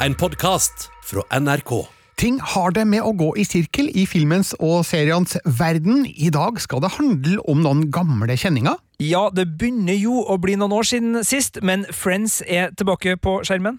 En 0.00 0.14
podkast 0.16 0.86
fra 1.04 1.20
NRK. 1.40 1.86
Ting 2.16 2.38
har 2.40 2.72
det 2.72 2.86
med 2.88 3.04
å 3.04 3.10
gå 3.12 3.26
i 3.36 3.44
sirkel 3.44 3.90
i 3.92 4.06
filmens 4.08 4.54
og 4.56 4.78
serienes 4.88 5.36
verden. 5.44 6.06
I 6.08 6.30
dag 6.32 6.56
skal 6.64 6.80
det 6.80 6.94
handle 6.94 7.42
om 7.44 7.60
noen 7.60 7.82
gamle 7.92 8.32
kjenninger. 8.32 8.78
Ja, 9.04 9.26
det 9.28 9.44
begynner 9.60 9.98
jo 10.00 10.22
å 10.24 10.38
bli 10.40 10.54
noen 10.56 10.72
år 10.78 10.88
siden 10.88 11.20
sist, 11.20 11.60
men 11.60 11.84
Friends 11.92 12.38
er 12.48 12.72
tilbake 12.80 13.18
på 13.20 13.42
skjermen. 13.44 13.76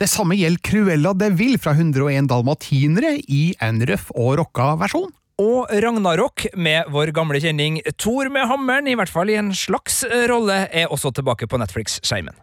Det 0.00 0.08
samme 0.08 0.38
gjelder 0.40 0.64
Cruella 0.64 1.12
de 1.20 1.28
Vil 1.36 1.60
fra 1.60 1.76
101 1.76 2.32
dalmatinere 2.32 3.18
i 3.28 3.42
en 3.60 3.84
røff 3.92 4.08
og 4.16 4.38
rocka 4.40 4.70
versjon. 4.80 5.12
Og 5.44 5.68
Ragnarok 5.84 6.48
med 6.56 6.88
vår 6.96 7.12
gamle 7.12 7.44
kjenning 7.44 7.82
Thor 8.00 8.32
med 8.32 8.48
hammeren, 8.48 8.88
i 8.88 8.96
hvert 8.96 9.12
fall 9.12 9.28
i 9.28 9.36
en 9.36 9.52
slags 9.52 10.00
rolle, 10.32 10.62
er 10.72 10.88
også 10.88 11.12
tilbake 11.20 11.44
på 11.44 11.60
Netflix-skjermen. 11.60 12.40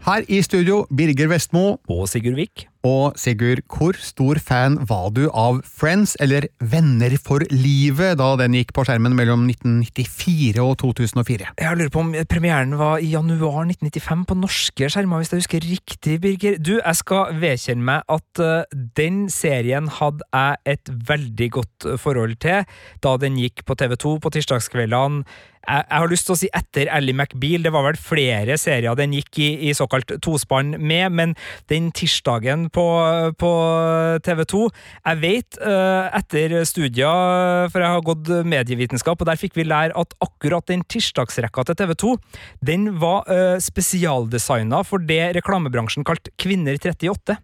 Her 0.00 0.24
i 0.32 0.40
studio, 0.40 0.86
Birger 0.96 1.28
Vestmo. 1.28 1.76
Og 1.92 2.06
Sigurd 2.08 2.38
Vik. 2.38 2.62
Og 2.88 3.18
Sigurd, 3.20 3.60
hvor 3.68 3.92
stor 4.00 4.38
fan 4.40 4.78
var 4.88 5.10
du 5.12 5.26
av 5.36 5.58
Friends, 5.68 6.14
eller 6.24 6.46
Venner 6.64 7.12
for 7.20 7.44
livet, 7.52 8.16
da 8.16 8.30
den 8.40 8.56
gikk 8.56 8.72
på 8.72 8.86
skjermen 8.88 9.12
mellom 9.18 9.44
1994 9.50 10.62
og 10.64 10.78
2004? 10.80 11.50
Jeg 11.60 11.76
lurer 11.76 11.92
på 11.92 12.00
om 12.00 12.14
premieren 12.32 12.72
var 12.80 13.04
i 13.04 13.10
januar 13.12 13.68
1995 13.68 14.24
på 14.30 14.38
norske 14.40 14.88
skjermer, 14.88 15.20
hvis 15.20 15.34
jeg 15.34 15.42
husker 15.42 15.68
riktig, 15.68 16.16
Birger. 16.24 16.56
Du, 16.56 16.78
jeg 16.78 17.00
skal 17.02 17.36
vedkjenne 17.42 17.88
meg 17.90 18.16
at 18.16 18.40
uh, 18.40 18.80
den 18.96 19.26
serien 19.28 19.92
hadde 20.00 20.24
jeg 20.32 20.78
et 20.78 20.94
veldig 21.12 21.50
godt 21.60 21.90
forhold 22.00 22.38
til 22.40 22.64
da 23.04 23.16
den 23.20 23.36
gikk 23.36 23.66
på 23.68 23.76
TV2 23.76 24.16
på 24.24 24.32
tirsdagskveldene 24.38 25.26
jeg, 25.60 25.84
jeg, 25.84 26.00
har 26.02 26.10
lyst 26.10 26.26
til 26.26 26.34
å 26.34 26.38
si 26.40 26.48
etter 26.56 26.90
Ally 26.92 27.12
McBeal. 27.14 27.64
Det 27.64 27.72
var 27.74 27.84
vel 27.86 27.98
flere 28.00 28.56
serier 28.60 28.96
den 28.98 29.14
gikk 29.16 29.40
i, 29.42 29.48
i 29.68 29.74
såkalt 29.76 30.14
tospann 30.24 30.74
med, 30.78 31.12
men 31.16 31.34
den 31.72 31.90
tirsdagen 31.96 32.68
på, 32.72 32.86
på 33.40 33.50
TV 34.24 34.44
2 34.50 34.62
Jeg 34.64 35.20
vet 35.20 35.60
uh, 35.62 36.08
etter 36.16 36.56
studier, 36.68 37.68
for 37.72 37.84
jeg 37.84 37.94
har 37.96 38.06
gått 38.06 38.30
medievitenskap, 38.48 39.20
og 39.20 39.28
der 39.28 39.40
fikk 39.40 39.58
vi 39.58 39.66
lære 39.68 39.96
at 40.00 40.16
akkurat 40.24 40.66
den 40.70 40.84
tirsdagsrekka 40.90 41.66
til 41.68 41.78
TV 41.82 41.94
2 42.04 42.14
den 42.66 42.88
var 43.02 43.28
uh, 43.28 43.56
spesialdesigna 43.60 44.82
for 44.86 45.02
det 45.04 45.22
reklamebransjen 45.36 46.06
kalte 46.08 46.32
Kvinner 46.40 46.78
38. 46.80 47.36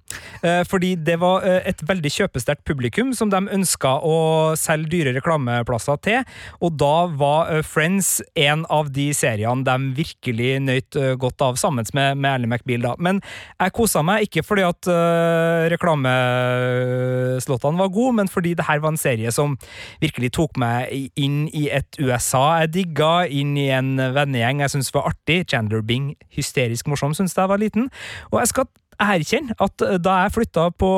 Uh, 0.42 0.62
fordi 0.68 0.94
det 0.96 1.18
var 1.20 1.44
et 1.46 1.80
veldig 1.86 2.10
kjøpesterkt 2.12 2.64
publikum 2.66 3.12
som 3.16 3.30
de 3.32 3.38
ønska 3.52 3.96
å 4.04 4.16
selge 4.58 4.90
dyre 4.96 5.12
reklameplasser 5.16 6.00
til, 6.04 6.24
og 6.64 6.76
da 6.80 6.94
var 7.18 7.50
Friends 7.66 8.05
Friends 8.06 8.22
en 8.34 8.64
av 8.70 8.90
de 8.92 9.14
seriene 9.14 9.64
de 9.66 9.92
virkelig 9.96 10.60
nøt 10.62 10.96
eh, 10.96 11.14
godt 11.18 11.42
av, 11.42 11.56
sammen 11.58 11.84
med, 11.94 12.16
med 12.16 12.30
Ally 12.30 12.46
McBeal. 12.46 12.82
da. 12.82 12.94
Men 12.98 13.20
jeg 13.58 13.72
kosa 13.74 14.02
meg 14.06 14.22
ikke 14.26 14.42
fordi 14.46 14.62
at 14.66 14.86
uh, 14.90 15.66
reklameslottene 15.72 17.80
var 17.80 17.88
gode, 17.94 18.16
men 18.20 18.28
fordi 18.30 18.54
det 18.56 18.66
her 18.68 18.80
var 18.84 18.90
en 18.94 19.00
serie 19.00 19.32
som 19.34 19.56
virkelig 20.02 20.30
tok 20.36 20.52
meg 20.60 21.10
inn 21.16 21.48
i 21.52 21.68
et 21.72 21.98
USA 21.98 22.60
jeg 22.62 22.72
digga, 22.76 23.26
inn 23.26 23.56
i 23.58 23.68
en 23.74 23.96
vennegjeng 23.96 24.60
jeg 24.62 24.70
syntes 24.76 24.94
var 24.94 25.08
artig. 25.10 25.44
Chandler 25.50 25.82
Bing, 25.86 26.14
hysterisk 26.34 26.86
morsom, 26.90 27.14
syntes 27.16 27.36
jeg 27.36 27.50
var 27.50 27.62
liten. 27.62 27.90
Og 28.32 28.40
jeg 28.42 28.48
skal 28.52 28.66
erkjenne 29.02 29.56
at 29.62 29.84
eh, 29.86 29.98
da 30.02 30.20
jeg 30.22 30.34
flytta 30.36 30.68
på 30.78 30.92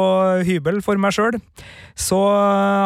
hybel 0.48 0.82
for 0.84 1.00
meg 1.00 1.16
sjøl, 1.16 1.38
så 1.98 2.20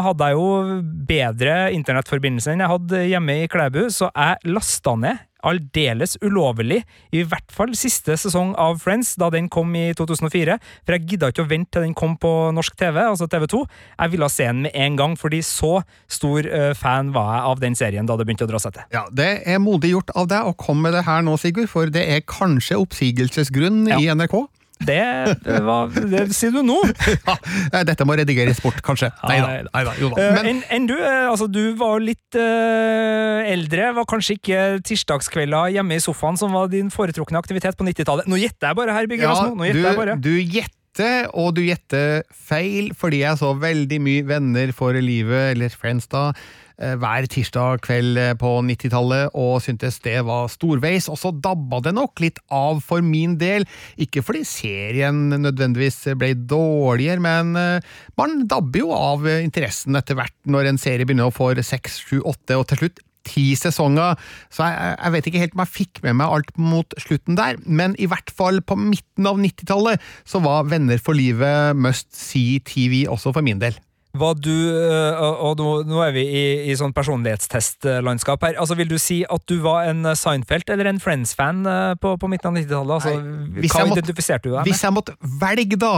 hadde 0.06 0.30
jeg 0.30 0.38
jo 0.38 0.78
bedre 1.08 1.56
internettforbindelse 1.77 2.54
enn 2.54 2.64
jeg 2.64 2.74
hadde 2.77 3.04
hjemme 3.10 3.42
i 3.42 3.50
Klæbu, 3.50 3.84
så 3.92 4.10
jeg 4.12 4.54
lasta 4.54 4.96
ned 4.98 5.28
aldeles 5.42 6.16
ulovlig, 6.22 6.80
i 7.14 7.22
hvert 7.27 7.50
fall 7.52 7.74
siste 7.78 8.16
sesong 8.20 8.54
av 8.60 8.78
Friends, 8.82 9.14
da 9.20 9.28
den 9.32 9.48
kom 9.53 9.75
i 9.78 9.88
2004. 9.98 10.56
For 10.87 10.97
jeg 10.97 11.06
gidda 11.12 11.32
ikke 11.32 11.44
å 11.44 11.50
vente 11.50 11.76
til 11.76 11.87
den 11.87 11.97
kom 11.98 12.14
på 12.20 12.31
norsk 12.54 12.76
TV, 12.78 13.00
altså 13.03 13.28
TV2. 13.31 13.64
Jeg 13.97 14.14
ville 14.14 14.31
se 14.32 14.48
den 14.48 14.64
med 14.66 14.76
en 14.87 14.98
gang, 15.00 15.16
fordi 15.19 15.42
så 15.47 15.81
stor 16.10 16.47
uh, 16.47 16.70
fan 16.78 17.12
var 17.16 17.32
jeg 17.34 17.53
av 17.53 17.62
den 17.66 17.78
serien 17.78 18.08
da 18.08 18.16
det 18.19 18.28
begynte 18.28 18.47
å 18.47 18.53
dra 18.53 18.62
seg 18.62 18.76
til. 18.78 18.88
Ja, 18.94 19.06
Det 19.10 19.31
er 19.48 19.62
modig 19.62 19.92
gjort 19.97 20.14
av 20.19 20.31
deg 20.31 20.48
å 20.48 20.56
komme 20.58 20.88
med 20.88 20.97
det 20.98 21.06
her 21.08 21.25
nå, 21.26 21.37
Sigurd, 21.41 21.70
for 21.72 21.91
det 21.92 22.04
er 22.14 22.26
kanskje 22.26 22.78
oppsigelsesgrunn 22.81 23.87
ja. 23.91 23.98
i 23.98 24.10
NRK? 24.14 24.38
Det, 24.87 25.59
var, 25.66 25.93
det 26.12 26.25
sier 26.37 26.53
du 26.54 26.60
nå! 26.66 26.78
ja, 27.75 27.82
dette 27.87 28.06
må 28.09 28.16
redigeres 28.19 28.60
bort, 28.62 28.81
kanskje. 28.84 29.12
Nei 29.28 29.38
da. 29.43 29.94
Jo 30.00 30.10
da. 30.12 30.28
Men, 30.38 30.50
enn 30.50 30.62
en 30.72 30.88
du, 30.91 30.97
eh, 30.98 31.28
altså, 31.31 31.48
du 31.50 31.75
var 31.78 32.03
litt 32.03 32.38
uh, 32.38 33.43
eldre. 33.48 33.93
Var 33.98 34.09
kanskje 34.10 34.38
ikke 34.41 34.60
tirsdagskvelder 34.88 35.72
hjemme 35.76 35.98
i 35.98 36.04
sofaen 36.04 36.38
som 36.41 36.54
var 36.56 36.70
din 36.72 36.93
foretrukne 36.93 37.41
aktivitet 37.41 37.78
på 37.78 37.87
90-tallet. 37.88 38.31
Nå 38.31 38.41
gjetter 38.41 38.72
jeg 38.72 38.81
bare 38.82 38.97
her, 38.97 39.10
Birger. 39.10 39.28
Ja, 39.31 39.50
nå 39.53 39.69
gjetter 39.69 39.82
du, 39.82 39.88
jeg 39.88 40.00
bare. 40.00 40.19
Du 40.22 40.32
gjetter, 40.41 41.31
og 41.38 41.54
du 41.56 41.62
gjetter 41.66 42.26
feil, 42.32 42.93
fordi 42.99 43.22
jeg 43.22 43.41
så 43.41 43.54
veldig 43.56 44.03
mye 44.03 44.26
Venner 44.28 44.75
for 44.76 44.99
livet, 44.99 45.54
eller 45.54 45.72
Friends, 45.72 46.10
da 46.12 46.31
Eh, 46.32 46.62
hver 47.00 47.28
tirsdag 47.31 47.83
kveld 47.87 48.19
eh, 48.21 48.33
på 48.38 48.55
90-tallet 48.66 49.37
og 49.38 49.60
syntes 49.65 50.00
det 50.05 50.19
var 50.27 50.50
storveis, 50.53 51.09
og 51.12 51.19
så 51.21 51.33
dabba 51.34 51.83
det 51.84 51.94
nok 51.97 52.22
litt 52.25 52.41
av 52.53 52.83
for 52.84 53.05
min 53.05 53.37
del. 53.41 53.66
Ikke 54.00 54.25
fordi 54.25 54.44
serien 54.49 55.28
nødvendigvis 55.32 56.05
ble 56.19 56.32
dårligere, 56.37 57.22
men 57.22 57.55
eh, 57.59 57.94
man 58.21 58.44
dabber 58.50 58.84
jo 58.84 58.93
av 58.97 59.28
interessen 59.38 59.99
etter 59.99 60.19
hvert 60.19 60.37
når 60.49 60.72
en 60.72 60.82
serie 60.82 61.09
begynner 61.09 61.31
å 61.31 61.34
få 61.34 61.53
seks, 61.62 62.00
sju, 62.06 62.21
åtte 62.27 62.59
og 62.59 62.69
til 62.71 62.84
slutt 62.84 63.03
ti 63.27 63.53
sesonger, 63.59 64.19
så 64.50 64.66
jeg, 64.66 64.97
jeg, 64.97 65.12
vet 65.15 65.28
ikke 65.28 65.43
helt 65.44 65.55
om 65.56 65.62
jeg 65.62 65.75
fikk 65.77 66.03
med 66.06 66.19
meg 66.19 66.34
alt 66.34 66.53
mot 66.59 66.97
slutten 67.03 67.38
der, 67.38 67.61
men 67.66 67.94
i 68.03 68.09
hvert 68.11 68.32
fall 68.34 68.59
på 68.66 68.78
midten 68.78 69.28
av 69.28 69.38
90-tallet 69.38 70.03
så 70.28 70.43
var 70.43 70.69
Venner 70.71 70.99
for 71.03 71.19
livet 71.19 71.78
must 71.78 72.11
see 72.16 72.59
TV 72.66 73.05
også 73.11 73.34
for 73.34 73.47
min 73.47 73.62
del. 73.62 73.78
Var 74.12 74.34
du, 74.45 74.53
eh, 74.53 75.23
og 75.41 75.61
nå, 75.89 76.00
er 76.05 76.12
vi 76.12 76.25
i, 76.27 76.45
i 76.69 76.75
sånn 76.77 76.93
personlighetstestlandskap 76.93 78.45
her, 78.45 78.59
altså 78.61 78.77
vil 78.77 78.91
du 78.91 78.99
si 79.00 79.23
at 79.25 79.47
du 79.49 79.56
var 79.65 79.89
en 79.89 80.05
Seinfeld 80.19 80.69
eller 80.73 80.91
en 80.91 81.00
Friends-fan 81.00 81.62
eh, 81.65 81.95
på, 82.00 82.15
på, 82.21 82.28
midten 82.28 82.50
av 82.50 82.59
90-tallet? 82.61 82.93
Altså, 82.99 83.73
hva 83.73 83.87
identifiserte 83.89 84.49
du 84.49 84.50
deg 84.53 84.59
med? 84.61 84.69
Hvis 84.69 84.84
jeg 84.84 84.97
måtte 84.97 85.17
velge, 85.41 85.81
da, 85.81 85.95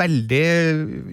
veldig 0.00 0.44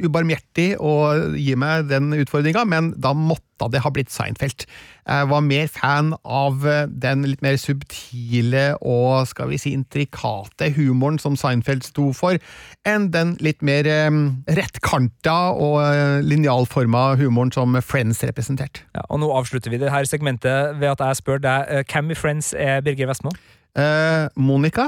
ubarmhjertig 0.07 0.69
å 0.79 0.95
gi 1.35 1.59
meg 1.59 1.89
den 1.91 2.15
utfordringa, 2.21 2.63
men 2.71 2.93
da 2.95 3.11
måtte 3.11 3.43
måtte 3.61 3.75
det 3.75 3.81
har 3.83 3.93
blitt 3.95 4.11
Seinfeld. 4.11 4.65
Jeg 5.05 5.29
var 5.29 5.41
mer 5.45 5.67
fan 5.69 6.13
av 6.23 6.65
eh, 6.67 6.87
den 6.89 7.25
litt 7.27 7.41
mer 7.45 7.57
subtile 7.61 8.75
og 8.81 9.27
skal 9.29 9.51
vi 9.51 9.59
si 9.61 9.73
intrikate 9.75 10.71
humoren 10.75 11.19
som 11.21 11.37
Seinfeld 11.37 11.85
sto 11.85 12.11
for, 12.13 12.39
enn 12.85 13.09
den 13.13 13.35
litt 13.43 13.61
mer 13.65 13.85
um, 14.07 14.43
rettkanta 14.49 15.53
og 15.53 15.77
uh, 15.81 16.21
linjalforma 16.25 17.15
humoren 17.19 17.53
som 17.53 17.77
Friends 17.85 18.23
representerte. 18.25 18.85
Ja, 18.97 19.05
og 19.09 19.21
nå 19.21 19.29
avslutter 19.35 19.73
vi 19.73 19.81
det 19.81 19.93
her 19.93 20.07
segmentet 20.09 20.79
ved 20.79 20.95
at 20.95 21.03
jeg 21.05 21.21
spør 21.21 21.43
deg 21.43 21.85
hvem 21.91 22.11
i 22.11 22.17
Friends 22.17 22.53
er 22.57 22.81
Birger 22.85 23.11
Vestmo? 23.11 23.33
Uh, 23.75 24.31
Monica? 24.39 24.87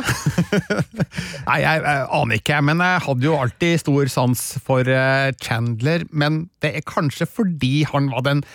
Nei, 1.49 1.59
jeg, 1.59 1.81
jeg, 1.83 2.05
aner 2.15 2.39
ikke, 2.39 2.61
men 2.63 2.79
jeg 2.79 3.03
hadde 3.03 3.27
jo 3.27 3.35
alltid 3.35 3.81
stor 3.83 4.11
sans 4.11 4.43
for 4.63 4.87
uh, 4.87 5.27
Chandler. 5.43 6.05
Men 6.11 6.45
det 6.63 6.71
er 6.77 6.87
kanskje 6.87 7.27
fordi 7.27 7.81
han 7.91 8.07
var 8.13 8.23
den 8.29 8.45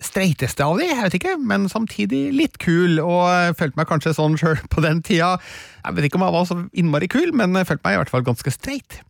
streiteste 0.00 0.64
av 0.64 0.78
de, 0.80 0.86
jeg 0.88 1.02
vet 1.04 1.16
ikke, 1.18 1.34
men 1.44 1.66
samtidig 1.68 2.22
litt 2.32 2.56
kul, 2.62 3.02
og 3.02 3.58
følte 3.58 3.76
meg 3.76 3.88
kanskje 3.90 4.14
sånn 4.16 4.38
sjøl 4.40 4.56
på 4.72 4.80
den 4.84 5.02
tida. 5.04 5.34
Jeg 5.82 5.98
vet 5.98 6.08
ikke 6.08 6.20
om 6.20 6.24
jeg 6.24 6.36
var 6.38 6.46
så 6.48 6.56
innmari 6.72 7.10
kul, 7.12 7.34
men 7.36 7.58
følte 7.58 7.84
meg 7.84 7.98
i 7.98 8.00
hvert 8.00 8.14
fall 8.14 8.24
ganske 8.24 8.54
streit. 8.54 9.02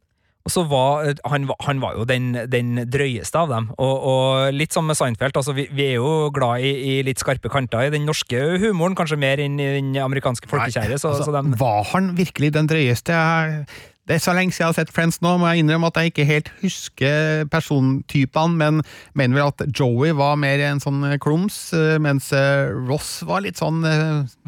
Og 0.48 0.52
så 0.54 0.64
var 0.64 1.04
han, 1.28 1.44
han 1.66 1.82
var 1.82 1.98
jo 1.98 2.06
den, 2.08 2.32
den, 2.48 2.80
drøyeste 2.88 3.36
av 3.42 3.52
dem. 3.52 3.68
Og, 3.76 4.06
og 4.12 4.56
litt 4.56 4.72
som 4.72 4.88
med 4.88 4.96
Seinfeld, 4.96 5.36
altså 5.36 5.53
vi, 5.56 5.66
vi, 5.68 5.91
er 5.92 6.00
jo 6.00 6.30
glad 6.34 6.65
i, 6.65 6.72
i, 6.72 6.97
litt 7.06 7.20
skarpe 7.20 7.53
kanter 7.53 7.91
i 7.91 7.92
den 7.92 8.09
norske 8.09 8.41
humoren, 8.62 8.97
kanskje 8.98 9.20
mer 9.20 9.42
enn 9.44 9.60
i 9.60 9.68
den 9.76 9.92
amerikanske 10.00 10.48
folkekjære. 10.50 10.98
Så, 10.98 11.12
altså, 11.12 11.28
så 11.28 11.36
de... 11.36 11.60
Var 11.60 11.88
han 11.92 12.12
virkelig 12.18 12.54
den 12.56 12.70
drøyeste? 12.72 13.20
Det 14.09 14.16
er 14.16 14.24
så 14.24 14.32
lenge 14.34 14.56
siden 14.56 14.65
jeg 14.65 14.72
har 14.72 14.78
sett 14.80 14.94
Friends 14.97 15.20
nå, 15.22 15.36
må 15.38 15.53
jeg 15.53 15.62
innrømme 15.62 15.92
at 15.92 16.00
jeg 16.00 16.10
ikke 16.10 16.26
helt 16.26 16.48
husker 16.65 17.44
persontypene, 17.53 18.56
men 18.59 18.82
mener 19.15 19.36
vel 19.38 19.53
at 19.53 19.62
Joey 19.76 20.16
var 20.18 20.41
mer 20.41 20.65
en 20.66 20.82
sånn 20.82 21.04
klums, 21.22 21.68
mens 22.03 22.32
Ross 22.88 23.20
var 23.28 23.44
litt 23.44 23.60
sånn 23.60 23.84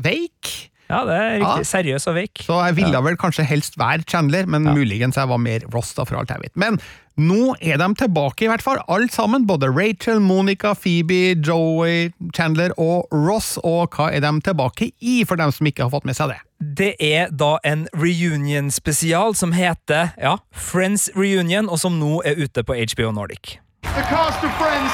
veik. 0.03 0.72
Ja, 0.93 1.03
det 1.09 1.15
er 1.19 1.31
riktig. 1.41 1.63
Ja. 1.65 1.69
Seriøs 1.73 2.09
og 2.11 2.19
veik. 2.19 2.43
Så 2.45 2.59
jeg 2.67 2.77
ville 2.77 2.93
ja. 2.95 3.05
vel 3.05 3.17
kanskje 3.21 3.47
helst 3.49 3.79
være 3.81 4.05
Chandler, 4.09 4.49
men 4.51 4.69
ja. 4.69 4.75
muligens 4.77 5.17
jeg 5.17 5.31
var 5.31 5.41
mer 5.41 5.65
Ross, 5.73 5.95
da, 5.97 6.05
for 6.09 6.21
alt 6.21 6.31
jeg 6.35 6.45
vet. 6.45 6.55
Men 6.61 6.79
nå 7.17 7.55
er 7.61 7.81
de 7.81 7.89
tilbake, 8.01 8.47
i 8.47 8.51
hvert 8.53 8.65
fall. 8.65 8.81
Alt 8.93 9.17
sammen. 9.17 9.47
Både 9.49 9.69
Rachel, 9.73 10.21
Monica, 10.21 10.75
Phoebe, 10.77 11.35
Joey, 11.41 12.13
Chandler 12.37 12.77
og 12.77 13.09
Ross. 13.13 13.57
Og 13.65 13.97
hva 13.97 14.13
er 14.13 14.25
de 14.25 14.33
tilbake 14.45 14.93
i, 15.01 15.23
for 15.29 15.41
dem 15.41 15.53
som 15.53 15.69
ikke 15.69 15.89
har 15.89 15.93
fått 15.97 16.09
med 16.09 16.19
seg 16.19 16.35
det? 16.35 16.41
Det 16.63 16.93
er 17.03 17.33
da 17.35 17.57
en 17.67 17.89
reunion-spesial 17.97 19.35
som 19.35 19.57
heter 19.57 20.15
ja, 20.21 20.39
Friends 20.53 21.11
Reunion, 21.17 21.73
og 21.73 21.83
som 21.83 21.99
nå 21.99 22.21
er 22.29 22.39
ute 22.39 22.63
på 22.63 22.79
HBO 22.95 23.11
Nordic. 23.17 23.59
the 23.95 24.03
cast 24.03 24.43
of 24.43 24.51
Friends. 24.57 24.93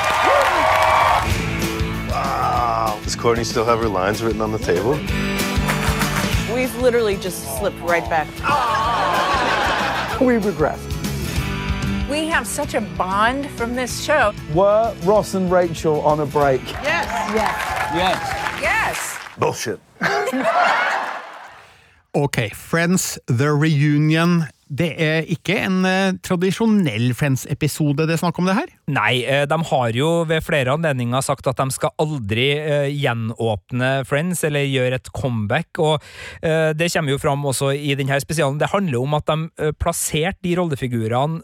Wow. 2.08 2.98
Does 3.04 3.14
Courtney 3.14 3.44
still 3.44 3.64
have 3.64 3.78
her 3.78 3.88
lines 3.88 4.22
written 4.22 4.40
on 4.40 4.50
the 4.50 4.58
table? 4.58 4.98
We've 6.68 6.82
literally 6.82 7.16
just 7.16 7.56
slipped 7.58 7.80
right 7.80 8.04
back. 8.10 8.28
We 10.20 10.34
regret. 10.36 10.78
We 12.10 12.26
have 12.26 12.46
such 12.46 12.74
a 12.74 12.80
bond 12.80 13.48
from 13.50 13.74
this 13.76 14.02
show. 14.04 14.32
Were 14.52 14.92
Ross 15.04 15.34
and 15.34 15.50
Rachel 15.50 16.00
on 16.00 16.20
a 16.20 16.26
break? 16.26 16.60
Yes. 16.82 17.06
Yes. 17.34 17.94
Yes. 17.94 18.62
Yes. 18.62 19.18
Bullshit. 19.38 19.80
Ok, 22.14 22.50
Friends 22.54 23.18
The 23.28 23.52
Reunion. 23.52 24.44
Det 24.68 24.94
er 24.98 25.20
ikke 25.28 25.58
en 25.60 25.84
eh, 25.86 26.14
tradisjonell 26.24 27.12
Friends-episode 27.14 28.08
det 28.08 28.16
er 28.16 28.20
snakk 28.24 28.40
om 28.40 28.48
det 28.48 28.56
her? 28.56 28.72
Nei, 28.88 29.20
eh, 29.28 29.44
de 29.44 29.56
har 29.68 29.96
jo 29.96 30.08
ved 30.28 30.44
flere 30.46 30.72
anledninger 30.72 31.20
sagt 31.24 31.46
at 31.50 31.58
de 31.60 31.74
skal 31.74 31.92
aldri 32.00 32.46
eh, 32.56 32.86
gjenåpne 32.96 33.90
Friends 34.08 34.40
eller 34.48 34.64
gjøre 34.64 34.96
et 34.96 35.10
comeback, 35.12 35.76
og 35.76 36.00
eh, 36.40 36.70
det 36.72 36.88
kommer 36.94 37.12
jo 37.12 37.20
fram 37.20 37.44
også 37.50 37.74
i 37.76 37.92
denne 37.98 38.16
spesialen. 38.22 38.56
Det 38.60 38.70
handler 38.72 39.02
om 39.02 39.16
at 39.18 39.28
de 39.28 39.72
plasserte 39.76 40.40
de 40.46 40.54
rollefigurene 40.56 41.42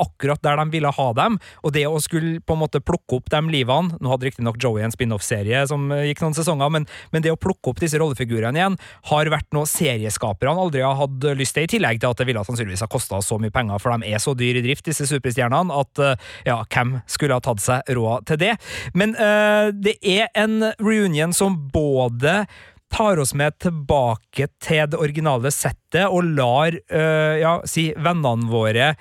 akkurat 0.00 0.40
der 0.42 0.58
de 0.58 0.72
ville 0.72 0.90
ha 0.96 1.06
dem, 1.14 1.36
og 1.62 1.74
det 1.74 1.84
å 1.86 2.00
skulle 2.02 2.40
på 2.42 2.56
en 2.56 2.62
måte 2.62 2.80
plukke 2.82 3.18
opp 3.18 3.28
de 3.30 3.40
livene 3.52 3.98
Nå 4.00 4.10
hadde 4.12 4.26
riktignok 4.26 4.56
Joey 4.60 4.82
en 4.84 4.92
spin-off-serie 4.92 5.62
som 5.68 5.90
gikk 6.06 6.22
noen 6.24 6.34
sesonger, 6.36 6.70
men, 6.72 6.86
men 7.12 7.24
det 7.24 7.32
å 7.32 7.38
plukke 7.40 7.72
opp 7.72 7.82
disse 7.82 7.98
rollefigurene 8.00 8.58
igjen 8.58 8.78
har 9.10 9.30
vært 9.32 9.50
noe 9.54 9.68
serieskaperne 9.68 10.64
aldri 10.64 10.82
har 10.84 10.98
hatt 10.98 11.28
lyst 11.38 11.56
til, 11.56 11.68
i 11.68 11.72
tillegg 11.76 12.00
til 12.00 12.10
at 12.10 12.22
det 12.22 12.26
ville 12.28 12.42
sannsynligvis 12.46 12.84
ha 12.84 12.90
kosta 12.90 13.20
så 13.24 13.38
mye 13.42 13.54
penger, 13.54 13.82
for 13.82 13.94
de 13.94 14.10
er 14.10 14.22
så 14.22 14.34
dyre 14.38 14.62
i 14.62 14.64
drift, 14.64 14.86
disse 14.88 15.06
superstjernene, 15.10 15.76
at 15.84 16.02
ja, 16.48 16.58
hvem 16.80 16.98
skulle 17.06 17.36
ha 17.36 17.44
tatt 17.44 17.62
seg 17.62 17.94
råd 17.96 18.26
til 18.30 18.40
det? 18.40 18.56
Men 18.96 19.14
uh, 19.18 19.70
det 19.72 19.98
er 20.00 20.28
en 20.38 20.72
reunion 20.80 21.34
som 21.36 21.58
både 21.72 22.44
tar 22.90 23.20
oss 23.22 23.36
med 23.38 23.54
tilbake 23.62 24.48
til 24.62 24.90
det 24.90 24.98
originale 24.98 25.52
settet 25.54 26.08
og 26.08 26.32
lar 26.34 26.74
uh, 26.74 27.36
ja, 27.38 27.58
si 27.68 27.90
vennene 27.96 28.50
våre 28.50 28.94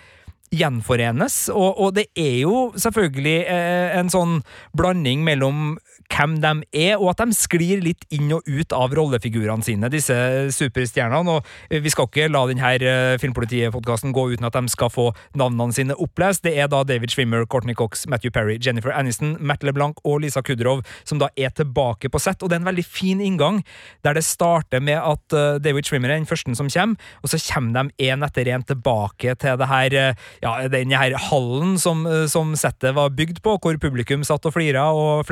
gjenforenes, 0.50 1.44
og, 1.54 1.78
og 1.78 1.92
det 1.94 2.08
er 2.18 2.40
jo 2.42 2.70
selvfølgelig 2.74 3.36
eh, 3.54 3.92
en 4.00 4.08
sånn 4.10 4.40
blanding 4.74 5.22
mellom 5.22 5.76
hvem 6.10 6.38
de 6.42 6.52
er, 6.76 6.98
og 6.98 7.14
at 7.14 7.22
de 7.24 7.36
sklir 7.38 7.84
litt 7.84 8.06
inn 8.14 8.32
og 8.34 8.48
ut 8.48 8.74
av 8.76 8.94
rollefigurene 8.98 9.66
sine, 9.66 9.90
disse 9.92 10.16
superstjernene. 10.56 11.38
og 11.38 11.82
Vi 11.84 11.92
skal 11.94 12.10
ikke 12.10 12.30
la 12.32 12.46
denne 12.50 12.72
eh, 12.80 13.18
Filmpolitiet-podkasten 13.22 14.14
gå 14.16 14.26
uten 14.34 14.48
at 14.48 14.58
de 14.58 14.72
skal 14.72 14.92
få 14.94 15.10
navnene 15.38 15.76
sine 15.76 15.98
opplest. 16.00 16.44
Det 16.46 16.56
er 16.58 16.70
da 16.72 16.82
David 16.88 17.14
Schwimmer, 17.14 17.46
Courtney 17.46 17.78
Cox, 17.78 18.08
Matthew 18.10 18.34
Perry, 18.36 18.58
Jennifer 18.62 18.94
Aniston, 18.96 19.38
Matt 19.40 19.64
LeBlanc 19.64 20.02
og 20.04 20.22
Lisa 20.24 20.44
Kudrov 20.46 20.84
som 21.08 21.22
da 21.22 21.30
er 21.38 21.54
tilbake 21.56 22.12
på 22.12 22.22
sett. 22.22 22.42
Og 22.44 22.50
det 22.50 22.58
er 22.58 22.64
en 22.64 22.72
veldig 22.72 22.86
fin 22.88 23.22
inngang, 23.24 23.62
der 24.04 24.18
det 24.18 24.26
starter 24.28 24.84
med 24.84 25.00
at 25.00 25.38
eh, 25.38 25.62
David 25.64 25.88
Schwimmer 25.88 26.12
er 26.12 26.20
den 26.20 26.30
første 26.30 26.56
som 26.58 26.70
kommer, 26.70 27.12
og 27.22 27.32
så 27.32 27.40
kommer 27.52 27.76
de 27.90 28.10
én 28.10 28.24
etter 28.26 28.48
én 28.50 28.64
tilbake 28.66 29.36
til 29.40 29.58
det 29.60 29.70
her, 29.70 29.96
eh, 29.96 30.28
ja, 30.44 30.56
denne 30.72 31.00
her 31.00 31.16
hallen 31.30 31.78
som, 31.82 32.06
som 32.32 32.56
settet 32.58 32.96
var 32.98 33.14
bygd 33.14 33.42
på, 33.46 33.58
hvor 33.62 33.78
publikum 33.82 34.24
satt 34.26 34.46
og 34.48 34.56
flira 34.56 34.90
og 34.96 35.26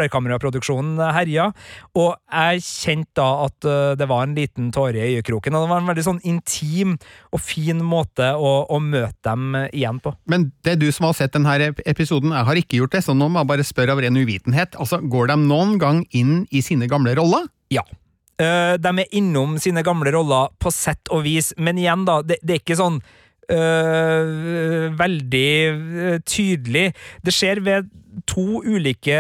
flerkameraproduksjonen 0.68 1.00
herja. 1.16 1.52
Og 1.98 2.16
jeg 2.32 2.64
kjente 2.64 3.18
da 3.18 3.28
at 3.48 3.68
eh, 3.68 3.96
det 3.98 4.08
var 4.10 4.26
en 4.26 4.36
liten 4.36 4.72
tåre 4.72 4.98
i 4.98 5.18
øyekroken, 5.18 5.56
og 5.56 5.66
det 5.66 5.72
var 5.72 5.82
en 5.82 5.92
veldig 5.92 6.06
sånn 6.06 6.24
intim 6.28 6.98
og 7.32 7.42
fin 7.42 7.82
måte 7.84 8.34
å, 8.36 8.66
å 8.70 8.80
møte 8.80 9.18
dem 9.24 9.56
igjen 9.72 10.02
på. 10.04 10.14
Men 10.30 10.52
det 10.64 10.76
er 10.76 10.82
du 10.82 10.90
som 10.92 11.08
har 11.08 11.18
sett 11.18 11.36
denne 11.36 11.74
episoden, 11.86 12.34
jeg 12.36 12.50
har 12.50 12.62
ikke 12.62 12.82
gjort 12.82 12.98
det, 12.98 13.04
så 13.06 13.16
nå 13.16 13.30
må 13.30 13.42
jeg 13.42 13.52
bare 13.54 13.68
spørre 13.68 13.96
av 13.96 14.02
ren 14.04 14.18
uvitenhet. 14.18 14.76
Altså, 14.78 15.00
Går 15.08 15.32
de 15.32 15.40
noen 15.46 15.78
gang 15.82 16.04
inn 16.16 16.44
i 16.52 16.62
sine 16.66 16.90
gamle 16.90 17.16
roller? 17.18 17.48
Ja. 17.74 17.86
Uh, 18.38 18.76
de 18.78 18.92
er 19.02 19.16
innom 19.18 19.56
sine 19.62 19.82
gamle 19.86 20.12
roller 20.14 20.52
på 20.62 20.70
sett 20.74 21.10
og 21.14 21.24
vis, 21.26 21.56
men 21.58 21.80
igjen, 21.82 22.04
da, 22.06 22.20
det, 22.22 22.38
det 22.46 22.58
er 22.58 22.62
ikke 22.62 22.78
sånn 22.78 23.00
uh, 23.50 24.94
veldig 25.00 26.22
tydelig. 26.28 26.92
Det 27.26 27.34
skjer 27.34 27.64
ved 27.66 27.90
to 28.30 28.62
ulike 28.66 29.18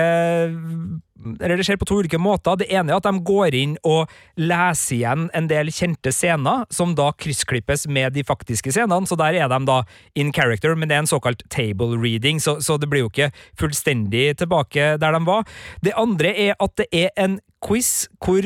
eller 1.39 1.59
det 1.59 1.65
skjer 1.68 1.79
på 1.81 1.88
to 1.89 2.00
ulike 2.01 2.19
måter. 2.21 2.59
Det 2.59 2.69
ene 2.71 2.94
er 2.94 3.00
at 3.00 3.07
de 3.07 3.24
går 3.27 3.57
inn 3.57 3.75
og 3.88 4.12
leser 4.39 4.97
igjen 5.00 5.27
en 5.38 5.50
del 5.50 5.71
kjente 5.74 6.13
scener, 6.15 6.65
som 6.74 6.95
da 6.97 7.09
kryssklippes 7.18 7.88
med 7.91 8.15
de 8.18 8.25
faktiske 8.27 8.74
scenene, 8.75 9.07
så 9.09 9.18
der 9.19 9.39
er 9.41 9.51
de 9.51 9.59
da 9.68 9.81
in 10.15 10.31
character, 10.35 10.75
men 10.75 10.89
det 10.89 10.97
er 10.97 11.06
en 11.06 11.09
såkalt 11.09 11.44
table 11.53 11.97
reading, 12.00 12.41
så, 12.44 12.57
så 12.63 12.77
det 12.79 12.89
blir 12.91 13.06
jo 13.06 13.12
ikke 13.12 13.31
fullstendig 13.59 14.29
tilbake 14.39 14.95
der 15.01 15.18
de 15.18 15.24
var. 15.27 15.47
Det 15.83 15.95
andre 15.97 16.33
er 16.47 16.56
at 16.59 16.77
det 16.79 16.88
er 16.91 17.12
en 17.18 17.39
quiz 17.63 18.07
hvor 18.24 18.45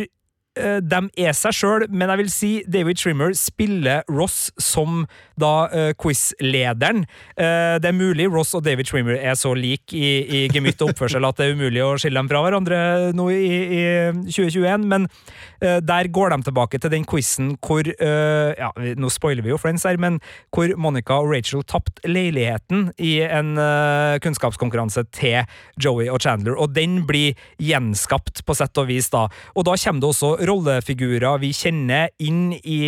de 0.56 1.00
er 1.24 1.36
seg 1.38 1.56
sjøl, 1.56 1.86
men 1.88 2.12
jeg 2.12 2.19
vil 2.19 2.31
si 2.33 2.50
David 2.68 3.00
Trimmer 3.00 3.36
spiller 3.38 4.01
Ross 4.12 4.50
som 4.59 5.06
da 5.39 5.53
uh, 5.71 5.92
quiz-lederen. 5.95 7.06
Uh, 7.39 7.77
det 7.81 7.88
er 7.88 7.95
mulig 7.95 8.27
Ross 8.31 8.51
og 8.57 8.65
David 8.65 8.89
Trimmer 8.89 9.15
er 9.15 9.38
så 9.39 9.53
like 9.56 9.95
i, 9.95 10.12
i 10.25 10.42
gemytt 10.51 10.83
og 10.83 10.92
oppførsel 10.92 11.25
at 11.27 11.39
det 11.39 11.48
er 11.48 11.56
umulig 11.56 11.83
å 11.86 11.94
skille 12.01 12.19
dem 12.19 12.30
fra 12.31 12.44
hverandre 12.44 12.81
nå 13.15 13.30
i, 13.31 13.48
i 13.80 13.83
2021, 14.27 14.89
men 14.92 15.07
uh, 15.07 15.80
der 15.80 16.12
går 16.12 16.36
de 16.36 16.50
tilbake 16.50 16.81
til 16.81 16.92
den 16.94 17.06
quizen 17.07 17.56
hvor 17.62 17.88
eh, 17.88 18.51
ja, 18.57 18.69
Nå 18.98 19.09
spoiler 19.13 19.44
vi 19.45 19.51
jo 19.51 19.59
Friends 19.62 19.86
her, 19.88 20.00
men 20.01 20.19
hvor 20.53 20.71
Monica 20.80 21.19
og 21.21 21.31
Rachel 21.31 21.63
tapte 21.68 22.07
leiligheten 22.09 22.89
i 23.01 23.19
en 23.25 23.53
eh, 23.62 24.18
kunnskapskonkurranse 24.24 25.06
til 25.15 25.42
Joey 25.81 26.09
og 26.12 26.21
Chandler, 26.24 26.57
og 26.57 26.75
den 26.75 27.01
blir 27.07 27.39
gjenskapt 27.62 28.44
på 28.45 28.57
sett 28.57 28.77
og 28.81 28.89
vis 28.92 29.12
da. 29.13 29.27
Og 29.56 29.68
da 29.68 29.77
kommer 29.81 30.03
det 30.03 30.12
også 30.12 30.33
rollefigurer 30.47 31.39
vi 31.41 31.51
kjenner 31.55 32.11
inn 32.21 32.53
i 32.57 32.79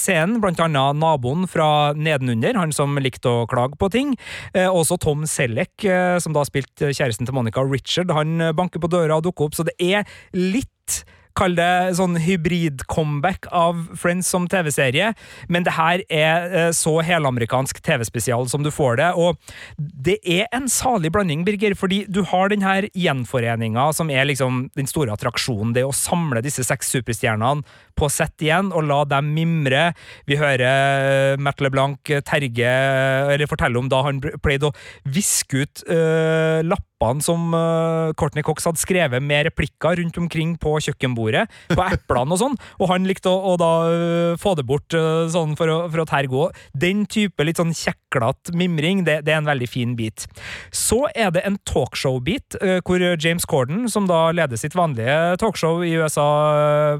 scenen, 0.00 0.40
blant 0.42 0.60
annet 0.62 0.98
naboen 1.00 1.46
fra 1.50 1.92
nedenunder, 1.96 2.58
han 2.58 2.74
som 2.74 2.98
likte 3.02 3.30
å 3.30 3.46
klage 3.50 3.78
på 3.80 3.90
ting. 3.92 4.14
Eh, 4.54 4.68
også 4.68 4.98
Tom 5.02 5.26
Selleck, 5.28 5.74
eh, 5.84 6.18
som 6.22 6.34
da 6.36 6.44
spilte 6.48 6.92
kjæresten 6.92 7.28
til 7.28 7.36
Monica, 7.36 7.64
Richard, 7.64 8.12
han 8.14 8.52
banker 8.56 8.82
på 8.82 8.90
døra 8.92 9.18
og 9.18 9.26
dukker 9.28 9.48
opp, 9.50 9.58
så 9.58 9.66
det 9.68 9.76
er 9.80 10.08
litt 10.36 11.02
Kall 11.38 11.56
det 11.56 11.94
sånn 11.98 12.18
hybrid-comeback 12.20 13.48
av 13.54 13.86
Friends 13.98 14.28
som 14.32 14.48
TV-serie, 14.50 15.12
men 15.52 15.66
det 15.66 15.74
her 15.76 16.02
er 16.12 16.52
eh, 16.52 16.70
så 16.76 16.98
helamerikansk 17.04 17.80
TV-spesial 17.84 18.48
som 18.52 18.64
du 18.64 18.70
får 18.74 19.00
det, 19.00 19.10
og 19.16 19.40
det 19.78 20.18
er 20.22 20.46
en 20.52 20.68
salig 20.72 21.12
blanding, 21.14 21.46
Birger, 21.46 21.76
fordi 21.78 22.02
du 22.08 22.22
har 22.28 22.52
den 22.52 22.64
her 22.64 22.86
gjenforeninga 22.92 23.88
som 23.96 24.12
er 24.12 24.28
liksom 24.28 24.66
den 24.78 24.90
store 24.90 25.14
attraksjonen, 25.16 25.74
det 25.76 25.86
å 25.86 25.94
samle 25.96 26.44
disse 26.44 26.64
seks 26.66 26.92
superstjernene 26.92 27.64
på 27.98 28.08
sett 28.12 28.44
igjen 28.44 28.70
og 28.72 28.86
la 28.88 29.02
dem 29.08 29.32
mimre. 29.36 29.90
Vi 30.28 30.38
hører 30.40 30.62
eh, 31.32 31.40
Matt 31.40 31.62
LeBlanc 31.64 32.12
terge, 32.28 32.76
eller 33.32 33.50
fortelle 33.50 33.80
om 33.80 33.90
da 33.92 34.02
han 34.06 34.20
pleide 34.42 34.70
å 34.70 34.76
viske 35.12 35.64
ut 35.64 35.84
uh, 35.88 36.60
lapper 36.64 36.91
som 37.22 37.52
uh, 37.54 38.12
Courtney 38.18 38.44
Cox 38.46 38.66
hadde 38.68 38.80
skrevet 38.80 39.22
med 39.22 39.46
replikker 39.48 39.98
rundt 39.98 40.18
omkring 40.20 40.54
på 40.60 40.76
kjøkkenbordet, 40.86 41.46
på 41.72 41.86
eplene 41.86 42.36
og 42.36 42.40
sånn, 42.40 42.56
og 42.78 42.90
han 42.92 43.08
likte 43.08 43.30
å, 43.30 43.52
å 43.52 43.56
da 43.60 43.72
uh, 43.88 44.40
få 44.40 44.54
det 44.58 44.66
bort 44.68 44.96
uh, 44.96 45.26
sånn 45.32 45.56
for 45.58 45.70
å, 45.72 45.78
for 45.92 46.04
å 46.04 46.08
terge 46.08 46.38
òg. 46.46 46.60
Den 46.72 47.04
type 47.10 47.44
litt 47.46 47.60
sånn 47.60 47.74
kjeklete 47.76 48.54
mimring, 48.58 49.04
det, 49.08 49.20
det, 49.26 49.34
er 49.34 49.42
en 49.42 49.50
veldig 49.50 49.68
fin 49.70 49.96
bit. 49.98 50.26
Så 50.74 51.04
er 51.14 51.32
det 51.34 51.44
en 51.48 51.58
talkshow-bit, 51.68 52.58
hvor 52.86 53.02
James 53.20 53.46
Corden, 53.48 53.86
som 53.90 54.06
da 54.08 54.26
leder 54.34 54.60
sitt 54.60 54.76
vanlige 54.76 55.38
talkshow 55.40 55.82
i 55.84 55.94
USA 55.96 56.26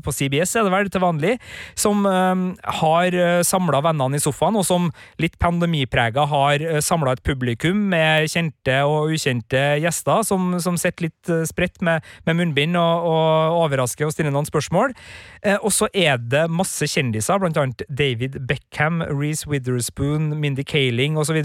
på 0.03 0.15
CBS, 0.15 0.55
er 0.57 0.67
det 0.67 0.73
vel, 0.73 0.91
til 0.93 1.05
vanlig, 1.05 1.35
som 1.79 2.07
har 2.07 3.17
samla 3.47 3.83
vennene 3.85 4.19
i 4.19 4.23
sofaen, 4.23 4.57
og 4.59 4.65
som 4.67 4.89
litt 5.23 5.37
pandemiprega 5.43 6.25
har 6.31 6.65
samla 6.85 7.17
et 7.17 7.25
publikum 7.27 7.85
med 7.93 8.31
kjente 8.33 8.79
og 8.89 9.13
ukjente 9.13 9.63
gjester 9.83 9.92
som, 10.27 10.57
som 10.63 10.79
sitter 10.81 11.09
litt 11.09 11.33
uh, 11.33 11.43
spredt 11.49 11.83
med, 11.85 12.05
med 12.27 12.39
munnbind 12.39 12.79
og, 12.79 13.07
og, 13.09 13.59
overrasker 13.63 14.09
og 14.09 14.15
stiller 14.15 14.33
noen 14.35 14.49
spørsmål. 14.49 14.95
Eh, 15.43 15.59
og 15.59 15.73
så 15.75 15.89
er 15.95 16.21
det 16.21 16.45
masse 16.53 16.87
kjendiser, 16.87 17.41
blant 17.43 17.59
annet 17.59 17.85
David 17.91 18.39
Beckham, 18.49 19.03
Reece 19.11 19.49
Witherspoon, 19.51 20.33
Mindy 20.41 20.65
Kaling 20.67 21.19
osv., 21.19 21.39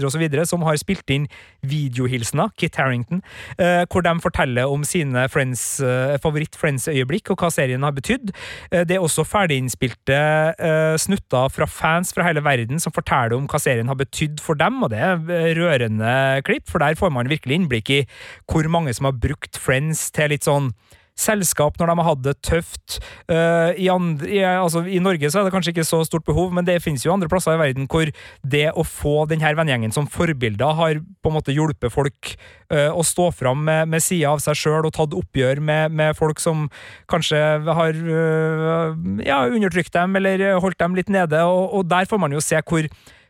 som 0.48 0.64
har 0.66 0.78
spilt 0.80 1.10
inn 1.10 1.26
videohilsener, 1.66 2.52
Kit 2.58 2.78
Harrington, 2.78 3.22
eh, 3.58 3.84
hvor 3.90 4.04
de 4.06 4.14
forteller 4.22 4.70
om 4.70 4.84
sine 4.86 5.26
friends, 5.32 5.80
eh, 5.80 6.16
favoritt-Friends-øyeblikk 6.22 7.32
og 7.32 7.42
hva 7.42 7.50
serien 7.52 7.82
har 7.86 7.94
betydd. 7.96 8.32
Eh, 8.70 8.84
det 8.88 8.96
er 8.96 9.04
også 9.04 9.26
ferdiginnspilte 9.26 10.18
eh, 10.54 10.96
snutter 11.00 11.50
fra 11.52 11.66
fans 11.66 12.14
fra 12.14 12.26
hele 12.26 12.44
verden 12.44 12.80
som 12.82 12.94
forteller 12.94 13.36
om 13.36 13.48
hva 13.50 13.60
serien 13.62 13.90
har 13.90 13.98
betydd 13.98 14.42
for 14.44 14.58
dem, 14.58 14.82
og 14.82 14.92
det 14.94 15.02
er 15.02 15.54
rørende 15.58 16.14
klipp, 16.46 16.68
for 16.70 16.82
der 16.82 16.98
får 16.98 17.12
man 17.14 17.30
virkelig 17.30 17.58
innblikk 17.58 17.90
i 17.90 18.00
hvor 18.46 18.68
mange 18.70 18.94
som 18.94 19.08
har 19.08 19.18
brukt 19.18 19.58
Friends 19.58 20.08
til 20.14 20.34
litt 20.34 20.46
sånn 20.46 20.72
selskap 21.18 21.78
når 21.78 21.90
de 21.90 21.96
har 21.98 22.08
hatt 22.08 22.22
det 22.24 22.34
tøft. 22.46 22.98
Uh, 23.30 23.74
i, 23.74 23.88
andre, 23.92 24.28
i, 24.30 24.40
altså, 24.46 24.84
I 24.86 25.00
Norge 25.02 25.30
så 25.30 25.40
er 25.40 25.48
det 25.48 25.54
kanskje 25.54 25.74
ikke 25.74 25.86
så 25.88 26.00
stort 26.06 26.26
behov, 26.28 26.52
men 26.54 26.66
det 26.66 26.78
finnes 26.84 27.04
jo 27.04 27.12
andre 27.14 27.30
plasser 27.30 27.56
i 27.56 27.60
verden 27.60 27.88
hvor 27.90 28.10
det 28.46 28.66
å 28.70 28.86
få 28.86 29.24
denne 29.30 29.52
vennegjengen 29.58 29.94
som 29.94 30.08
forbilder 30.10 30.78
har 30.78 31.02
på 31.02 31.32
en 31.32 31.38
måte 31.38 31.54
hjulpet 31.54 31.94
folk 31.94 32.32
uh, 32.72 32.94
å 32.94 33.04
stå 33.06 33.30
fram 33.34 33.64
med, 33.66 33.90
med 33.90 34.04
sida 34.04 34.34
av 34.34 34.42
seg 34.44 34.58
sjøl 34.58 34.88
og 34.88 34.94
tatt 34.96 35.16
oppgjør 35.16 35.62
med, 35.64 35.94
med, 35.98 36.16
folk 36.18 36.40
som 36.42 36.66
kanskje 37.10 37.38
har 37.66 37.98
uh, 37.98 38.94
ja, 39.24 39.42
undertrykt 39.48 39.94
dem 39.94 40.18
eller 40.18 40.48
holdt 40.62 40.80
dem 40.80 40.98
litt 40.98 41.12
nede, 41.12 41.44
og, 41.46 41.78
og 41.80 41.88
der 41.90 42.08
får 42.08 42.22
man 42.22 42.34
jo 42.34 42.42
se 42.44 42.60
hvor 42.68 42.86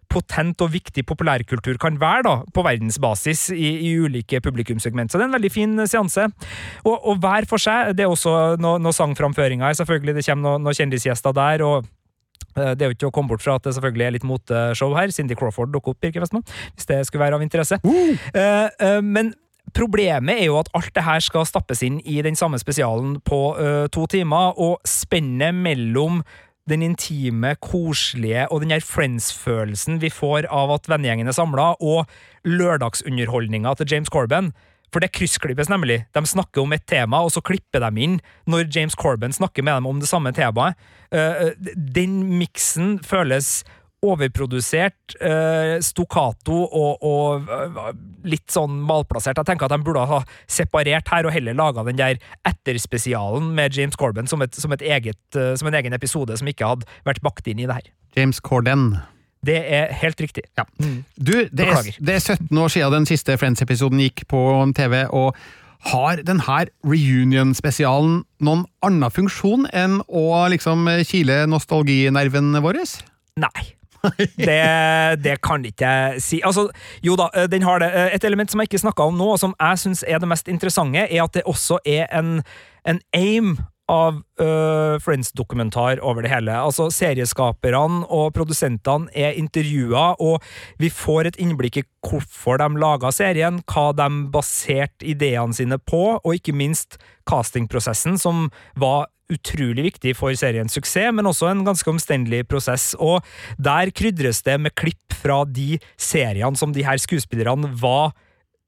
potent 0.09 0.65
og 0.65 0.73
viktig 0.73 1.05
populærkultur 1.09 1.79
kan 1.81 1.99
være 2.01 2.25
da, 2.27 2.35
på 2.55 2.65
verdensbasis 2.65 3.49
i, 3.55 3.71
i 3.89 3.93
ulike 4.01 4.41
publikumssegment. 4.45 5.13
Så 5.13 5.19
det 5.19 5.27
er 5.27 5.31
en 5.31 5.37
veldig 5.37 5.53
fin 5.53 5.77
seanse. 5.85 6.29
Og, 6.85 6.97
og 6.97 7.21
hver 7.23 7.49
for 7.51 7.63
seg, 7.63 7.95
det 7.99 8.07
er 8.07 8.13
også 8.13 8.57
noen 8.63 8.85
no 8.85 8.95
sangframføringer 8.95 9.69
her, 9.69 9.79
selvfølgelig. 9.79 10.19
Det 10.19 10.27
kommer 10.29 10.55
noen 10.55 10.69
no 10.69 10.75
kjendisgjester 10.77 11.37
der. 11.37 11.65
og 11.67 11.85
eh, 12.57 12.73
det 12.73 12.87
er 12.87 12.93
jo 12.93 12.97
ikke 12.97 13.11
å 13.11 13.17
komme 13.19 13.35
bort 13.35 13.45
fra 13.45 13.59
at 13.59 13.69
det 13.69 13.77
selvfølgelig 13.77 14.07
er 14.07 14.17
litt 14.17 14.29
moteshow 14.29 14.97
her. 14.97 15.13
Cindy 15.15 15.37
Crawford 15.39 15.75
dukker 15.75 15.95
opp, 15.95 16.01
Birke 16.05 16.25
Vestmann, 16.25 16.47
hvis 16.75 16.89
det 16.89 17.05
skulle 17.09 17.27
være 17.27 17.41
av 17.41 17.45
interesse. 17.45 17.81
Uh! 17.85 18.17
Uh, 18.33 18.67
uh, 18.81 19.03
men 19.05 19.35
Problemet 19.77 20.39
er 20.41 20.47
jo 20.47 20.55
at 20.57 20.71
alt 20.73 20.95
det 20.97 21.03
her 21.05 21.21
skal 21.21 21.45
stappes 21.45 21.83
inn 21.85 21.99
i 22.09 22.23
den 22.25 22.39
samme 22.41 22.57
spesialen 22.57 23.19
på 23.21 23.41
to 23.93 24.07
timer, 24.09 24.57
og 24.57 24.79
spennet 24.89 25.53
mellom 25.53 26.23
den 26.69 26.85
intime, 26.85 27.55
koselige 27.65 28.47
og 28.53 28.63
den 28.63 28.75
her 28.75 28.85
friends-følelsen 28.85 30.01
vi 30.03 30.13
får 30.13 30.49
av 30.53 30.73
at 30.77 30.89
vennegjengen 30.91 31.31
er 31.31 31.37
samla, 31.37 31.73
og 31.81 32.09
lørdagsunderholdninga 32.49 33.75
til 33.79 33.95
James 33.95 34.13
Corban. 34.13 34.53
For 34.93 35.05
det 35.05 35.13
kryssklippes 35.13 35.69
nemlig. 35.69 36.03
De 36.17 36.23
snakker 36.25 36.63
om 36.63 36.73
et 36.73 36.87
tema, 36.89 37.21
og 37.21 37.33
så 37.35 37.43
klipper 37.45 37.83
de 37.85 38.05
inn 38.05 38.17
når 38.49 38.71
James 38.73 38.97
Corban 38.97 39.35
snakker 39.37 39.67
med 39.67 39.77
dem 39.77 39.89
om 39.91 40.01
det 40.01 40.09
samme 40.09 40.33
temaet. 40.33 40.79
Eh, 41.13 41.49
eh, 41.49 41.75
den 41.77 42.23
miksen 42.39 42.97
føles 43.05 43.65
overprodusert, 44.07 45.17
eh, 45.21 45.81
stokkato 45.83 46.55
og, 46.55 47.03
og 47.03 47.49
uh, 47.51 47.91
litt 48.31 48.47
sånn 48.53 48.77
malplassert. 48.87 49.41
Jeg 49.41 49.49
tenker 49.49 49.67
at 49.67 49.75
de 49.75 49.87
burde 49.87 50.05
ha 50.07 50.21
separert 50.47 51.11
her 51.11 51.27
og 51.27 51.35
heller 51.35 51.57
laga 51.59 51.83
den 51.89 51.99
der 51.99 52.21
etterspesialen 52.47 53.51
med 53.57 53.75
James 53.75 53.99
Corben 53.99 54.31
som, 54.31 54.43
et, 54.45 54.55
som, 54.55 54.75
et 54.77 54.85
eget, 54.87 55.21
uh, 55.35 55.57
som, 55.59 55.71
en 55.71 55.79
egen 55.81 55.97
episode 55.97 56.37
som 56.39 56.51
ikke 56.51 56.69
hadde 56.71 56.99
vært 57.09 57.23
bakt 57.27 57.51
inn 57.51 57.63
i 57.63 57.67
det 57.67 57.81
her. 57.81 57.89
James 58.15 58.39
Corden. 58.39 58.93
Det 59.47 59.59
er 59.59 59.91
helt 59.95 60.21
riktig. 60.23 60.45
Ja. 60.59 60.67
Mm. 60.79 61.03
Du, 61.19 61.33
det 61.51 61.67
er, 61.67 61.89
det 61.99 62.19
er, 62.19 62.23
17 62.23 62.59
år 62.59 62.75
siden 62.75 63.01
den 63.01 63.09
siste 63.11 63.39
Friends-episoden 63.39 64.03
gikk 64.03 64.25
på 64.31 64.43
TV, 64.79 65.05
og 65.11 65.35
har 65.91 66.23
denne 66.27 66.61
reunion-spesialen 66.87 68.23
noen 68.43 68.65
annen 68.83 69.15
funksjon 69.15 69.67
enn 69.71 70.01
å 70.07 70.27
liksom 70.51 70.87
kile 71.07 71.45
nostalginerven 71.51 72.55
vår? 72.63 72.83
Nei 73.39 73.78
det, 74.49 75.23
det, 75.25 75.39
kan 75.45 75.65
ikke 75.65 75.89
jeg 75.89 76.23
si. 76.23 76.41
Altså, 76.45 76.69
jo 77.05 77.17
da, 77.19 77.31
eh, 77.35 77.49
den 77.51 77.67
har 77.67 77.83
det. 77.83 77.91
Eh, 77.95 78.15
et 78.19 78.25
element 78.25 78.51
som 78.51 78.61
jeg 78.61 78.71
ikke 78.71 78.85
snakka 78.85 79.09
om 79.11 79.19
nå, 79.19 79.33
og 79.35 79.41
som 79.43 79.57
jeg 79.59 79.83
syns 79.85 80.05
er 80.07 80.23
det 80.23 80.31
mest 80.31 80.49
interessante, 80.49 81.09
er 81.09 81.25
at 81.25 81.35
det 81.35 81.47
også 81.47 81.81
er 81.87 82.07
en, 82.19 82.39
en 82.87 83.03
aim 83.17 83.59
av 83.89 84.19
uh, 84.41 85.01
Friends-dokumentar 85.01 86.01
over 86.05 86.23
det 86.23 86.33
hele. 86.33 86.53
Altså, 86.53 86.91
Serieskaperne 86.93 88.05
og 88.13 88.35
produsentene 88.37 89.09
er 89.17 89.39
intervjua, 89.41 90.13
og 90.21 90.45
vi 90.81 90.91
får 90.93 91.31
et 91.31 91.41
innblikk 91.41 91.81
i 91.81 91.87
hvorfor 92.05 92.61
de 92.61 92.69
laga 92.81 93.13
serien, 93.15 93.63
hva 93.73 93.91
de 93.97 94.09
baserte 94.33 95.09
ideene 95.09 95.57
sine 95.57 95.81
på, 95.81 96.19
og 96.21 96.37
ikke 96.37 96.57
minst 96.57 97.01
castingprosessen, 97.29 98.21
som 98.21 98.49
var 98.77 99.09
utrolig 99.33 99.85
viktig 99.91 100.15
for 100.17 100.35
seriens 100.39 100.75
suksess, 100.75 101.13
men 101.15 101.29
også 101.29 101.51
en 101.51 101.65
ganske 101.67 101.91
omstendelig 101.91 102.47
prosess. 102.49 102.95
Og 102.99 103.25
der 103.61 103.93
krydres 103.95 104.43
det 104.47 104.59
med 104.61 104.75
klipp 104.79 105.17
fra 105.19 105.43
de 105.45 105.77
seriene 106.01 106.57
som 106.59 106.73
de 106.73 106.87
her 106.87 107.01
skuespillerne 107.01 107.71
var 107.81 108.15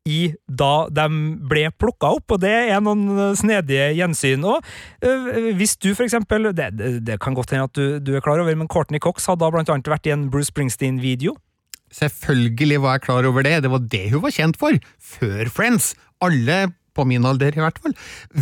i 0.08 0.30
da 0.48 0.88
de 0.88 1.04
ble 1.50 1.66
plukka 1.76 2.14
opp, 2.16 2.32
og 2.32 2.40
det 2.42 2.52
er 2.72 2.80
noen 2.82 3.34
snedige 3.36 3.90
gjensyn. 3.98 4.46
Og 4.48 4.64
øh, 5.04 5.50
hvis 5.58 5.76
du 5.76 5.92
for 5.92 6.06
eksempel 6.06 6.50
Det, 6.56 6.70
det, 6.78 6.90
det 7.04 7.20
kan 7.20 7.36
godt 7.36 7.52
hende 7.52 7.68
at 7.68 7.76
du, 7.76 7.98
du, 8.00 8.14
er 8.16 8.24
klar 8.24 8.40
over, 8.40 8.54
men 8.56 8.68
Courtney 8.68 8.98
Cox 8.98 9.28
hadde 9.28 9.44
da 9.44 9.50
blant 9.52 9.68
annet 9.68 9.92
vært 9.92 10.08
i 10.08 10.14
en 10.14 10.30
Bruce 10.32 10.50
Springsteen-video. 10.50 11.36
Selvfølgelig 11.92 12.80
var 12.80 12.96
jeg 12.96 13.04
klar 13.08 13.26
over 13.26 13.44
det, 13.44 13.62
det 13.62 13.70
var 13.70 13.82
det 13.92 14.06
hun 14.12 14.22
var 14.22 14.34
kjent 14.34 14.56
for, 14.56 14.76
før 14.98 15.50
Friends. 15.52 15.94
Alle 16.22 16.70
på 17.00 17.08
min 17.08 17.26
alder 17.26 17.56
i 17.56 17.64
hvert 17.64 17.80
fall, 17.82 17.96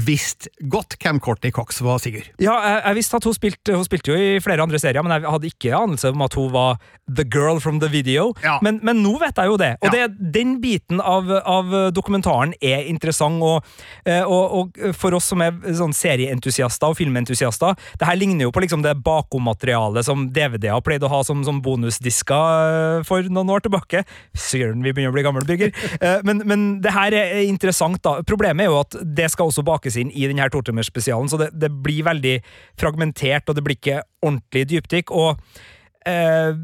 visste 0.06 0.52
godt 0.72 0.98
hvem 1.02 1.22
Courtney 1.22 1.54
Cox 1.54 1.82
var, 1.84 2.02
Sigurd. 2.02 2.28
Ja, 2.42 2.58
jeg, 2.64 2.82
jeg 2.84 3.00
visste 3.00 3.18
at 3.20 3.28
hun 3.28 3.36
spilte, 3.36 3.76
hun 3.76 3.86
spilte 3.86 4.12
jo 4.12 4.18
i 4.18 4.38
flere 4.42 4.64
andre 4.64 4.80
serier, 4.82 5.04
men 5.06 5.14
jeg 5.16 5.30
hadde 5.30 5.52
ikke 5.52 5.76
anelse 5.78 6.12
om 6.12 6.26
at 6.26 6.38
hun 6.38 6.52
var 6.54 6.78
the 7.08 7.24
girl 7.24 7.60
from 7.60 7.80
the 7.80 7.88
video. 7.88 8.34
Ja. 8.42 8.58
Men, 8.62 8.80
men, 8.82 9.02
nå 9.02 9.14
vet 9.20 9.38
jeg 9.38 9.50
jo 9.50 9.56
det. 9.60 9.70
Og 9.82 9.88
ja. 9.88 10.06
det, 10.08 10.32
den 10.34 10.58
biten 10.62 11.00
av, 11.00 11.30
av, 11.38 11.72
dokumentaren 11.94 12.54
er 12.60 12.86
interessant, 12.90 13.40
og, 13.44 13.66
eh, 14.04 14.22
og, 14.22 14.54
og, 14.58 14.80
for 14.98 15.16
oss 15.16 15.30
som 15.32 15.42
er 15.44 15.56
sånn 15.78 15.94
serieentusiaster 15.96 16.92
og 16.92 16.98
filmentusiaster, 16.98 17.76
det 18.00 18.08
her 18.08 18.18
ligner 18.18 18.48
jo 18.48 18.54
på 18.54 18.62
liksom 18.64 18.84
det 18.84 18.96
bakommaterialet 19.04 20.06
som 20.06 20.28
DVD-er 20.34 20.84
pleide 20.84 21.08
å 21.08 21.12
ha 21.12 21.22
som, 21.26 21.42
som 21.46 21.62
bonusdisker 21.64 22.98
eh, 22.98 23.06
for 23.08 23.26
noen 23.32 23.54
år 23.54 23.64
tilbake. 23.66 24.04
Søren, 24.36 24.82
vi 24.84 24.92
begynner 24.92 25.14
å 25.14 25.16
bli 25.16 25.26
gamle, 25.26 25.46
Birger. 25.48 25.74
Eh, 25.98 26.20
men, 26.22 26.42
men 26.46 26.60
det 26.82 26.92
her 26.94 27.14
er 27.16 27.40
interessant, 27.48 27.98
da. 28.04 28.20
Problemet 28.26 28.48
er 28.52 28.71
jo 28.71 28.78
at 28.81 28.97
det 29.02 29.31
skal 29.33 29.50
også 29.50 29.64
bakes 29.67 29.99
inn 30.00 30.12
i 30.12 30.28
denne 30.31 30.49
totimersspesialen, 30.52 31.31
så 31.31 31.40
det, 31.40 31.50
det, 31.59 31.73
blir 31.85 32.07
veldig 32.07 32.37
fragmentert, 32.81 33.49
og 33.49 33.59
det 33.59 33.64
blir 33.67 33.78
ikke 33.78 34.02
ordentlig 34.25 34.64
dypdykk. 34.73 35.12
og 35.12 35.43
eh, 36.07 36.55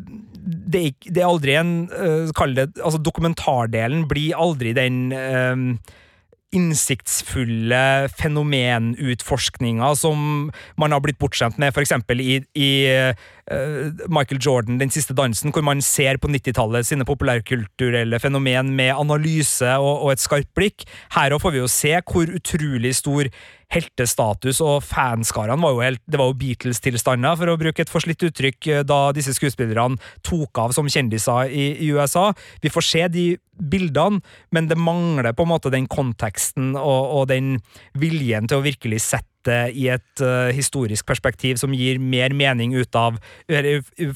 det, 0.44 0.84
det, 1.06 1.20
er, 1.20 1.28
aldri 1.28 1.58
en 1.58 1.74
eh, 1.88 2.32
Kall 2.36 2.56
det 2.56 2.70
altså 2.76 3.00
Dokumentardelen 3.00 4.08
blir 4.10 4.36
aldri 4.36 4.74
den 4.76 5.12
eh, 5.12 5.92
innsiktsfulle 6.54 8.08
fenomenutforskninga 8.14 9.90
som 9.98 10.50
man 10.80 10.94
har 10.94 11.02
blitt 11.02 11.18
bortskjemt 11.18 11.58
med, 11.58 11.74
f.eks. 11.74 11.96
i, 12.14 12.36
i 12.54 12.70
uh, 12.94 13.24
Michael 14.08 14.40
Jordan, 14.40 14.78
Den 14.80 14.90
siste 14.90 15.12
dansen, 15.12 15.52
hvor 15.52 15.62
man 15.62 15.82
ser 15.84 16.16
på 16.16 16.30
90-tallet 16.32 16.86
sine 16.86 17.04
populærkulturelle 17.04 18.20
fenomen 18.20 18.70
med 18.76 18.94
analyse 18.96 19.68
og, 19.76 20.06
og 20.06 20.14
et 20.14 20.22
skarpt 20.22 20.54
blikk. 20.56 20.86
Her 21.12 21.36
får 21.38 21.52
vi 21.52 21.60
jo 21.60 21.68
se 21.68 21.92
hvor 22.00 22.32
utrolig 22.38 22.94
stor 22.96 23.28
heltestatus, 23.74 24.60
og 24.64 24.82
fanskarene 24.86 25.62
var 25.62 25.74
jo 25.74 25.82
helt 25.82 26.02
Det 26.06 26.20
var 26.20 26.30
jo 26.30 26.38
Beatles-tilstander, 26.38 27.36
for 27.38 27.50
å 27.50 27.58
bruke 27.60 27.84
et 27.84 27.92
forslitt 27.92 28.22
uttrykk, 28.28 28.70
eh, 28.70 28.84
da 28.86 29.12
disse 29.16 29.34
skuespillerne 29.36 29.98
tok 30.22 30.62
av 30.62 30.74
som 30.76 30.88
kjendiser 30.88 31.50
i, 31.50 31.70
i 31.84 31.90
USA. 31.94 32.30
Vi 32.62 32.72
får 32.72 32.88
se 32.88 33.04
de 33.08 33.26
bildene, 33.54 34.22
men 34.52 34.68
det 34.70 34.80
mangler 34.80 35.34
på 35.34 35.46
en 35.46 35.52
måte 35.54 35.72
den 35.74 35.88
konteksten 35.90 36.74
og, 36.76 37.02
og 37.18 37.28
den 37.30 37.58
viljen 37.98 38.48
til 38.48 38.60
å 38.60 38.66
virkelig 38.66 39.04
sette 39.06 39.33
i 39.52 39.88
et 39.92 40.22
uh, 40.24 40.50
historisk 40.54 41.06
perspektiv 41.08 41.58
som 41.60 41.74
gir 41.76 42.00
mer 42.02 42.34
mening 42.36 42.74
ut 42.76 42.94
av 42.98 43.18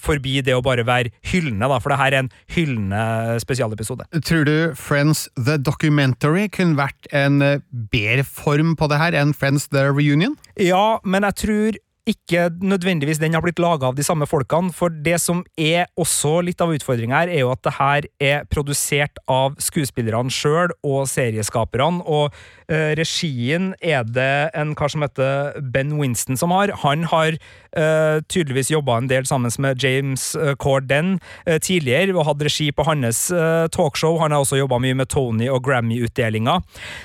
Forbi 0.03 0.39
det 0.45 0.55
å 0.57 0.63
bare 0.65 0.85
være 0.87 1.13
hyllende, 1.31 1.69
da, 1.69 1.79
for 1.83 1.93
det 1.93 1.99
her 2.01 2.15
er 2.15 2.25
en 2.25 2.31
hyllende 2.55 3.39
spesialepisode. 3.43 4.07
Tror 4.27 4.47
du 4.49 4.57
Friends 4.79 5.27
The 5.37 5.59
Documentary 5.61 6.49
kunne 6.53 6.79
vært 6.79 7.09
en 7.15 7.43
eh, 7.45 7.61
bedre 7.93 8.25
form 8.27 8.75
på 8.79 8.89
det 8.91 9.01
her 9.01 9.17
enn 9.19 9.35
Friends 9.37 9.69
The 9.73 9.89
Reunion? 9.91 10.37
Ja, 10.61 10.99
men 11.05 11.27
jeg 11.29 11.41
tror 11.45 11.79
ikke 12.09 12.49
nødvendigvis 12.65 13.21
den 13.21 13.37
har 13.37 13.45
blitt 13.45 13.61
laga 13.63 13.91
av 13.91 13.97
de 13.99 14.05
samme 14.07 14.27
folkene, 14.29 14.73
for 14.75 14.93
det 14.93 15.19
som 15.23 15.43
er 15.61 15.89
også 15.99 16.39
litt 16.47 16.63
av 16.65 16.73
utfordringa 16.75 17.23
her, 17.23 17.33
er 17.33 17.43
jo 17.45 17.53
at 17.53 17.65
det 17.67 17.75
her 17.79 18.09
er 18.23 18.47
produsert 18.51 19.21
av 19.29 19.59
skuespillerne 19.63 20.33
sjøl 20.33 20.73
og 20.87 21.09
serieskaperne, 21.11 22.03
og 22.09 22.33
uh, 22.71 22.93
regien 22.99 23.73
er 23.85 24.07
det 24.09 24.51
en 24.57 24.75
kar 24.79 24.93
som 24.93 25.05
heter 25.05 25.59
Ben 25.75 25.95
Winston 25.99 26.39
som 26.41 26.55
har. 26.55 26.73
Han 26.85 27.05
har 27.11 27.37
uh, 27.37 28.19
tydeligvis 28.29 28.73
jobba 28.73 28.99
en 28.99 29.11
del 29.11 29.29
sammen 29.29 29.53
med 29.63 29.83
James 29.83 30.31
uh, 30.37 30.55
Corden 30.61 31.17
tidligere, 31.65 32.15
og 32.17 32.27
hatt 32.29 32.43
regi 32.45 32.69
på 32.75 32.85
hans 32.85 33.29
talkshow. 33.73 34.19
Han 34.21 34.33
har 34.35 34.43
også 34.43 34.59
jobba 34.59 34.79
mye 34.83 34.97
med 34.99 35.09
Tony 35.13 35.49
og 35.53 35.63
Grammy-utdelinga. 35.65 36.59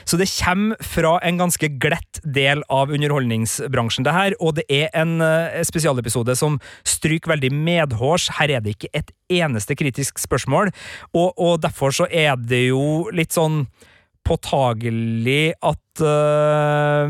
Så 0.10 0.18
det 0.20 0.28
kommer 0.36 0.80
fra 0.84 1.16
en 1.24 1.40
ganske 1.40 1.70
glett 1.82 2.20
del 2.24 2.64
av 2.72 2.92
underholdningsbransjen, 2.94 4.06
det 4.08 4.16
her, 4.16 4.36
og 4.40 4.58
det 4.60 4.66
er 4.72 4.90
en 4.98 5.18
uh, 5.22 5.62
spesialepisode 5.66 6.36
som 6.40 6.60
stryker 6.88 7.34
veldig 7.34 7.52
medhårs. 7.54 8.30
Her 8.40 8.58
er 8.58 8.64
det 8.64 8.78
ikke 8.78 8.92
et 8.94 9.14
eneste 9.34 9.78
kritisk 9.80 10.22
spørsmål, 10.22 10.74
og, 11.14 11.34
og 11.38 11.62
derfor 11.64 11.96
så 11.96 12.08
er 12.10 12.38
det 12.40 12.68
jo 12.70 13.10
litt 13.14 13.36
sånn 13.36 13.66
påtagelig 14.24 15.54
at 15.60 16.04
uh, 16.04 17.08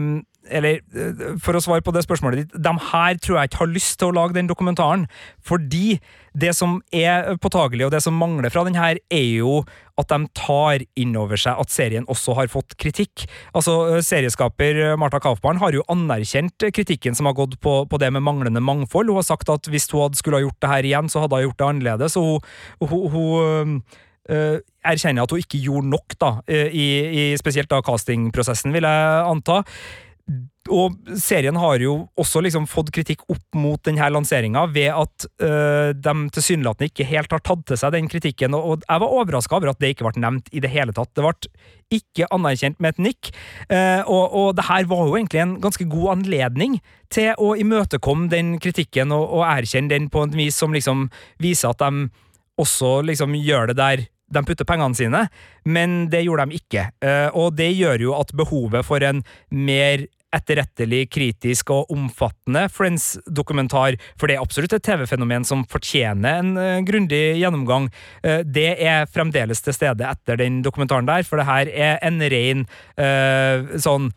eller 0.52 0.82
eh, 0.96 1.38
for 1.42 1.56
å 1.56 1.62
svare 1.64 1.84
på 1.86 1.94
det 1.96 2.04
spørsmålet 2.06 2.44
ditt, 2.44 2.58
de 2.66 2.74
her 2.90 3.18
tror 3.22 3.40
jeg 3.40 3.52
ikke 3.52 3.62
har 3.62 3.72
lyst 3.72 3.96
til 4.00 4.12
å 4.12 4.16
lage 4.18 4.36
den 4.38 4.50
dokumentaren. 4.50 5.06
Fordi 5.46 6.00
det 6.34 6.52
som 6.58 6.80
er 6.96 7.36
påtagelig, 7.42 7.86
og 7.88 7.94
det 7.94 8.02
som 8.04 8.18
mangler 8.18 8.52
fra 8.54 8.66
den 8.68 8.78
her, 8.78 9.00
er 9.14 9.26
jo 9.38 9.62
at 10.02 10.10
de 10.10 10.20
tar 10.36 10.84
inn 11.00 11.14
over 11.20 11.38
seg 11.38 11.60
at 11.62 11.70
serien 11.74 12.08
også 12.10 12.36
har 12.40 12.50
fått 12.52 12.76
kritikk. 12.82 13.28
Altså, 13.54 13.78
eh, 13.94 14.04
Serieskaper 14.06 14.98
Marta 15.00 15.22
Kaufmann 15.24 15.62
har 15.62 15.76
jo 15.76 15.86
anerkjent 15.94 16.70
kritikken 16.74 17.18
som 17.18 17.30
har 17.30 17.38
gått 17.38 17.60
på, 17.64 17.84
på 17.90 18.02
det 18.02 18.12
med 18.14 18.26
manglende 18.26 18.64
mangfold. 18.64 19.12
Hun 19.12 19.22
har 19.22 19.30
sagt 19.30 19.52
at 19.54 19.70
hvis 19.72 19.90
hun 19.94 20.18
skulle 20.18 20.42
ha 20.42 20.48
gjort 20.48 20.62
det 20.62 20.74
her 20.74 20.90
igjen, 20.90 21.12
så 21.12 21.24
hadde 21.24 21.40
hun 21.40 21.50
gjort 21.50 21.62
det 21.62 21.70
annerledes. 21.70 22.18
og 22.18 22.44
hun, 22.82 22.90
hun, 22.90 23.12
hun 23.14 23.82
uh, 24.32 24.58
erkjenner 24.84 25.24
at 25.24 25.32
hun 25.32 25.42
ikke 25.42 25.62
gjorde 25.62 25.92
nok, 25.92 26.16
da, 26.20 26.32
i, 26.48 26.88
i 27.08 27.24
spesielt 27.40 27.70
da 27.72 27.82
castingprosessen, 27.86 28.74
vil 28.76 28.88
jeg 28.88 29.28
anta. 29.30 29.62
Og 30.72 30.96
serien 31.20 31.58
har 31.60 31.82
jo 31.84 31.96
også 32.20 32.39
liksom 32.46 32.65
fått 32.72 32.93
kritikk 32.96 33.25
opp 33.27 33.58
mot 33.60 33.82
denne 33.84 34.08
lanseringa 34.13 34.63
ved 34.72 34.93
at 34.96 35.25
øh, 35.43 35.89
de 35.91 36.13
tilsynelatende 36.38 36.88
ikke 36.88 37.08
helt 37.10 37.36
har 37.36 37.43
tatt 37.43 37.65
til 37.67 37.79
seg 37.79 37.91
den 37.98 38.08
kritikken, 38.12 38.55
og, 38.55 38.86
jeg 38.88 39.03
var 39.03 39.15
overraska 39.20 39.58
over 39.58 39.74
at 39.74 39.82
det 39.84 39.91
ikke 39.91 40.08
ble 40.08 40.24
nevnt 40.24 40.48
i 40.55 40.63
det 40.63 40.72
hele 40.72 40.96
tatt. 40.96 41.12
Det 41.12 41.25
ble 41.25 41.51
ikke 42.00 42.29
anerkjent 42.32 42.79
med 42.79 42.96
et 42.96 43.03
nikk, 43.10 43.34
uh, 43.67 44.08
og, 44.08 44.24
og 44.39 44.48
det 44.58 44.70
her 44.70 44.88
var 44.89 45.03
jo 45.10 45.17
egentlig 45.20 45.43
en 45.43 45.58
ganske 45.63 45.89
god 45.91 46.15
anledning 46.15 46.79
til 47.13 47.36
å 47.38 47.53
imøtekomme 47.60 48.32
den 48.32 48.55
kritikken 48.63 49.12
og, 49.13 49.27
og 49.36 49.46
erkjenne 49.50 49.91
den 49.91 50.10
på 50.13 50.24
en 50.24 50.34
vis 50.38 50.58
som 50.58 50.74
liksom 50.74 51.10
viser 51.43 51.74
at 51.74 51.84
de 51.84 52.08
også 52.62 53.01
liksom 53.05 53.36
gjør 53.36 53.74
det 53.74 53.79
der 53.82 54.08
de 54.34 54.41
putter 54.48 54.65
pengene 54.65 54.98
sine, 54.98 55.27
men 55.70 56.08
det 56.10 56.24
gjorde 56.24 56.48
de 56.50 56.58
ikke. 56.58 56.88
Uh, 57.03 57.29
og 57.36 57.58
det 57.60 57.74
gjør 57.75 58.08
jo 58.08 58.17
at 58.17 58.32
behovet 58.38 58.88
for 58.88 59.03
en 59.05 59.25
mer 59.51 60.08
etterrettelig, 60.34 61.06
kritisk 61.13 61.72
og 61.75 61.92
omfattende 61.94 62.66
Friends-dokumentar, 62.74 63.98
for 64.18 64.30
det 64.30 64.38
er 64.38 64.44
absolutt 64.44 64.75
et 64.78 64.86
TV-fenomen 64.86 65.48
som 65.48 65.66
fortjener 65.70 66.42
en 66.42 66.54
uh, 66.58 66.82
grundig 66.88 67.24
gjennomgang. 67.40 67.90
Uh, 68.25 68.42
det 68.44 68.74
er 68.82 69.10
fremdeles 69.12 69.63
til 69.63 69.75
stede 69.75 70.08
etter 70.10 70.40
den 70.42 70.62
dokumentaren 70.66 71.10
der, 71.10 71.25
for 71.28 71.40
det 71.40 71.50
her 71.50 71.74
er 71.74 71.98
en 72.06 72.22
ren 72.34 72.68
uh, 73.00 73.80
sånn 73.82 74.12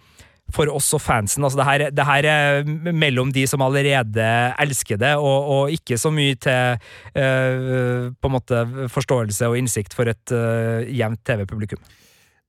for 0.55 0.71
oss 0.71 0.93
og 0.95 1.03
fansen. 1.03 1.45
Altså, 1.45 1.59
det, 1.59 1.67
her, 1.67 1.85
det 1.95 2.07
her 2.07 2.29
er 2.31 2.93
mellom 2.95 3.33
de 3.35 3.47
som 3.51 3.65
allerede 3.67 4.27
elsker 4.63 5.01
det, 5.01 5.15
og, 5.19 5.51
og 5.57 5.75
ikke 5.75 5.99
så 5.99 6.13
mye 6.15 6.39
til 6.39 6.79
uh, 7.19 8.11
på 8.15 8.31
en 8.31 8.37
måte 8.37 8.65
forståelse 8.93 9.51
og 9.51 9.59
innsikt 9.61 9.97
for 9.97 10.11
et 10.13 10.35
uh, 10.35 10.87
jevnt 10.87 11.25
TV-publikum. 11.27 11.83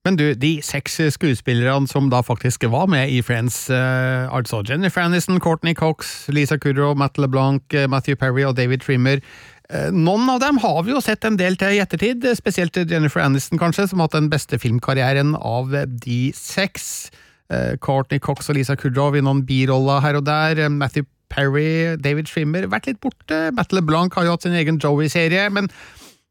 Men 0.08 0.16
du, 0.16 0.30
de 0.32 0.54
seks 0.64 0.94
skuespillerne 1.12 1.84
som 1.90 2.08
da 2.08 2.22
faktisk 2.24 2.64
var 2.72 2.88
med 2.88 3.12
i 3.12 3.20
Friends, 3.20 3.66
uh, 3.68 4.24
altså 4.32 4.62
Jennifer 4.64 5.04
Aniston, 5.04 5.36
Courtney 5.44 5.76
Cox, 5.76 6.30
Lisa 6.32 6.56
Kudrow, 6.56 6.94
Matt 6.96 7.20
LeBlanc, 7.20 7.76
Matthew 7.92 8.16
Perry 8.16 8.46
og 8.48 8.56
David 8.56 8.86
Trimmer 8.86 9.20
noen 9.92 10.30
av 10.32 10.38
dem 10.40 10.56
har 10.62 10.78
vi 10.86 10.94
jo 10.94 11.00
sett 11.04 11.26
en 11.28 11.34
del 11.36 11.58
til 11.60 11.74
i 11.76 11.80
ettertid, 11.82 12.24
spesielt 12.38 12.78
Jennifer 12.88 13.20
Aniston, 13.20 13.60
kanskje, 13.60 13.84
som 13.90 14.00
har 14.00 14.08
hatt 14.08 14.16
den 14.16 14.30
beste 14.32 14.56
filmkarrieren 14.56 15.34
av 15.36 15.74
de 15.92 16.20
seks. 16.32 17.10
Courtney 17.84 18.16
Cox 18.16 18.48
og 18.48 18.56
Lisa 18.56 18.78
Kudrow 18.80 19.12
i 19.12 19.20
noen 19.20 19.42
biroller 19.44 20.00
her 20.00 20.16
og 20.16 20.24
der. 20.24 20.62
Matthew 20.72 21.04
Perry, 21.28 21.98
David 22.00 22.30
Trimmer, 22.32 22.64
vært 22.72 22.88
litt 22.88 23.00
borte. 23.04 23.50
Matt 23.56 23.76
LeBlanc 23.76 24.16
har 24.16 24.24
jo 24.24 24.38
hatt 24.38 24.48
sin 24.48 24.56
egen 24.56 24.80
Joey-serie. 24.80 25.50
men 25.52 25.68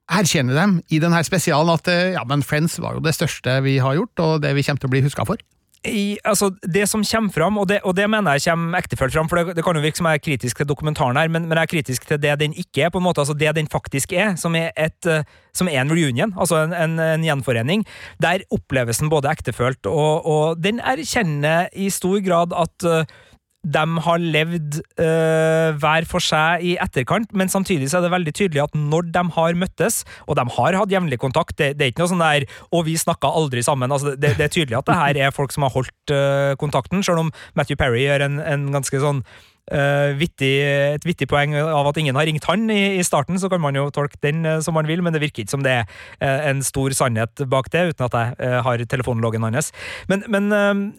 erkjenner 0.08 0.56
dem 0.56 0.80
i 0.94 1.02
denne 1.04 1.20
spesialen 1.28 1.74
at 1.74 1.90
ja, 2.16 2.24
men 2.28 2.46
Friends 2.46 2.78
var 2.80 2.96
jo 2.96 3.04
det 3.04 3.16
største 3.18 3.60
vi 3.66 3.78
har 3.84 3.98
gjort, 3.98 4.24
og 4.24 4.42
det 4.46 4.56
vi 4.56 4.64
kommer 4.64 4.84
til 4.84 4.90
å 4.92 4.96
bli 4.96 5.06
huska 5.06 5.28
for. 5.28 5.42
I, 5.86 6.18
altså, 6.26 6.50
det 6.66 6.88
som 6.90 7.04
kommer 7.06 7.32
fram, 7.32 7.58
og 7.62 7.68
det, 7.70 7.80
og 7.86 7.94
det 7.96 8.08
mener 8.10 8.36
jeg 8.36 8.50
kommer 8.50 8.80
ektefølt 8.80 9.14
fram, 9.14 9.30
for 9.30 9.40
det, 9.40 9.56
det, 9.56 9.64
kan 9.64 9.78
jo 9.78 9.84
virke 9.84 10.00
som 10.00 10.10
jeg 10.10 10.20
er 10.20 10.24
kritisk 10.26 10.58
til 10.60 10.68
dokumentaren 10.68 11.20
her, 11.20 11.30
men, 11.32 11.46
men, 11.48 11.58
jeg 11.60 11.70
er 11.70 11.74
kritisk 11.76 12.08
til 12.10 12.20
det 12.22 12.34
den 12.42 12.56
ikke 12.58 12.88
er, 12.88 12.92
på 12.92 13.00
en 13.00 13.06
måte, 13.06 13.22
altså 13.22 13.36
det 13.38 13.54
den 13.56 13.70
faktisk 13.72 14.16
er, 14.18 14.34
som 14.42 14.56
er, 14.58 14.72
et, 14.76 15.10
som 15.56 15.70
er 15.70 15.84
en 15.84 15.94
reunion, 15.94 16.34
altså 16.36 16.64
en, 16.66 16.74
en, 16.74 16.98
en, 17.00 17.28
gjenforening. 17.28 17.86
Der 18.24 18.44
oppleves 18.52 19.04
den 19.04 19.14
både 19.14 19.32
ektefølt, 19.32 19.86
og, 19.86 20.26
og 20.26 20.64
den 20.64 20.82
erkjenner 20.82 21.70
i 21.78 21.92
stor 21.94 22.20
grad 22.26 22.58
at 22.58 22.88
uh, 22.90 23.18
de 23.66 23.84
har 24.06 24.22
levd 24.22 24.78
øh, 25.02 25.78
hver 25.82 26.06
for 26.08 26.24
seg 26.24 26.64
i 26.64 26.76
etterkant, 26.82 27.34
men 27.36 27.50
samtidig 27.52 27.90
så 27.92 28.00
er 28.00 28.06
det 28.06 28.14
veldig 28.14 28.34
tydelig 28.38 28.64
at 28.64 28.78
når 28.78 29.10
de 29.16 29.24
har 29.36 29.58
møttes, 29.60 30.04
og 30.28 30.38
de 30.40 30.46
har 30.58 30.78
hatt 30.78 30.94
jevnlig 30.94 31.20
kontakt 31.20 31.58
Det, 31.58 31.74
det 31.78 31.86
er 31.86 31.92
ikke 31.92 32.06
noe 32.06 32.14
sånn 32.14 32.24
der 32.24 32.46
'og 32.72 32.86
vi 32.86 32.96
snakka 32.96 33.28
aldri 33.28 33.64
sammen'. 33.66 33.92
Altså, 33.92 34.16
det, 34.16 34.38
det, 34.38 34.46
er 34.46 34.54
tydelig 34.54 34.78
at 34.78 34.86
det 34.86 34.96
her 34.96 35.18
er 35.28 35.36
folk 35.36 35.52
som 35.52 35.64
har 35.64 35.74
holdt 35.74 36.12
øh, 36.12 36.56
kontakten, 36.56 37.04
selv 37.04 37.26
om 37.26 37.32
Matthew 37.56 37.76
Perry 37.76 38.06
gjør 38.06 38.26
en, 38.26 38.40
en 38.40 38.72
ganske 38.72 39.00
sånn 39.00 39.24
Uh, 39.68 40.14
vittig, 40.16 40.54
et 40.96 41.04
vittig 41.04 41.26
poeng 41.28 41.52
av 41.60 41.90
at 41.90 41.98
ingen 42.00 42.16
har 42.16 42.24
ringt 42.24 42.46
han 42.48 42.70
i, 42.72 42.96
i, 42.96 43.04
starten, 43.04 43.36
så 43.36 43.50
kan 43.52 43.60
man 43.60 43.76
jo 43.76 43.90
tolke 43.92 44.16
den 44.24 44.46
uh, 44.48 44.62
som 44.64 44.78
man 44.80 44.88
vil, 44.88 45.02
men 45.04 45.12
det 45.12 45.20
virker 45.20 45.44
ikke 45.44 45.52
som 45.52 45.66
det 45.66 45.74
er 45.82 45.90
uh, 46.24 46.46
en 46.48 46.62
stor 46.64 46.94
sannhet 46.96 47.44
bak 47.52 47.68
det, 47.74 47.82
uten 47.90 48.06
at 48.06 48.16
jeg 48.16 48.62
har 48.64 48.84
telefonloggen 48.88 49.44
hans. 49.44 49.74
Men, 50.08 50.24
men 50.32 50.48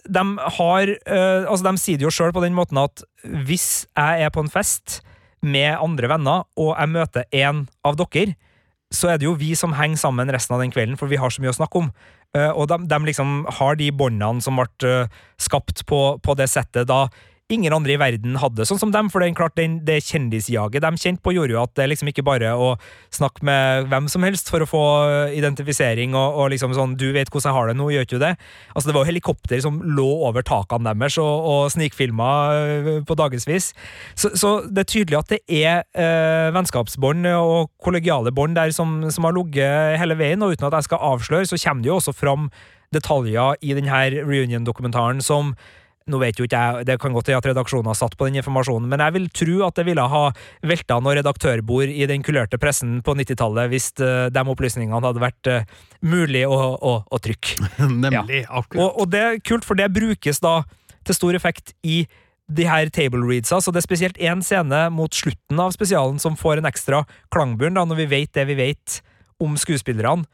de 0.05 0.25
har 0.59 0.91
Altså, 1.09 1.65
de 1.65 1.81
sier 1.81 1.99
det 1.99 2.05
jo 2.05 2.13
sjøl 2.13 2.33
på 2.35 2.43
den 2.45 2.57
måten 2.57 2.79
at 2.81 3.03
hvis 3.25 3.87
jeg 3.97 4.27
er 4.27 4.33
på 4.35 4.43
en 4.45 4.53
fest 4.53 4.99
med 5.41 5.79
andre 5.79 6.11
venner, 6.11 6.45
og 6.59 6.75
jeg 6.75 6.93
møter 6.93 7.27
en 7.41 7.65
av 7.87 7.97
dere, 7.99 8.37
så 8.93 9.13
er 9.13 9.21
det 9.21 9.29
jo 9.29 9.37
vi 9.39 9.55
som 9.59 9.77
henger 9.79 10.01
sammen 10.01 10.33
resten 10.33 10.57
av 10.57 10.63
den 10.63 10.73
kvelden, 10.75 10.99
for 11.01 11.11
vi 11.11 11.21
har 11.21 11.33
så 11.33 11.43
mye 11.45 11.55
å 11.55 11.57
snakke 11.57 11.81
om. 11.81 11.91
og 12.37 12.69
de, 12.69 12.79
de 12.91 13.01
liksom 13.09 13.47
har 13.61 13.81
de 13.81 13.91
båndene 13.93 14.45
som 14.45 14.61
ble 14.61 14.95
skapt 15.41 15.87
på, 15.89 16.03
på 16.21 16.39
det 16.39 16.51
settet 16.53 16.89
da 16.91 17.07
ingen 17.53 17.73
andre 17.73 17.95
i 17.95 18.01
verden 18.01 18.37
hadde, 18.41 18.67
sånn 18.69 18.81
som 18.81 18.91
dem. 18.93 19.09
For 19.13 19.23
det 19.23 19.31
klart, 19.39 19.57
den, 19.57 19.79
det 19.87 20.03
kjendisjaget 20.05 20.85
de 20.85 20.91
kjente 21.01 21.25
på, 21.25 21.33
gjorde 21.37 21.55
jo 21.55 21.63
at 21.63 21.73
det 21.79 21.89
liksom 21.89 22.11
ikke 22.13 22.25
bare 22.27 22.53
å 22.53 22.75
snakke 23.15 23.45
med 23.49 23.89
hvem 23.89 24.09
som 24.13 24.27
helst 24.27 24.53
for 24.53 24.65
å 24.65 24.69
få 24.69 24.83
identifisering 25.37 26.17
og, 26.19 26.37
og 26.43 26.53
liksom 26.53 26.77
sånn 26.77 26.97
'du 26.99 27.09
vet 27.17 27.33
hvordan 27.33 27.49
jeg 27.49 27.57
har 27.57 27.71
det 27.71 27.77
nå', 27.79 27.89
gjør 27.95 28.07
ikke 28.07 28.19
du 28.19 28.25
det? 28.27 28.35
Altså, 28.75 28.89
det 28.89 28.97
var 28.97 29.05
jo 29.05 29.13
helikopter 29.13 29.63
som 29.65 29.81
lå 29.81 30.09
over 30.29 30.45
takene 30.45 30.93
deres 30.93 31.19
og, 31.23 31.49
og 31.49 31.73
snikfilma 31.73 32.31
øh, 32.53 32.93
på 33.09 33.17
dagevis. 33.17 33.73
Så, 34.15 34.35
så, 34.37 34.61
det 34.69 34.85
er 34.85 34.93
tydelig 34.93 35.19
at 35.19 35.33
det 35.33 35.41
er 35.49 35.85
eh, 35.97 36.53
vennskapsbånd 36.53 37.27
og 37.33 37.71
kollegiale 37.81 38.33
bånd 38.35 38.57
der 38.61 38.73
som, 38.77 39.11
som 39.11 39.25
har 39.25 39.37
ligget 39.37 39.97
hele 40.01 40.19
veien, 40.19 40.43
og 40.43 40.53
uten 40.53 40.69
at 40.69 40.81
jeg 40.81 40.91
skal 40.91 41.05
avsløre, 41.15 41.49
så 41.49 41.61
kommer 41.65 41.83
det 41.83 41.93
jo 41.93 41.99
også 42.01 42.13
fram 42.13 42.51
detaljer 42.93 43.57
i 43.65 43.75
denne 43.77 44.25
reunion-dokumentaren 44.25 45.21
som 45.25 45.55
nå 46.09 46.21
vet 46.23 46.39
jo 46.41 46.47
ikke 46.49 46.59
jeg, 46.59 46.87
Det 46.89 46.99
kan 47.03 47.15
godt 47.15 47.31
hende 47.31 47.41
at 47.43 47.49
redaksjonen 47.51 47.91
har 47.91 47.99
satt 47.99 48.17
på 48.19 48.29
den 48.29 48.39
informasjonen, 48.41 48.89
men 48.91 49.03
jeg 49.05 49.15
vil 49.17 49.29
tro 49.41 49.57
at 49.69 49.79
det 49.79 49.87
ville 49.89 50.05
ha 50.13 50.23
velta 50.67 50.99
noe 51.03 51.17
redaktørbord 51.19 51.93
i 51.93 52.07
den 52.11 52.25
kulørte 52.27 52.61
pressen 52.61 52.99
på 53.05 53.15
90-tallet 53.19 53.73
hvis 53.73 53.91
uh, 54.03 54.29
de 54.33 54.45
opplysningene 54.55 55.03
hadde 55.05 55.23
vært 55.23 55.53
uh, 55.53 55.83
mulig 56.01 56.45
å, 56.49 56.57
å, 56.77 56.95
å 57.05 57.21
trykke. 57.23 57.69
Nemlig. 58.05 58.45
Ja. 58.45 58.63
akkurat. 58.63 58.81
Og, 58.85 59.03
og, 59.03 59.13
det 59.13 59.25
er 59.25 59.43
kult, 59.45 59.69
for 59.69 59.79
det 59.79 59.91
brukes 59.95 60.43
da 60.45 60.63
til 61.07 61.17
stor 61.17 61.39
effekt 61.39 61.75
i 61.87 62.03
de 62.49 62.65
her 62.65 62.89
table 62.93 63.21
readsa, 63.29 63.61
så 63.61 63.73
det 63.73 63.83
er 63.83 63.85
spesielt 63.85 64.19
én 64.25 64.41
scene 64.45 64.87
mot 64.95 65.13
slutten 65.13 65.61
av 65.61 65.75
spesialen 65.75 66.17
som 66.23 66.37
får 66.39 66.63
en 66.63 66.69
ekstra 66.71 67.03
klangbunn, 67.35 67.77
da, 67.77 67.85
når 67.85 68.03
vi 68.05 68.11
vet 68.15 68.33
det 68.37 68.47
vi 68.49 68.57
vet 68.57 69.01
om 69.45 69.53
skuespillerne 69.61 70.25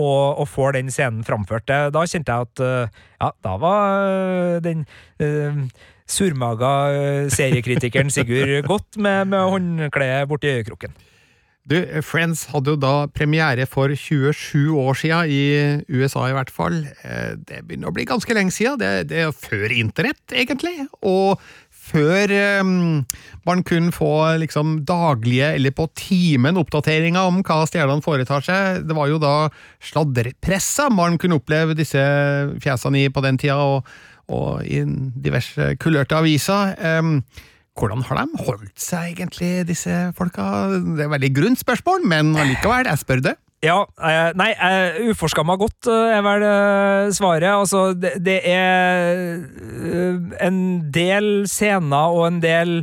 og, 0.00 0.40
og, 0.40 0.48
får 0.48 0.78
den 0.78 0.90
scenen 0.92 1.26
framført. 1.26 1.68
Da 1.68 2.04
kjente 2.08 2.32
jeg 2.32 2.48
at 2.48 2.64
eh, 2.64 2.98
ja, 3.20 3.30
da 3.44 3.54
var 3.60 4.08
eh, 4.08 4.56
den 4.64 4.84
uh, 5.20 5.62
surmaga 6.10 6.72
seriekritikeren 7.30 8.10
Sigurd 8.14 8.66
godt 8.68 8.98
med, 8.98 9.30
med 9.30 9.54
håndkleet 9.54 10.28
borti 10.30 10.56
øyekroken. 10.56 10.96
Du, 11.70 11.76
Friends 12.02 12.46
hadde 12.50 12.72
jo 12.72 12.80
da 12.80 13.06
premiere 13.14 13.66
for 13.68 13.92
27 13.94 14.72
år 14.80 14.96
siden, 14.96 15.30
i 15.30 16.00
USA 16.00 16.24
i 16.26 16.34
hvert 16.34 16.50
fall. 16.50 16.80
Det 17.46 17.60
begynner 17.68 17.92
å 17.92 17.94
bli 17.94 18.08
ganske 18.08 18.34
lenge 18.34 18.54
siden. 18.56 18.80
Det, 18.80 19.10
det 19.12 19.20
er 19.26 19.36
før 19.36 19.70
internett, 19.76 20.24
egentlig. 20.32 20.88
Og 21.06 21.38
før 21.90 22.32
um, 22.62 23.02
man 23.48 23.64
kunne 23.66 23.92
få 23.94 24.12
liksom 24.42 24.80
daglige 24.88 25.52
eller 25.56 25.74
på 25.76 25.88
timen 25.98 26.60
oppdateringer 26.60 27.28
om 27.28 27.42
hva 27.46 27.60
stjernene 27.68 28.04
foretar 28.04 28.46
seg. 28.46 28.86
Det 28.88 28.96
var 28.96 29.10
jo 29.10 29.20
da 29.22 29.34
sladrepressa 29.90 30.88
man 30.94 31.18
kunne 31.20 31.40
oppleve 31.40 31.76
disse 31.78 32.00
fjesene 32.62 33.04
i 33.04 33.12
på 33.12 33.24
den 33.26 33.40
tida, 33.40 33.58
og, 33.60 33.86
og 34.30 34.64
i 34.64 34.82
diverse 34.86 35.74
kulørte 35.82 36.18
aviser. 36.18 36.74
Um, 36.78 37.18
hvordan 37.78 38.02
har 38.08 38.22
de 38.22 38.42
holdt 38.46 38.80
seg 38.80 39.14
egentlig, 39.14 39.52
disse 39.68 39.94
folka? 40.18 40.44
Det 40.72 41.04
er 41.04 41.06
et 41.06 41.14
veldig 41.14 41.32
grunt 41.36 41.62
spørsmål, 41.62 42.04
men 42.12 42.34
allikevel, 42.36 42.90
jeg 42.90 43.04
spør 43.04 43.24
det. 43.30 43.36
Ja, 43.60 43.82
eh, 44.00 44.30
nei, 44.40 44.54
eh, 44.56 45.02
uforskamma 45.12 45.58
godt 45.60 45.88
eh, 45.92 46.14
er 46.16 46.24
vel 46.24 46.44
svaret. 47.12 47.50
Altså, 47.52 47.92
det, 47.92 48.38
er 48.48 49.44
en 50.40 50.60
del 50.94 51.44
scener 51.50 52.16
og 52.16 52.24
en 52.30 52.40
del 52.40 52.78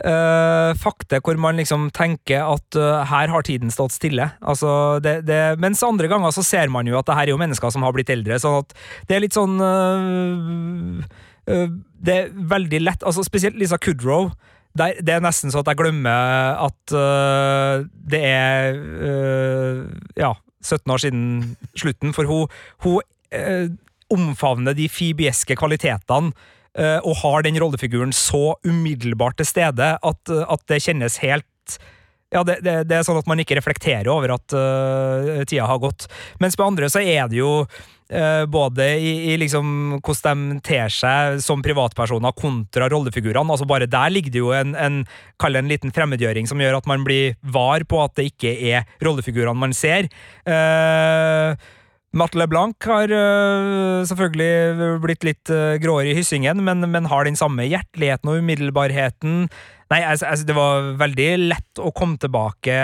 uh, 0.00 0.72
fakta 0.78 1.20
hvor 1.24 1.38
man 1.40 1.58
liksom 1.60 1.88
tenker 1.94 2.44
at 2.46 2.78
uh, 2.78 3.02
her 3.08 3.32
har 3.32 3.46
tiden 3.46 3.72
stått 3.74 3.96
stille. 3.96 4.30
Altså, 4.40 5.00
det, 5.02 5.22
det, 5.28 5.58
mens 5.62 5.82
andre 5.86 6.08
ganger 6.10 6.34
så 6.34 6.44
ser 6.46 6.70
man 6.72 6.86
jo 6.88 6.98
at 7.00 7.08
det 7.08 7.18
her 7.18 7.26
er 7.26 7.34
jo 7.34 7.42
mennesker 7.42 7.74
som 7.74 7.84
har 7.86 7.94
blitt 7.96 8.12
eldre, 8.12 8.38
sånn 8.42 8.62
at 8.62 8.72
det 9.08 9.18
er 9.18 9.24
litt 9.26 9.36
sånn 9.36 9.58
uh, 9.58 11.02
Det 11.98 12.14
er 12.14 12.30
veldig 12.30 12.80
lett 12.84 13.02
altså 13.02 13.24
Spesielt 13.26 13.58
Lisa 13.58 13.78
Kudrow. 13.82 14.30
Der, 14.78 14.96
det 15.04 15.14
er 15.14 15.24
nesten 15.24 15.52
så 15.52 15.60
at 15.60 15.68
jeg 15.68 15.80
glemmer 15.82 16.56
at 16.64 16.94
uh, 16.96 17.84
det 18.08 18.22
er 18.24 18.78
uh, 18.78 19.84
ja, 20.16 20.32
17 20.64 20.94
år 20.94 21.02
siden 21.04 21.26
slutten, 21.76 22.14
for 22.16 22.28
hun, 22.28 22.48
hun 22.86 23.02
uh, 23.36 23.68
omfavner 24.12 24.76
de 24.76 24.88
fibieske 24.92 25.56
kvalitetene 25.56 26.34
og 26.72 27.18
har 27.20 27.42
den 27.44 27.58
rollefiguren 27.60 28.14
så 28.16 28.54
umiddelbart 28.64 29.36
til 29.36 29.44
stede 29.44 29.88
at, 30.00 30.30
at 30.32 30.62
det 30.72 30.78
kjennes 30.80 31.18
helt 31.20 31.76
ja, 32.32 32.42
det, 32.48 32.58
det, 32.64 32.76
det 32.88 32.96
er 32.96 33.04
sånn 33.06 33.20
at 33.20 33.28
man 33.28 33.42
ikke 33.42 33.58
reflekterer 33.58 34.08
over 34.08 34.32
at 34.38 34.54
uh, 34.56 35.42
tida 35.48 35.68
har 35.68 35.80
gått. 35.82 36.08
Mens 36.40 36.56
med 36.56 36.70
andre 36.70 36.88
så 36.92 37.02
er 37.04 37.28
det 37.28 37.42
jo 37.42 37.50
både 38.52 38.86
i, 39.00 39.12
i 39.32 39.36
liksom 39.40 39.98
hvordan 40.04 40.42
de 40.50 40.60
ter 40.66 40.92
seg 40.92 41.38
som 41.40 41.62
privatpersoner 41.64 42.34
kontra 42.36 42.88
rollefigurene. 42.92 43.48
altså 43.50 43.68
Bare 43.68 43.88
der 43.90 44.12
ligger 44.12 44.34
det 44.34 44.42
jo 44.42 44.50
en, 44.56 44.74
en, 44.76 45.02
en 45.42 45.70
liten 45.70 45.94
fremmedgjøring 45.94 46.48
som 46.50 46.60
gjør 46.60 46.80
at 46.80 46.90
man 46.90 47.06
blir 47.06 47.38
var 47.42 47.86
på 47.88 48.02
at 48.04 48.16
det 48.18 48.32
ikke 48.34 48.56
er 48.72 48.84
rollefigurene 49.04 49.58
man 49.58 49.72
ser. 49.76 50.10
Uh, 50.44 51.56
Matt 52.12 52.34
LeBlanc 52.36 52.76
har 52.84 53.08
øh, 53.08 54.04
selvfølgelig 54.04 54.98
blitt 55.00 55.24
litt 55.24 55.52
øh, 55.52 55.78
gråere 55.80 56.10
i 56.10 56.16
hyssingen, 56.18 56.60
men, 56.60 56.84
men, 56.84 57.08
har 57.08 57.24
den 57.24 57.38
samme 57.40 57.64
hjerteligheten 57.64 58.28
og 58.28 58.42
umiddelbarheten. 58.42 59.46
Nei, 59.92 60.00
altså, 60.08 60.26
altså, 60.30 60.46
det 60.48 60.54
var 60.56 60.86
veldig 61.02 61.28
lett 61.50 61.80
å 61.82 61.90
komme 61.92 62.16
tilbake 62.20 62.76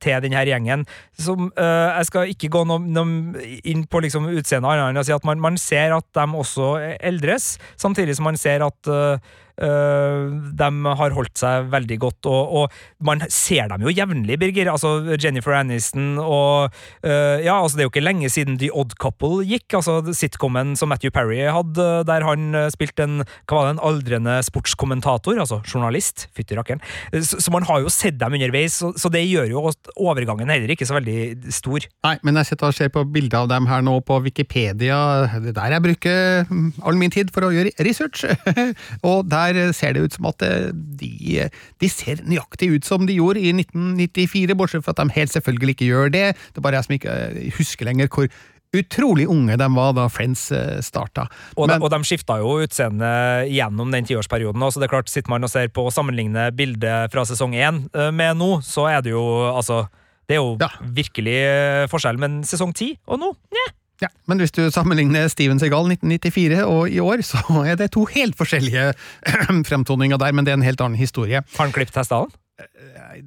til 0.00 0.24
denne 0.24 0.44
gjengen. 0.48 0.86
Som, 1.20 1.50
uh, 1.58 1.92
jeg 1.98 2.08
skal 2.08 2.32
ikke 2.32 2.50
gå 2.54 2.64
noe, 2.68 2.80
noe 2.80 3.44
inn 3.68 3.84
på 3.90 4.00
liksom, 4.06 4.30
utseendet 4.32 4.70
annet 4.70 4.94
enn 4.94 5.02
å 5.02 5.04
si 5.04 5.12
at 5.12 5.26
man, 5.28 5.42
man, 5.44 5.60
ser 5.60 5.92
at 5.96 6.08
de 6.16 6.24
også 6.40 6.70
eldres, 7.04 7.54
samtidig 7.80 8.16
som 8.16 8.30
man 8.30 8.40
ser 8.40 8.64
at 8.64 8.92
Uh, 8.94 9.16
de 9.54 10.68
har 10.98 11.14
holdt 11.14 11.38
seg 11.38 11.68
veldig 11.72 11.98
godt, 12.02 12.26
og, 12.26 12.54
og, 12.58 12.78
man 13.04 13.22
ser 13.32 13.68
dem 13.70 13.84
jo 13.84 13.92
jevnlig, 13.92 14.38
Birger. 14.40 14.70
Altså 14.72 15.16
Jennifer 15.20 15.54
Aniston 15.58 16.16
og 16.18 16.72
uh, 17.04 17.36
Ja, 17.44 17.58
altså 17.60 17.76
det 17.76 17.84
er 17.84 17.88
jo 17.88 17.92
ikke 17.92 18.04
lenge 18.04 18.30
siden 18.32 18.58
The 18.60 18.70
Odd 18.74 18.96
Couple 19.00 19.44
gikk, 19.46 19.76
altså 19.76 20.00
sitcomen 20.16 20.74
som 20.78 20.90
Matthew 20.90 21.12
Parry 21.14 21.42
hadde, 21.44 21.88
der 22.08 22.26
han 22.26 22.56
spilte 22.72 23.06
en 23.06 23.20
hva 23.22 23.58
var 23.58 23.68
det, 23.68 23.74
en 23.74 23.82
aldrende 23.84 24.36
sportskommentator, 24.46 25.38
altså 25.40 25.60
journalist. 25.68 26.26
Fytti 26.36 26.56
rakkeren. 26.58 26.82
Så, 27.12 27.40
så, 27.42 27.52
man 27.54 27.66
har 27.68 27.82
jo 27.84 27.92
sett 27.92 28.18
dem 28.20 28.36
underveis, 28.36 28.78
så, 28.80 28.92
så, 28.98 29.10
det 29.12 29.24
gjør 29.26 29.50
jo 29.52 29.64
overgangen 29.94 30.50
heller 30.50 30.72
ikke 30.74 30.88
så 30.88 30.96
veldig 30.98 31.52
stor. 31.54 31.86
Nei, 32.06 32.14
men 32.26 32.40
jeg 32.40 32.50
sitter 32.50 32.70
og 32.70 32.78
ser 32.78 32.92
på 32.94 33.04
bilder 33.14 33.44
av 33.44 33.50
dem 33.52 33.68
her 33.70 33.84
nå 33.84 33.98
på 34.06 34.18
Wikipedia, 34.24 34.98
det 35.38 35.52
er 35.52 35.58
der 35.60 35.76
jeg 35.76 35.84
bruker 35.84 36.52
all 36.84 36.98
min 36.98 37.12
tid 37.14 37.30
for 37.34 37.46
å 37.46 37.52
gjøre 37.54 37.74
research, 37.86 38.24
og 39.10 39.28
der 39.30 39.43
der 39.52 39.72
ser 39.76 39.94
det 39.94 40.06
ut 40.06 40.16
som 40.16 40.30
at 40.30 40.42
eh, 40.46 40.72
de, 40.72 41.48
de, 41.82 41.90
ser 41.90 42.22
nøyaktig 42.24 42.70
ut 42.74 42.88
som 42.88 43.06
de 43.06 43.18
gjorde 43.18 43.42
i 43.42 43.52
1994, 43.52 44.56
bortsett 44.58 44.86
fra 44.86 44.94
at 44.96 45.02
de 45.02 45.16
helt 45.18 45.34
selvfølgelig 45.34 45.76
ikke 45.76 45.90
gjør 45.90 46.12
det. 46.14 46.24
Det 46.34 46.60
er 46.60 46.66
bare 46.66 46.80
jeg 46.80 46.88
som 46.88 46.96
ikke 46.98 47.14
eh, 47.28 47.54
husker 47.58 47.90
lenger 47.90 48.10
hvor 48.10 48.28
utrolig 48.74 49.28
unge 49.30 49.54
de 49.60 49.68
var 49.76 49.92
da 49.94 50.08
Friends 50.10 50.48
eh, 50.54 50.80
starta. 50.82 51.28
Og, 51.54 51.68
Men, 51.68 51.76
de, 51.76 51.84
og 51.84 51.92
de 51.92 52.00
skifta 52.08 52.40
jo 52.42 52.56
utseende 52.64 53.12
gjennom 53.50 53.92
den 53.94 54.08
tiårsperioden. 54.08 54.64
Så 54.70 54.82
det 54.82 54.88
er 54.88 54.96
klart, 54.96 55.12
sitter 55.12 55.30
man 55.34 55.46
og 55.46 55.52
ser 55.52 55.70
på 55.74 55.86
og 55.86 55.94
sammenligner 55.94 56.54
bildet 56.56 57.14
fra 57.14 57.26
sesong 57.28 57.54
én 57.54 57.84
med 58.14 58.40
nå, 58.40 58.56
så 58.66 58.88
er 58.90 59.04
det 59.04 59.14
jo 59.14 59.22
altså 59.52 59.84
Det 60.24 60.38
er 60.38 60.40
jo 60.40 60.56
ja. 60.56 60.72
virkelig 60.96 61.38
forskjell. 61.92 62.18
Men 62.18 62.42
sesong 62.48 62.72
ti 62.74 62.94
og 63.06 63.20
nå, 63.20 63.34
nja. 63.52 63.70
Ja, 64.02 64.08
Men 64.26 64.40
hvis 64.42 64.52
du 64.52 64.64
sammenligner 64.74 65.28
Steven 65.30 65.60
Segal 65.62 65.86
1994 65.92 66.64
og 66.66 66.90
i 66.90 66.98
år, 67.00 67.22
så 67.22 67.38
er 67.62 67.76
det 67.78 67.92
to 67.94 68.04
helt 68.10 68.36
forskjellige 68.38 68.92
fremtoninger 69.70 70.18
der, 70.18 70.32
men 70.34 70.46
det 70.46 70.54
er 70.54 70.58
en 70.58 70.66
helt 70.66 70.82
annen 70.82 70.98
historie. 70.98 71.44
Har 71.56 71.68
han 71.68 71.74
klippet 71.74 72.02
hestehalen? 72.02 72.34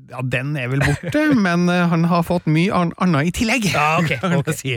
Ja, 0.08 0.22
den 0.24 0.54
er 0.56 0.70
vel 0.72 0.84
borte, 0.84 1.24
men 1.48 1.68
eh, 1.72 1.88
han 1.92 2.06
har 2.08 2.24
fått 2.28 2.48
mye 2.52 2.76
annet 2.76 3.32
i 3.32 3.34
tillegg. 3.36 3.70
Ja, 3.74 3.98
okay, 4.00 4.20
okay. 4.40 4.56
Si. 4.56 4.76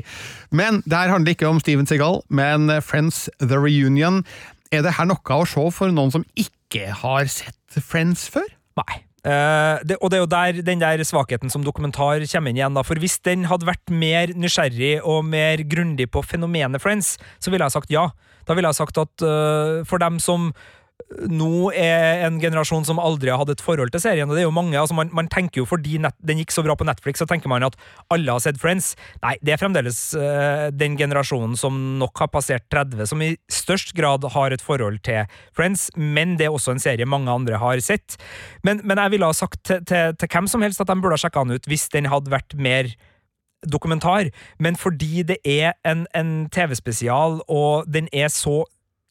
Men 0.55 0.83
det 0.87 0.97
her 0.97 1.13
handler 1.15 1.35
ikke 1.35 1.51
om 1.51 1.61
Steven 1.63 1.87
Segal, 1.91 2.23
men 2.31 2.71
Friends 2.83 3.29
The 3.43 3.59
Reunion. 3.59 4.25
Er 4.71 4.87
det 4.87 4.97
her 4.99 5.11
noe 5.11 5.39
å 5.43 5.47
se 5.51 5.67
for 5.75 5.95
noen 5.95 6.15
som 6.15 6.27
ikke 6.39 6.91
har 7.03 7.31
sett 7.31 7.83
Friends 7.83 8.29
før? 8.31 8.47
Nei. 8.79 9.03
Uh, 9.21 9.77
det, 9.85 9.99
og 10.01 10.09
det 10.09 10.17
er 10.17 10.23
jo 10.23 10.31
der 10.33 10.61
den 10.65 10.81
der 10.81 11.03
svakheten 11.05 11.53
som 11.53 11.65
dokumentar 11.65 12.25
kommer 12.33 12.51
inn 12.51 12.57
igjen. 12.57 12.77
da, 12.77 12.85
for 12.87 12.97
Hvis 12.97 13.19
den 13.21 13.45
hadde 13.51 13.69
vært 13.69 13.93
mer 13.93 14.33
nysgjerrig 14.33 15.01
og 15.05 15.25
mer 15.29 15.61
grundig 15.69 16.09
på 16.11 16.23
fenomenet 16.25 16.81
Friends, 16.81 17.19
så 17.39 17.53
ville 17.53 17.67
jeg 17.67 17.77
sagt 17.77 17.93
ja. 17.93 18.09
Da 18.49 18.57
ville 18.57 18.71
jeg 18.71 18.81
sagt 18.81 18.99
at 18.99 19.27
uh, 19.27 19.85
for 19.85 20.01
dem 20.01 20.19
som 20.19 20.53
nå 21.31 21.71
er 21.77 22.25
en 22.27 22.39
generasjon 22.43 22.87
som 22.87 23.01
aldri 23.03 23.31
har 23.33 23.41
hatt 23.41 23.53
et 23.53 23.63
forhold 23.65 23.93
til 23.95 24.03
serien. 24.03 24.29
og 24.29 24.37
det 24.37 24.43
er 24.43 24.49
jo 24.49 24.55
mange, 24.55 24.79
altså 24.79 24.97
man, 24.97 25.11
man 25.17 25.29
tenker 25.29 25.63
jo 25.63 25.67
Fordi 25.69 25.99
net, 25.99 26.17
den 26.25 26.41
gikk 26.41 26.53
så 26.55 26.65
bra 26.67 26.77
på 26.77 26.87
Netflix, 26.89 27.21
så 27.21 27.27
tenker 27.29 27.51
man 27.53 27.67
at 27.67 27.77
alle 28.11 28.33
har 28.33 28.43
sett 28.43 28.61
Friends. 28.61 28.95
Nei, 29.23 29.37
det 29.45 29.55
er 29.55 29.61
fremdeles 29.61 29.99
uh, 30.19 30.69
den 30.75 30.97
generasjonen 30.99 31.57
som 31.59 31.77
nok 32.01 32.19
har 32.23 32.31
passert 32.33 32.67
30, 32.73 33.07
som 33.11 33.23
i 33.23 33.35
størst 33.53 33.95
grad 33.97 34.25
har 34.35 34.55
et 34.55 34.65
forhold 34.65 35.01
til 35.07 35.29
Friends, 35.57 35.89
men 35.97 36.37
det 36.41 36.49
er 36.49 36.57
også 36.57 36.75
en 36.75 36.83
serie 36.83 37.09
mange 37.09 37.31
andre 37.31 37.61
har 37.61 37.81
sett. 37.85 38.19
Men, 38.67 38.83
men 38.85 38.99
jeg 38.99 39.15
ville 39.15 39.31
ha 39.31 39.37
sagt 39.37 39.63
til, 39.65 39.85
til, 39.87 40.17
til, 40.19 40.31
hvem 40.31 40.51
som 40.51 40.63
helst 40.65 40.83
at 40.83 40.91
de 40.91 40.99
burde 41.01 41.17
ha 41.17 41.23
sjekka 41.23 41.47
den 41.47 41.59
ut 41.59 41.71
hvis 41.71 41.89
den 41.93 42.11
hadde 42.11 42.33
vært 42.33 42.57
mer 42.59 42.91
dokumentar, 43.69 44.31
men 44.59 44.77
fordi 44.77 45.23
det 45.29 45.37
er 45.45 45.75
en, 45.85 46.07
en 46.17 46.49
TV-spesial, 46.53 47.43
og 47.49 47.85
den 47.93 48.09
er 48.13 48.31
så 48.33 48.63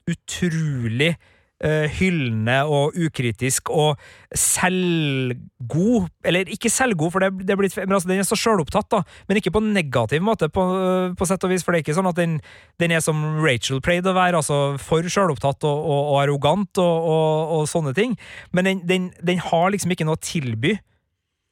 utrolig 0.10 1.13
hyllende 1.60 2.62
og 2.72 2.95
ukritisk 2.95 3.67
og 3.76 4.00
selvgod 4.32 6.08
Eller 6.24 6.48
ikke 6.48 6.69
selvgod, 6.72 7.12
for 7.12 7.19
det, 7.24 7.48
det 7.48 7.58
blitt, 7.60 7.76
men 7.82 7.98
altså, 7.98 8.08
den 8.08 8.22
er 8.22 8.28
så 8.28 8.38
sjølopptatt, 8.39 8.95
men 9.28 9.39
ikke 9.39 9.52
på 9.52 9.62
en 9.63 9.74
negativ 9.76 10.24
måte, 10.24 10.48
på, 10.48 10.63
på, 11.17 11.28
sett 11.28 11.43
og 11.43 11.52
vis. 11.52 11.65
For 11.65 11.76
det 11.76 11.82
er 11.82 11.84
ikke 11.84 11.98
sånn 11.98 12.08
at 12.12 12.19
den, 12.19 12.38
den 12.80 12.93
er 12.95 13.04
som 13.04 13.24
Rachel 13.43 13.82
pleide 13.84 14.13
å 14.13 14.17
være, 14.17 14.39
altså 14.39 14.78
for 14.80 15.04
sjølopptatt 15.04 15.65
og, 15.67 15.82
og, 15.84 16.04
og, 16.13 16.19
arrogant 16.22 16.80
og, 16.84 17.10
og, 17.58 17.65
sånne 17.72 17.95
ting. 17.98 18.15
Men 18.56 18.69
den, 18.69 18.86
den, 18.88 19.10
den 19.26 19.43
har 19.43 19.74
liksom 19.74 19.95
ikke 19.95 20.08
noe 20.08 20.19
å 20.19 20.24
tilby 20.24 20.78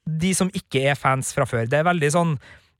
de 0.08 0.32
som 0.32 0.48
ikke 0.56 0.86
er 0.88 0.96
fans 0.96 1.34
fra 1.36 1.44
før. 1.48 1.68
Det 1.68 1.82
er 1.82 1.88
veldig 1.88 2.10
sånn 2.14 2.38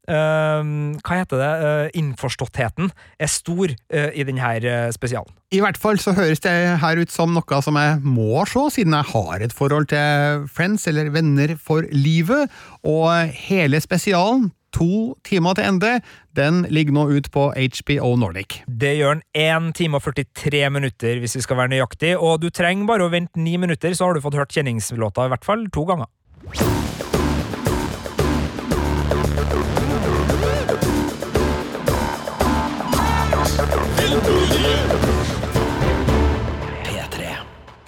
hva 0.09 1.19
heter 1.21 1.43
det? 1.43 1.51
Uh, 1.63 1.87
innforståttheten 2.01 2.93
er 3.21 3.31
stor 3.31 3.73
uh, 3.73 4.11
i 4.15 4.25
denne 4.27 4.53
uh, 4.65 4.89
spesialen. 4.95 5.33
I 5.53 5.63
hvert 5.65 5.79
fall 5.81 6.01
så 6.01 6.13
høres 6.17 6.43
det 6.45 6.53
her 6.83 7.01
ut 7.01 7.13
som 7.13 7.33
noe 7.37 7.63
som 7.65 7.79
jeg 7.81 8.01
må 8.05 8.45
se, 8.49 8.67
siden 8.79 8.97
jeg 8.97 9.11
har 9.13 9.45
et 9.45 9.55
forhold 9.57 9.89
til 9.93 10.47
Friends, 10.53 10.87
eller 10.91 11.13
Venner 11.15 11.57
for 11.61 11.89
livet, 11.93 12.53
og 12.85 13.33
hele 13.49 13.81
spesialen 13.81 14.51
to 14.75 15.17
timer 15.25 15.57
til 15.57 15.69
ende. 15.69 15.93
Den 16.37 16.67
ligger 16.71 16.93
nå 16.95 17.07
ut 17.17 17.31
på 17.33 17.49
HBO 17.57 18.15
Nordic. 18.21 18.61
Det 18.69 18.97
gjør 18.99 19.19
den 19.19 19.25
1 19.35 19.75
time 19.79 19.97
og 19.99 20.03
43 20.03 20.71
minutter, 20.71 21.19
hvis 21.19 21.37
vi 21.37 21.45
skal 21.45 21.57
være 21.63 21.75
nøyaktig. 21.77 22.17
Og 22.19 22.43
du 22.43 22.51
trenger 22.51 22.87
bare 22.87 23.09
å 23.09 23.13
vente 23.13 23.41
ni 23.41 23.57
minutter, 23.57 23.95
så 23.95 24.09
har 24.09 24.15
du 24.15 24.25
fått 24.25 24.39
hørt 24.39 24.55
kjenningslåta 24.55 25.27
i 25.27 25.33
hvert 25.35 25.49
fall 25.49 25.67
to 25.75 25.89
ganger. 25.89 26.13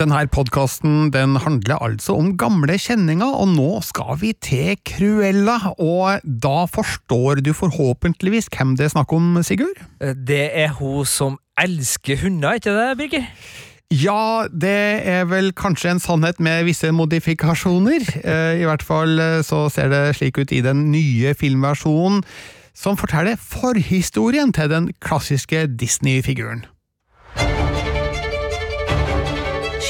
Denne 0.00 0.22
podkasten 0.32 1.10
den 1.12 1.34
handler 1.44 1.82
altså 1.84 2.14
om 2.16 2.30
gamle 2.40 2.78
kjenninger, 2.80 3.34
og 3.36 3.50
nå 3.52 3.82
skal 3.84 4.16
vi 4.22 4.30
til 4.32 4.78
Cruella. 4.88 5.74
Og 5.76 6.24
da 6.24 6.62
forstår 6.72 7.42
du 7.44 7.50
forhåpentligvis 7.52 8.48
hvem 8.54 8.78
det 8.78 8.86
er 8.86 8.94
snakk 8.94 9.12
om, 9.12 9.34
Sigurd? 9.44 9.82
Det 10.00 10.46
er 10.56 10.72
hun 10.78 11.04
som 11.04 11.36
elsker 11.60 12.22
hunder, 12.22 12.56
ikke 12.56 12.72
det, 12.78 12.88
Birger? 12.96 13.28
Ja, 13.92 14.46
det 14.48 15.04
er 15.12 15.28
vel 15.28 15.52
kanskje 15.52 15.92
en 15.92 16.00
sannhet 16.00 16.40
med 16.40 16.64
visse 16.70 16.94
modifikasjoner. 16.96 18.08
Eh, 18.24 18.62
I 18.62 18.66
hvert 18.70 18.86
fall 18.86 19.20
eh, 19.20 19.42
så 19.44 19.66
ser 19.68 19.92
det 19.92 20.04
slik 20.16 20.40
ut 20.40 20.54
i 20.54 20.64
den 20.64 20.86
nye 20.94 21.36
filmversjonen, 21.36 22.22
som 22.72 22.96
forteller 22.96 23.36
forhistorien 23.36 24.56
til 24.56 24.72
den 24.72 24.92
klassiske 25.04 25.66
Disney-figuren. 25.76 26.69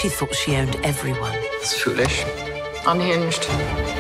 She 0.01 0.09
thought 0.09 0.35
she 0.35 0.57
owned 0.57 0.77
everyone. 0.77 1.35
It's 1.61 1.79
foolish. 1.79 2.25
Unhinged. 2.87 3.47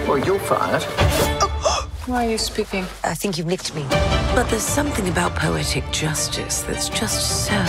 Well, 0.08 0.16
you're 0.16 0.38
fired. 0.38 0.82
Why 2.06 2.24
are 2.26 2.30
you 2.30 2.38
speaking? 2.38 2.86
I 3.04 3.12
think 3.12 3.36
you've 3.36 3.46
nicked 3.46 3.74
me. 3.74 3.84
But 4.34 4.44
there's 4.48 4.62
something 4.62 5.06
about 5.10 5.36
poetic 5.36 5.84
justice 5.92 6.62
that's 6.62 6.88
just 6.88 7.44
so 7.44 7.62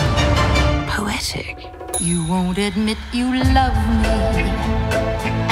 poetic. 0.88 1.58
You 2.00 2.24
won't 2.26 2.56
admit 2.56 2.96
you 3.12 3.26
love 3.52 3.76
me. 4.00 4.48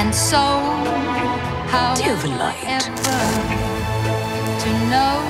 And 0.00 0.14
so, 0.14 0.38
how 1.68 1.94
Do 1.94 2.04
you 2.04 2.14
have 2.14 2.24
a 2.24 2.28
light? 2.28 2.80
to 4.64 4.70
know 4.88 5.20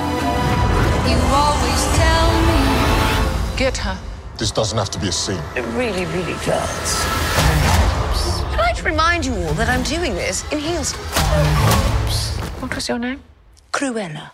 you 1.05 1.19
always 1.35 1.83
tell 1.99 2.31
me. 2.47 3.57
Get 3.57 3.75
her. 3.75 3.99
This 4.37 4.51
doesn't 4.51 4.77
have 4.77 4.89
to 4.91 4.99
be 4.99 5.09
a 5.09 5.11
scene. 5.11 5.43
It 5.57 5.65
really, 5.75 6.05
really 6.05 6.37
does. 6.45 7.30
To 8.81 8.87
remind 8.87 9.27
you 9.27 9.35
all 9.35 9.53
that 9.53 9.69
I'm 9.69 9.83
doing 9.83 10.15
this 10.15 10.43
in 10.51 10.57
heels. 10.57 10.93
What 12.59 12.73
was 12.73 12.89
your 12.89 12.97
name? 12.97 13.19
Cruella. 13.71 14.31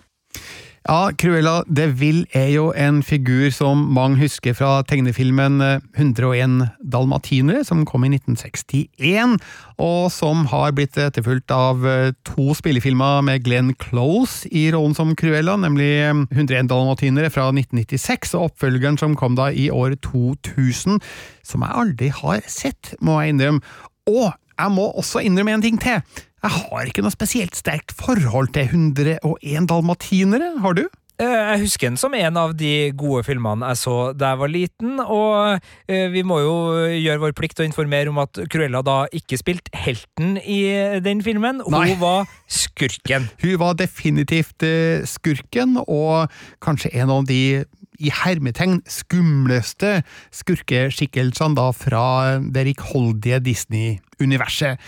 Ja, 0.87 1.11
Cruella 1.11 1.63
de 1.67 1.99
Vil 1.99 2.21
er 2.31 2.47
jo 2.53 2.69
en 2.71 3.01
figur 3.03 3.49
som 3.51 3.81
mange 3.91 4.21
husker 4.21 4.55
fra 4.55 4.85
tegnefilmen 4.87 5.59
eh, 5.61 5.81
101 5.99 6.69
dalmatinere, 6.79 7.65
som 7.67 7.83
kom 7.85 8.05
i 8.07 8.13
1961, 8.13 9.35
og 9.83 10.07
som 10.15 10.45
har 10.47 10.71
blitt 10.71 10.95
etterfulgt 10.95 11.51
av 11.51 11.83
eh, 11.83 12.13
to 12.23 12.55
spillefilmer 12.55 13.19
med 13.27 13.43
Glenn 13.43 13.73
Close 13.75 14.47
i 14.47 14.69
rollen 14.71 14.95
som 14.95 15.11
Cruella, 15.19 15.57
nemlig 15.59 15.91
eh, 16.05 16.23
101 16.31 16.71
dalmatinere 16.71 17.33
fra 17.35 17.49
1996, 17.51 18.31
og 18.39 18.53
oppfølgeren 18.53 18.95
som 19.03 19.19
kom 19.19 19.35
da 19.35 19.51
i 19.51 19.67
år 19.67 19.99
2000, 20.07 21.03
som 21.43 21.67
jeg 21.67 21.79
aldri 21.83 22.13
har 22.23 22.47
sett, 22.47 22.95
må 23.03 23.19
jeg 23.19 23.35
innrømme. 23.35 23.77
Og 24.07 24.31
jeg 24.31 24.73
må 24.73 24.87
også 24.97 25.21
innrømme 25.25 25.57
en 25.57 25.65
ting 25.65 25.77
til. 25.81 25.99
Jeg 26.43 26.53
har 26.53 26.87
ikke 26.89 27.03
noe 27.05 27.13
spesielt 27.13 27.57
sterkt 27.57 27.93
forhold 27.97 28.53
til 28.55 28.69
101 28.69 29.67
dalmatinere, 29.69 30.53
har 30.63 30.77
du? 30.77 30.85
Eh, 31.17 31.25
Jeg 31.25 31.61
husker 31.63 31.89
den 31.89 31.97
som 31.97 32.13
en 32.13 32.37
av 32.37 32.51
de 32.53 32.91
gode 32.93 33.23
filmene 33.25 33.65
jeg 33.71 33.79
så 33.81 33.93
da 34.13 34.35
jeg 34.35 34.39
var 34.43 34.51
liten, 34.53 34.99
og 35.01 35.63
eh, 35.89 36.05
vi 36.13 36.21
må 36.21 36.37
jo 36.43 36.51
gjøre 36.93 37.23
vår 37.23 37.33
plikt 37.37 37.63
å 37.63 37.65
informere 37.65 38.11
om 38.13 38.19
at 38.21 38.37
Cruella 38.53 38.83
da 38.85 38.99
ikke 39.09 39.39
spilte 39.41 39.73
helten 39.73 40.37
i 40.37 40.59
den 41.01 41.23
filmen. 41.25 41.63
Hun 41.65 41.73
Nei. 41.73 41.95
var 41.97 42.29
skurken. 42.45 43.25
Hun 43.41 43.57
var 43.63 43.73
definitivt 43.81 44.61
eh, 44.67 45.01
skurken, 45.09 45.79
og 45.87 46.29
kanskje 46.61 46.93
en 47.01 47.09
av 47.17 47.25
de 47.25 47.65
i 47.99 48.11
hermetegn 48.13 48.81
skumleste 48.89 50.01
skurkeskikkelsene 50.35 51.57
da 51.57 51.69
fra 51.75 52.07
det 52.41 52.67
rikholdige 52.71 53.41
Disney-universet. 53.45 54.81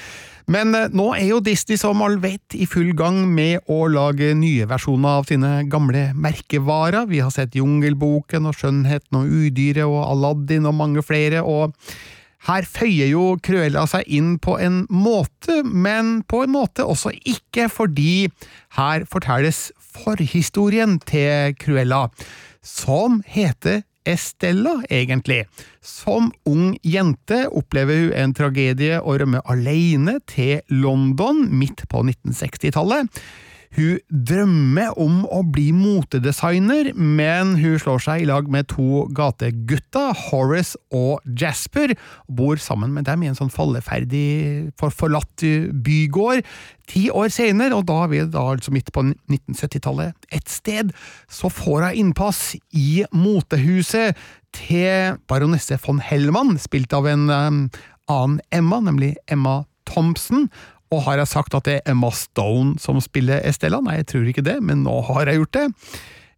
Men 0.49 0.73
eh, 0.73 0.89
nå 0.89 1.11
er 1.13 1.27
jo 1.29 1.41
Disney 1.45 1.77
som 1.77 2.01
alle 2.01 2.21
vet 2.23 2.57
i 2.57 2.65
full 2.69 2.91
gang 2.97 3.21
med 3.29 3.69
å 3.69 3.83
lage 3.91 4.31
nye 4.37 4.65
versjoner 4.69 5.21
av 5.21 5.27
sine 5.29 5.51
gamle 5.69 6.07
merkevarer. 6.17 7.05
Vi 7.09 7.21
har 7.21 7.33
sett 7.33 7.57
Jungelboken 7.57 8.49
og 8.49 8.57
Skjønnheten 8.57 9.19
og 9.21 9.29
Udyret 9.29 9.85
og 9.85 10.01
Aladdin 10.07 10.65
og 10.69 10.77
mange 10.79 11.05
flere, 11.05 11.43
og 11.45 11.77
her 12.47 12.65
føyer 12.65 13.11
jo 13.11 13.23
Cruella 13.43 13.83
seg 13.89 14.07
inn 14.15 14.37
på 14.41 14.55
en 14.63 14.85
måte, 14.89 15.59
men 15.63 16.21
på 16.23 16.45
en 16.45 16.53
måte 16.55 16.85
også 16.87 17.11
ikke, 17.27 17.67
fordi 17.69 18.29
her 18.79 19.05
fortelles 19.11 19.67
forhistorien 19.99 20.97
til 21.03 21.57
Cruella, 21.59 22.07
som 22.69 23.21
heter 23.25 23.83
Estella, 24.05 24.83
egentlig. 24.89 25.45
Som 25.81 26.31
ung 26.45 26.77
jente 26.83 27.43
opplever 27.47 28.05
hun 28.05 28.15
en 28.17 28.33
tragedie 28.37 29.01
og 29.01 29.19
rømmer 29.21 29.45
alene 29.49 30.17
til 30.29 30.61
London 30.71 31.45
midt 31.51 31.85
på 31.91 32.03
1960-tallet. 32.05 33.09
Hun 33.77 33.99
drømmer 34.09 34.95
om 34.97 35.21
å 35.29 35.43
bli 35.45 35.67
motedesigner, 35.75 36.89
men 36.97 37.53
hun 37.59 37.77
slår 37.81 38.01
seg 38.01 38.23
i 38.23 38.29
lag 38.29 38.49
med 38.49 38.65
to 38.71 39.05
gategutter, 39.15 40.15
Horace 40.29 40.79
og 40.95 41.21
Jasper, 41.37 41.93
og 42.25 42.39
bor 42.39 42.61
sammen 42.61 42.95
med 42.95 43.05
dem 43.09 43.23
i 43.23 43.29
en 43.29 43.37
sånn 43.37 43.53
falleferdig, 43.53 44.71
for 44.79 44.95
forlatt 44.95 45.45
bygård. 45.85 46.41
Ti 46.89 47.05
år 47.13 47.29
senere, 47.33 47.77
og 47.77 47.85
da 47.91 47.99
er 48.07 48.11
vi 48.11 48.23
da 48.33 48.47
altså 48.55 48.73
midt 48.73 48.89
på 48.95 49.05
1970-tallet, 49.05 50.17
et 50.33 50.49
sted, 50.49 50.89
så 51.29 51.53
får 51.53 51.91
hun 51.91 52.01
innpass 52.03 52.55
i 52.73 53.03
motehuset 53.13 54.17
til 54.57 55.19
baronesse 55.29 55.77
von 55.85 56.01
Hellmann, 56.01 56.57
spilt 56.57 56.93
av 56.97 57.05
en 57.09 57.29
um, 57.29 57.63
annen 58.09 58.41
Emma, 58.49 58.81
nemlig 58.81 59.13
Emma 59.29 59.61
Thompson. 59.89 60.49
Og 60.89 61.03
har 61.05 61.19
jeg 61.21 61.29
sagt 61.29 61.53
at 61.53 61.67
det 61.67 61.75
er 61.79 61.91
Emma 61.93 62.09
Stone 62.15 62.79
som 62.81 62.97
spiller 63.03 63.43
Estella? 63.45 63.81
Nei, 63.85 63.99
jeg 63.99 64.09
tror 64.09 64.29
ikke 64.31 64.45
det, 64.45 64.57
men 64.65 64.81
nå 64.87 64.95
har 65.11 65.29
jeg 65.29 65.43
gjort 65.43 65.57
det. 65.59 65.67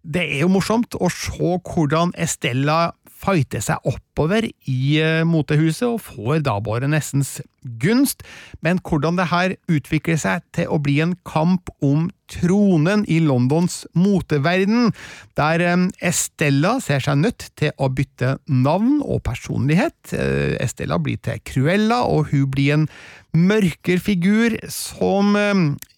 Det 0.02 0.24
er 0.26 0.42
jo 0.44 0.50
morsomt 0.52 0.98
å 0.98 1.08
se 1.14 1.54
hvordan 1.62 2.12
Estella 2.20 2.92
fighter 3.22 3.62
seg 3.64 3.88
oppover 3.88 4.48
i 4.50 4.82
eh, 5.02 5.22
motehuset 5.28 5.88
og 5.88 6.02
får 6.04 6.44
da 6.48 6.58
bare 6.64 6.90
nestens 6.90 7.40
gunst, 7.82 8.24
men 8.66 8.80
hvordan 8.82 9.20
det 9.20 9.28
her 9.30 9.54
utvikler 9.70 10.18
seg 10.18 10.46
til 10.56 10.72
å 10.72 10.80
bli 10.82 10.98
en 11.04 11.14
kamp 11.28 11.70
om 11.86 12.08
tronen 12.32 13.04
i 13.12 13.20
Londons 13.22 13.84
moteverden, 13.98 14.90
der 15.38 15.66
eh, 15.66 15.86
Estella 16.12 16.78
ser 16.84 17.04
seg 17.06 17.22
nødt 17.22 17.52
til 17.60 17.76
å 17.78 17.92
bytte 17.94 18.38
navn 18.50 19.00
og 19.04 19.22
personlighet. 19.28 20.16
Eh, 20.18 20.58
Estella 20.64 20.98
blir 21.02 21.22
til 21.22 21.42
Cruella, 21.46 22.02
og 22.10 22.32
hun 22.34 22.50
blir 22.54 22.80
en 22.80 22.90
mørker 23.38 24.02
figur 24.04 24.58
som 24.68 25.38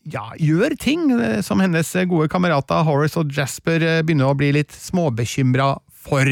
ja, 0.06 0.26
gjør 0.38 0.76
ting 0.78 1.08
som 1.42 1.64
hennes 1.64 1.90
gode 2.12 2.28
kamerater 2.30 2.84
Horace 2.86 3.18
og 3.18 3.32
Jasper 3.34 3.82
begynner 4.06 4.30
å 4.30 4.38
bli 4.38 4.52
litt 4.60 4.76
småbekymra 4.76 5.72
for. 6.04 6.30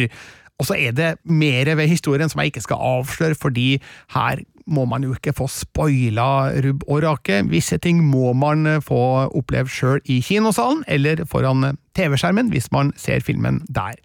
Og 0.62 0.70
så 0.70 0.78
er 0.78 0.94
det 0.96 1.16
mer 1.26 1.74
ved 1.76 1.90
historien 1.90 2.30
som 2.30 2.44
jeg 2.44 2.54
ikke 2.54 2.66
skal 2.68 2.82
avsløre, 2.94 3.38
fordi 3.38 3.70
her 4.14 4.44
må 4.70 4.86
man 4.86 5.04
jo 5.04 5.16
ikke 5.16 5.34
få 5.34 5.48
spoila 5.50 6.52
rubb 6.64 6.84
og 6.88 7.02
rake. 7.04 7.42
Visse 7.50 7.80
ting 7.82 8.04
må 8.06 8.34
man 8.38 8.78
få 8.86 9.02
oppleve 9.34 9.72
sjøl 9.74 10.04
i 10.06 10.20
kinosalen, 10.22 10.86
eller 10.88 11.26
foran 11.26 11.74
TV-skjermen 11.98 12.54
hvis 12.54 12.70
man 12.72 12.94
ser 12.96 13.26
filmen 13.26 13.64
der. 13.74 13.98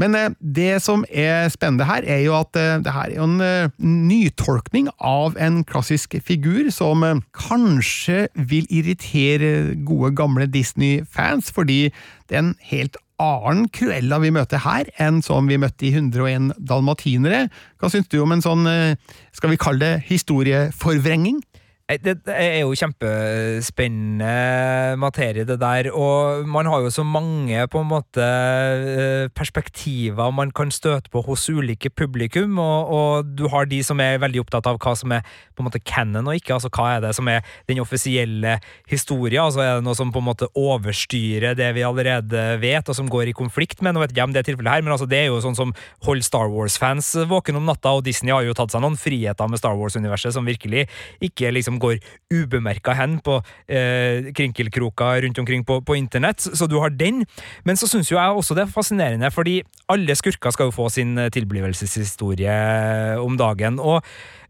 Men 0.00 0.16
eh, 0.18 0.32
det 0.40 0.82
som 0.82 1.04
er 1.10 1.48
spennende 1.52 1.86
her, 1.86 2.02
er 2.06 2.24
jo 2.24 2.34
at 2.36 2.58
eh, 2.58 2.80
det 2.82 2.94
her 2.94 3.12
er 3.14 3.22
en 3.22 3.38
eh, 3.44 3.70
nytolkning 3.78 4.90
av 4.98 5.38
en 5.38 5.62
klassisk 5.68 6.16
figur 6.26 6.70
som 6.74 7.04
kanskje 7.36 8.26
vil 8.34 8.66
irritere 8.74 9.76
gode, 9.86 10.14
gamle 10.18 10.48
Disney-fans, 10.50 11.52
fordi 11.54 11.92
det 12.28 12.38
er 12.38 12.42
en 12.42 12.56
helt 12.72 12.98
annen 13.22 13.68
Cruella 13.74 14.18
vi 14.22 14.32
møter 14.34 14.62
her, 14.64 14.88
enn 15.02 15.20
som 15.22 15.48
vi 15.50 15.58
møtte 15.60 15.86
i 15.86 15.92
101 15.94 16.52
dalmatinere. 16.58 17.48
Hva 17.78 17.90
syns 17.92 18.10
du 18.10 18.20
om 18.22 18.34
en 18.34 18.44
sånn, 18.44 18.66
eh, 18.66 18.96
skal 19.32 19.50
vi 19.50 19.60
kalle 19.60 19.78
det, 19.84 20.04
historieforvrenging? 20.08 21.42
Det 21.84 22.32
er 22.32 22.62
jo 22.62 22.70
kjempespennende 22.72 24.96
materie, 24.96 25.44
det 25.44 25.58
der. 25.60 25.90
Og 25.92 26.48
man 26.48 26.64
har 26.64 26.80
jo 26.80 26.88
så 26.88 27.02
mange 27.04 27.60
på 27.68 27.82
en 27.82 27.90
måte 27.90 28.24
eh, 28.24 29.28
perspektiver 29.28 30.32
man 30.32 30.48
kan 30.48 30.72
støte 30.72 31.12
på 31.12 31.20
hos 31.26 31.44
ulike 31.52 31.92
publikum. 31.92 32.56
Og, 32.56 32.88
og 32.88 33.28
du 33.36 33.50
har 33.52 33.68
de 33.68 33.82
som 33.84 34.00
er 34.00 34.16
veldig 34.22 34.40
opptatt 34.40 34.64
av 34.70 34.78
hva 34.80 34.94
som 34.96 35.12
er 35.12 35.28
på 35.52 35.60
en 35.60 35.68
måte 35.68 35.82
canon 35.84 36.24
og 36.24 36.40
ikke. 36.40 36.56
Altså 36.56 36.70
hva 36.72 36.86
er 36.94 37.04
det 37.04 37.10
som 37.18 37.28
er 37.28 37.44
den 37.68 37.82
offisielle 37.84 38.56
historien? 38.88 39.44
Altså 39.44 39.60
er 39.60 39.76
det 39.76 39.84
noe 39.84 40.00
som 40.00 40.14
på 40.14 40.24
en 40.24 40.28
måte 40.30 40.48
overstyrer 40.56 41.52
det 41.52 41.68
vi 41.76 41.84
allerede 41.84 42.46
vet, 42.64 42.88
og 42.88 42.96
som 42.96 43.12
går 43.12 43.28
i 43.28 43.36
konflikt 43.36 43.84
med? 43.84 43.92
Nå 43.92 44.06
vet 44.06 44.16
jeg 44.16 44.24
om 44.24 44.32
det 44.32 44.40
er 44.40 44.48
tilfellet 44.48 44.78
her, 44.78 44.86
men 44.88 44.96
altså 44.96 45.10
det 45.10 45.20
er 45.20 45.28
jo 45.28 45.44
sånn 45.44 45.60
som 45.60 45.76
holder 46.08 46.30
Star 46.30 46.48
Wars-fans 46.48 47.12
våken 47.28 47.60
om 47.60 47.68
natta, 47.68 47.92
og 47.92 48.08
Disney 48.08 48.32
har 48.32 48.48
jo 48.48 48.56
tatt 48.56 48.72
seg 48.72 48.80
noen 48.80 48.96
friheter 48.96 49.52
med 49.52 49.60
Star 49.60 49.76
Wars-universet 49.76 50.32
som 50.32 50.48
virkelig 50.48 50.88
ikke 51.20 51.52
liksom 51.52 51.73
går 51.82 51.98
ubemerka 52.34 52.94
hen 52.98 53.18
på 53.24 53.38
eh, 53.68 54.30
krinkelkroker 54.36 55.22
rundt 55.24 55.40
omkring 55.42 55.64
på, 55.66 55.80
på 55.84 55.96
internett, 55.98 56.40
så 56.44 56.68
du 56.70 56.78
har 56.82 56.94
den. 56.94 57.24
Men 57.64 57.80
så 57.80 57.88
syns 57.90 58.10
jo 58.12 58.18
jeg 58.18 58.38
også 58.38 58.56
det 58.56 58.66
er 58.66 58.74
fascinerende, 58.74 59.30
fordi 59.34 59.60
alle 59.92 60.16
skurker 60.18 60.54
skal 60.54 60.70
jo 60.70 60.76
få 60.76 60.88
sin 60.92 61.18
eh, 61.18 61.30
tilblivelseshistorie 61.34 63.18
om 63.22 63.38
dagen. 63.40 63.78
og 63.82 64.04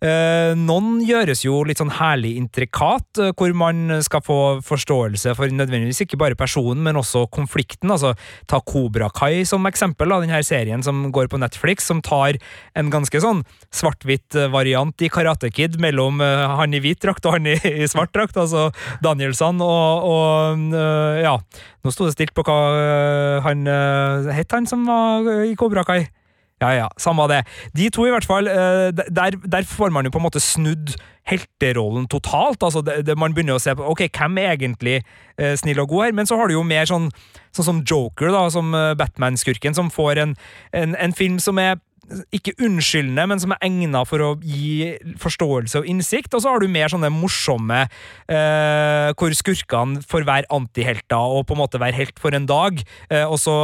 Eh, 0.04 0.52
noen 0.58 0.98
gjøres 1.06 1.44
jo 1.46 1.62
litt 1.64 1.80
sånn 1.80 1.92
herlig 1.96 2.34
intrikat, 2.36 3.06
eh, 3.22 3.30
hvor 3.32 3.54
man 3.56 4.02
skal 4.04 4.20
få 4.24 4.38
forståelse 4.66 5.32
for 5.38 5.48
nødvendigvis 5.48 6.02
ikke 6.04 6.18
bare 6.20 6.36
personen, 6.36 6.82
men 6.84 6.98
også 7.00 7.24
konflikten. 7.32 7.92
Altså, 7.94 8.12
ta 8.50 8.60
Kobra 8.60 9.08
Kai 9.14 9.46
som 9.48 9.64
eksempel, 9.70 10.12
da, 10.12 10.20
denne 10.20 10.42
serien 10.44 10.84
som 10.84 11.06
går 11.14 11.30
på 11.32 11.40
Netflix, 11.40 11.88
som 11.88 12.02
tar 12.04 12.36
en 12.76 12.90
ganske 12.92 13.22
sånn 13.22 13.44
svart-hvitt 13.72 14.36
eh, 14.36 14.50
variant 14.52 15.00
i 15.00 15.08
Karate 15.08 15.48
Kid 15.54 15.80
mellom 15.80 16.20
eh, 16.20 16.44
han 16.58 16.76
i 16.76 16.82
hvit 16.84 17.04
drakt 17.14 17.26
og 17.26 17.36
han 17.36 17.46
i, 17.46 17.54
i 17.84 17.88
svart 17.88 18.14
drakt, 18.14 18.36
altså 18.36 18.70
Danielsson 19.02 19.60
og, 19.62 20.04
og 20.08 20.74
eh, 20.74 21.22
ja, 21.24 21.38
nå 21.84 21.92
sto 21.92 22.06
det 22.06 22.14
stilt 22.16 22.34
på 22.34 22.44
hva 22.44 22.58
eh, 22.74 23.38
han 23.44 23.66
uh, 23.68 24.32
het 24.34 24.52
han 24.52 24.66
som 24.66 24.84
var 24.86 25.26
i 25.46 25.54
Kobra 25.54 25.84
Kai. 25.84 26.06
Ja, 26.62 26.70
ja, 26.72 26.88
samme 26.96 27.26
det. 27.28 27.42
De 27.76 27.90
to, 27.90 28.06
i 28.06 28.12
hvert 28.14 28.24
fall, 28.24 28.46
eh, 28.48 28.90
der, 28.94 29.34
der 29.36 29.66
får 29.66 29.90
man 29.90 30.06
jo 30.06 30.12
på 30.14 30.20
en 30.20 30.24
måte 30.24 30.40
snudd 30.40 30.94
helterollen 31.26 32.06
totalt. 32.08 32.62
Altså, 32.62 32.80
det, 32.80 33.02
det, 33.04 33.18
man 33.18 33.34
begynner 33.34 33.58
å 33.58 33.62
se 33.62 33.74
på 33.74 33.84
ok, 33.90 34.06
hvem 34.14 34.38
er 34.40 34.54
egentlig 34.54 35.00
eh, 35.02 35.56
snill 35.58 35.82
og 35.82 35.90
god 35.90 36.06
her, 36.06 36.14
men 36.16 36.30
så 36.30 36.38
har 36.38 36.48
du 36.48 36.54
jo 36.54 36.62
mer 36.64 36.86
sånn, 36.88 37.10
sånn 37.52 37.68
som 37.68 37.82
Joker, 37.82 38.30
da, 38.32 38.46
som 38.54 38.70
Batman-skurken, 38.70 39.76
som 39.76 39.90
får 39.92 40.22
en, 40.22 40.36
en, 40.72 40.94
en 40.94 41.16
film 41.16 41.42
som 41.42 41.58
er 41.60 41.82
ikke 42.34 42.54
unnskyldende, 42.62 43.26
men 43.30 43.40
som 43.42 43.54
er 43.54 43.62
egna 43.66 44.04
for 44.08 44.22
å 44.22 44.30
gi 44.42 44.94
forståelse 45.20 45.82
og 45.82 45.88
innsikt. 45.90 46.34
Og 46.34 46.44
så 46.44 46.52
har 46.52 46.62
du 46.62 46.70
mer 46.70 46.92
sånne 46.92 47.10
morsomme 47.12 47.84
eh, 47.84 49.10
hvor 49.18 49.34
skurkene 49.36 50.02
får 50.08 50.26
være 50.28 50.50
antihelter 50.54 51.36
og 51.38 51.46
på 51.48 51.56
en 51.56 51.62
måte 51.62 51.80
være 51.82 51.98
helt 51.98 52.20
for 52.22 52.36
en 52.36 52.48
dag. 52.48 52.80
Eh, 53.10 53.24
og 53.24 53.38
så 53.42 53.54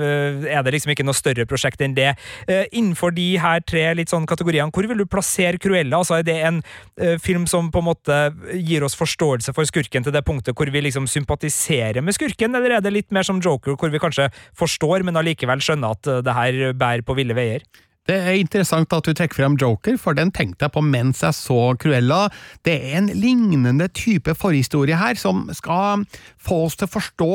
eh, 0.00 0.48
er 0.54 0.64
det 0.64 0.74
liksom 0.76 0.94
ikke 0.94 1.06
noe 1.06 1.18
større 1.18 1.46
prosjekt 1.50 1.82
enn 1.84 1.96
det. 1.98 2.12
Eh, 2.46 2.66
innenfor 2.70 3.14
de 3.16 3.28
her 3.42 3.62
tre 3.66 3.86
litt 3.98 4.12
sånn 4.12 4.28
kategoriene, 4.30 4.70
hvor 4.74 4.88
vil 4.90 5.02
du 5.02 5.08
plassere 5.10 5.60
Cruella? 5.60 6.00
Altså, 6.00 6.20
er 6.20 6.26
det 6.26 6.38
en 6.46 6.62
eh, 7.00 7.16
film 7.22 7.46
som 7.50 7.72
på 7.72 7.82
en 7.82 7.90
måte 7.90 8.20
gir 8.56 8.86
oss 8.86 8.98
forståelse 8.98 9.54
for 9.56 9.68
skurken 9.68 10.06
til 10.06 10.14
det 10.14 10.24
punktet 10.26 10.56
hvor 10.56 10.70
vi 10.70 10.84
liksom 10.84 11.08
sympatiserer 11.10 12.04
med 12.04 12.16
skurken, 12.16 12.54
eller 12.56 12.78
er 12.78 12.84
det 12.84 12.94
litt 12.94 13.10
mer 13.14 13.26
som 13.26 13.40
Joker, 13.42 13.76
hvor 13.80 13.92
vi 13.92 14.02
kanskje 14.02 14.30
forstår, 14.58 15.04
men 15.06 15.18
allikevel 15.18 15.62
skjønner 15.64 15.96
at 15.96 16.10
eh, 16.10 16.24
det 16.26 16.36
her 16.36 16.60
bærer 16.76 17.06
på 17.06 17.16
ville 17.18 17.36
veier? 17.36 17.64
Det 18.10 18.16
er 18.18 18.40
interessant 18.40 18.90
at 18.96 19.06
du 19.06 19.14
trekker 19.14 19.38
frem 19.38 19.56
Joker, 19.60 19.94
for 20.00 20.18
den 20.18 20.32
tenkte 20.34 20.66
jeg 20.66 20.74
på 20.74 20.82
mens 20.82 21.22
jeg 21.22 21.36
så 21.36 21.58
Cruella. 21.78 22.24
Det 22.66 22.74
er 22.74 22.98
en 22.98 23.10
lignende 23.14 23.86
type 23.94 24.34
forhistorie 24.34 24.98
her, 24.98 25.14
som 25.20 25.44
skal 25.54 26.02
få 26.40 26.64
oss 26.66 26.78
til 26.80 26.88
å 26.88 26.94
forstå 26.96 27.32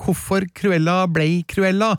hvorfor 0.00 0.46
Cruella 0.56 1.02
ble 1.12 1.42
Cruella. 1.50 1.92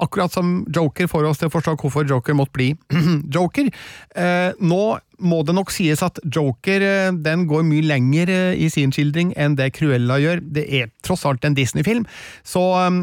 Akkurat 0.00 0.32
som 0.32 0.66
Joker 0.72 1.08
får 1.08 1.28
oss 1.28 1.40
til 1.40 1.48
å 1.48 1.52
forstå 1.52 1.74
hvorfor 1.80 2.08
Joker 2.08 2.36
måtte 2.36 2.56
bli 2.56 2.68
Joker. 3.36 3.70
Eh, 4.16 4.50
nå 4.60 4.82
må 5.20 5.40
det 5.44 5.56
nok 5.56 5.72
sies 5.72 6.04
at 6.04 6.20
Joker 6.24 6.84
eh, 6.84 7.16
den 7.16 7.46
går 7.48 7.64
mye 7.68 7.84
lenger 7.84 8.32
eh, 8.32 8.60
i 8.60 8.68
sin 8.72 8.92
skildring 8.92 9.32
enn 9.40 9.56
det 9.60 9.72
Cruella 9.76 10.20
gjør. 10.20 10.44
Det 10.44 10.66
er 10.68 10.92
tross 11.04 11.24
alt 11.28 11.48
en 11.48 11.56
Disney-film, 11.56 12.04
så 12.44 12.64
um, 12.88 13.02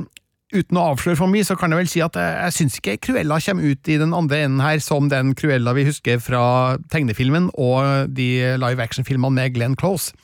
Uten 0.56 0.78
å 0.80 0.86
avsløre 0.94 1.20
for 1.20 1.28
mye, 1.28 1.44
så 1.44 1.58
kan 1.60 1.74
jeg 1.74 1.82
vel 1.82 1.90
si 1.92 2.02
at 2.04 2.16
jeg, 2.16 2.36
jeg 2.40 2.56
syns 2.56 2.78
ikke 2.80 2.94
Cruella 3.04 3.40
kommer 3.44 3.68
ut 3.68 3.90
i 3.92 3.98
den 4.00 4.14
andre 4.16 4.46
enden 4.46 4.62
her 4.64 4.80
som 4.84 5.10
den 5.12 5.34
Cruella 5.36 5.74
vi 5.76 5.84
husker 5.90 6.22
fra 6.24 6.44
tegnefilmen 6.94 7.50
og 7.60 8.14
de 8.16 8.56
live 8.56 8.84
action-filmene 8.86 9.36
med 9.36 9.58
Glenn 9.58 9.76
Close. 9.76 10.16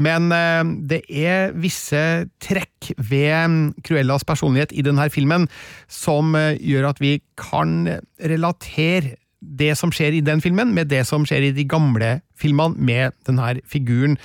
Men 0.00 0.28
eh, 0.36 0.60
det 0.90 1.00
er 1.08 1.56
visse 1.60 2.02
trekk 2.44 2.92
ved 2.96 3.72
Cruellas 3.86 4.24
personlighet 4.28 4.76
i 4.76 4.84
denne 4.84 5.08
filmen 5.12 5.48
som 5.88 6.36
eh, 6.36 6.60
gjør 6.60 6.90
at 6.92 7.00
vi 7.00 7.16
kan 7.40 7.88
relatere 8.20 9.16
det 9.40 9.72
som 9.80 9.88
skjer 9.92 10.18
i 10.18 10.24
den 10.24 10.42
filmen, 10.44 10.74
med 10.76 10.90
det 10.92 11.06
som 11.08 11.24
skjer 11.24 11.48
i 11.48 11.54
de 11.56 11.64
gamle 11.64 12.18
filmene 12.36 12.76
med 12.76 13.16
denne 13.24 13.54
figuren. 13.64 14.18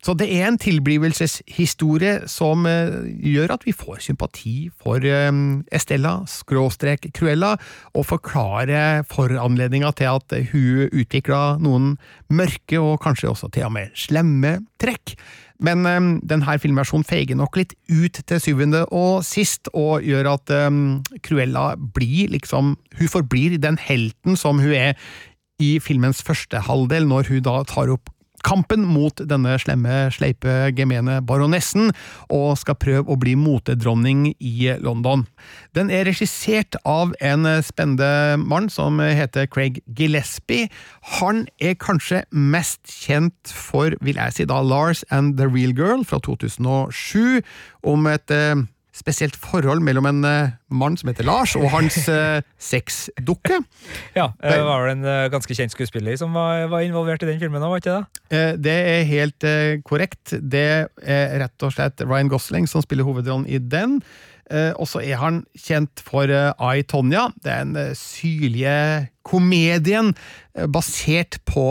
Så 0.00 0.14
det 0.16 0.30
er 0.32 0.46
en 0.48 0.56
tilblivelseshistorie 0.56 2.22
som 2.30 2.64
eh, 2.68 3.10
gjør 3.20 3.52
at 3.52 3.66
vi 3.66 3.74
får 3.76 4.00
sympati 4.06 4.54
for 4.80 5.04
eh, 5.04 5.28
Estella, 5.76 6.14
skråstrek 6.30 7.10
Cruella, 7.16 7.52
og 7.92 8.06
forklarer 8.08 9.04
foranledninga 9.10 9.92
til 9.98 10.08
at 10.14 10.36
hun 10.54 10.88
utvikla 10.88 11.58
noen 11.60 11.94
mørke 12.32 12.80
og 12.80 13.02
kanskje 13.04 13.28
også 13.28 13.50
til 13.52 13.68
og 13.68 13.74
med 13.76 13.92
slemme 13.98 14.56
trekk. 14.80 15.18
Men 15.60 15.84
denne 16.24 16.54
filmversjonen 16.56 17.04
feiger 17.04 17.36
nok 17.36 17.58
litt 17.60 17.74
ut 17.92 18.16
til 18.24 18.40
syvende 18.40 18.86
og 18.96 19.20
sist, 19.28 19.68
og 19.76 20.00
gjør 20.00 20.30
at 20.30 20.52
Cruella 21.20 21.74
blir 21.76 22.32
liksom 22.32 22.78
Hun 22.96 23.10
forblir 23.12 23.58
den 23.60 23.76
helten 23.76 24.40
som 24.40 24.62
hun 24.64 24.72
er 24.72 24.96
i 25.60 25.74
filmens 25.84 26.22
første 26.24 26.62
halvdel, 26.64 27.04
når 27.04 27.28
hun 27.28 27.44
da 27.44 27.58
tar 27.68 27.92
opp 27.92 28.08
kampen 28.46 28.84
mot 28.88 29.20
denne 29.30 29.56
slemme, 29.60 30.08
sleipe, 30.14 30.70
gemene 30.76 31.20
baronessen, 31.26 31.92
og 32.32 32.58
skal 32.60 32.78
prøve 32.80 33.12
å 33.12 33.18
bli 33.20 33.36
motedronning 33.38 34.30
i 34.38 34.70
London. 34.82 35.26
Den 35.76 35.92
er 35.92 36.06
regissert 36.08 36.78
av 36.88 37.14
en 37.20 37.46
spennende 37.66 38.40
mann 38.40 38.70
som 38.72 39.00
heter 39.00 39.48
Craig 39.50 39.82
Gillespie. 39.86 40.70
Han 41.20 41.46
er 41.60 41.78
kanskje 41.80 42.24
mest 42.30 42.82
kjent 42.90 43.54
for, 43.54 43.94
vil 44.00 44.20
jeg 44.20 44.36
si 44.36 44.48
da, 44.48 44.60
Lars 44.64 45.04
and 45.10 45.36
The 45.40 45.48
Real 45.50 45.74
Girl 45.76 46.04
fra 46.06 46.20
2007, 46.24 47.40
om 47.86 48.06
et 48.10 48.34
eh, 48.34 48.66
spesielt 49.00 49.36
forhold 49.38 49.82
mellom 49.84 50.08
en 50.10 50.24
uh, 50.26 50.52
mann 50.68 50.96
som 51.00 51.10
heter 51.10 51.26
Lars, 51.26 51.56
og 51.58 51.70
hans 51.72 51.96
uh, 52.08 52.40
sexdukke. 52.70 53.60
Ja, 54.16 54.30
det 54.42 54.60
var 54.66 54.84
vel 54.84 54.94
en 54.98 55.06
uh, 55.06 55.28
ganske 55.32 55.56
kjent 55.56 55.74
skuespiller 55.74 56.18
som 56.20 56.36
var, 56.36 56.66
var 56.72 56.84
involvert 56.86 57.24
i 57.24 57.30
den 57.30 57.40
filmen 57.42 57.62
var 57.62 57.80
ikke 57.80 58.00
det? 58.30 58.42
det 58.64 58.74
er 58.74 59.06
helt 59.08 59.44
korrekt. 59.86 60.32
Det 60.38 60.66
er 61.02 61.32
rett 61.42 61.64
og 61.66 61.72
slett 61.74 62.02
Ryan 62.04 62.30
Gosling 62.30 62.68
som 62.70 62.82
spiller 62.84 63.06
hovedrollen 63.06 63.46
i 63.50 63.58
den. 63.58 63.98
Og 64.50 64.86
så 64.90 65.02
er 65.02 65.18
han 65.20 65.42
kjent 65.58 66.02
for 66.02 66.30
I, 66.30 66.82
Tonja. 66.90 67.28
Det 67.42 67.52
er 67.52 67.66
den 67.66 67.98
syrlige 67.98 68.76
komedien 69.30 70.12
basert 70.74 71.38
på 71.46 71.64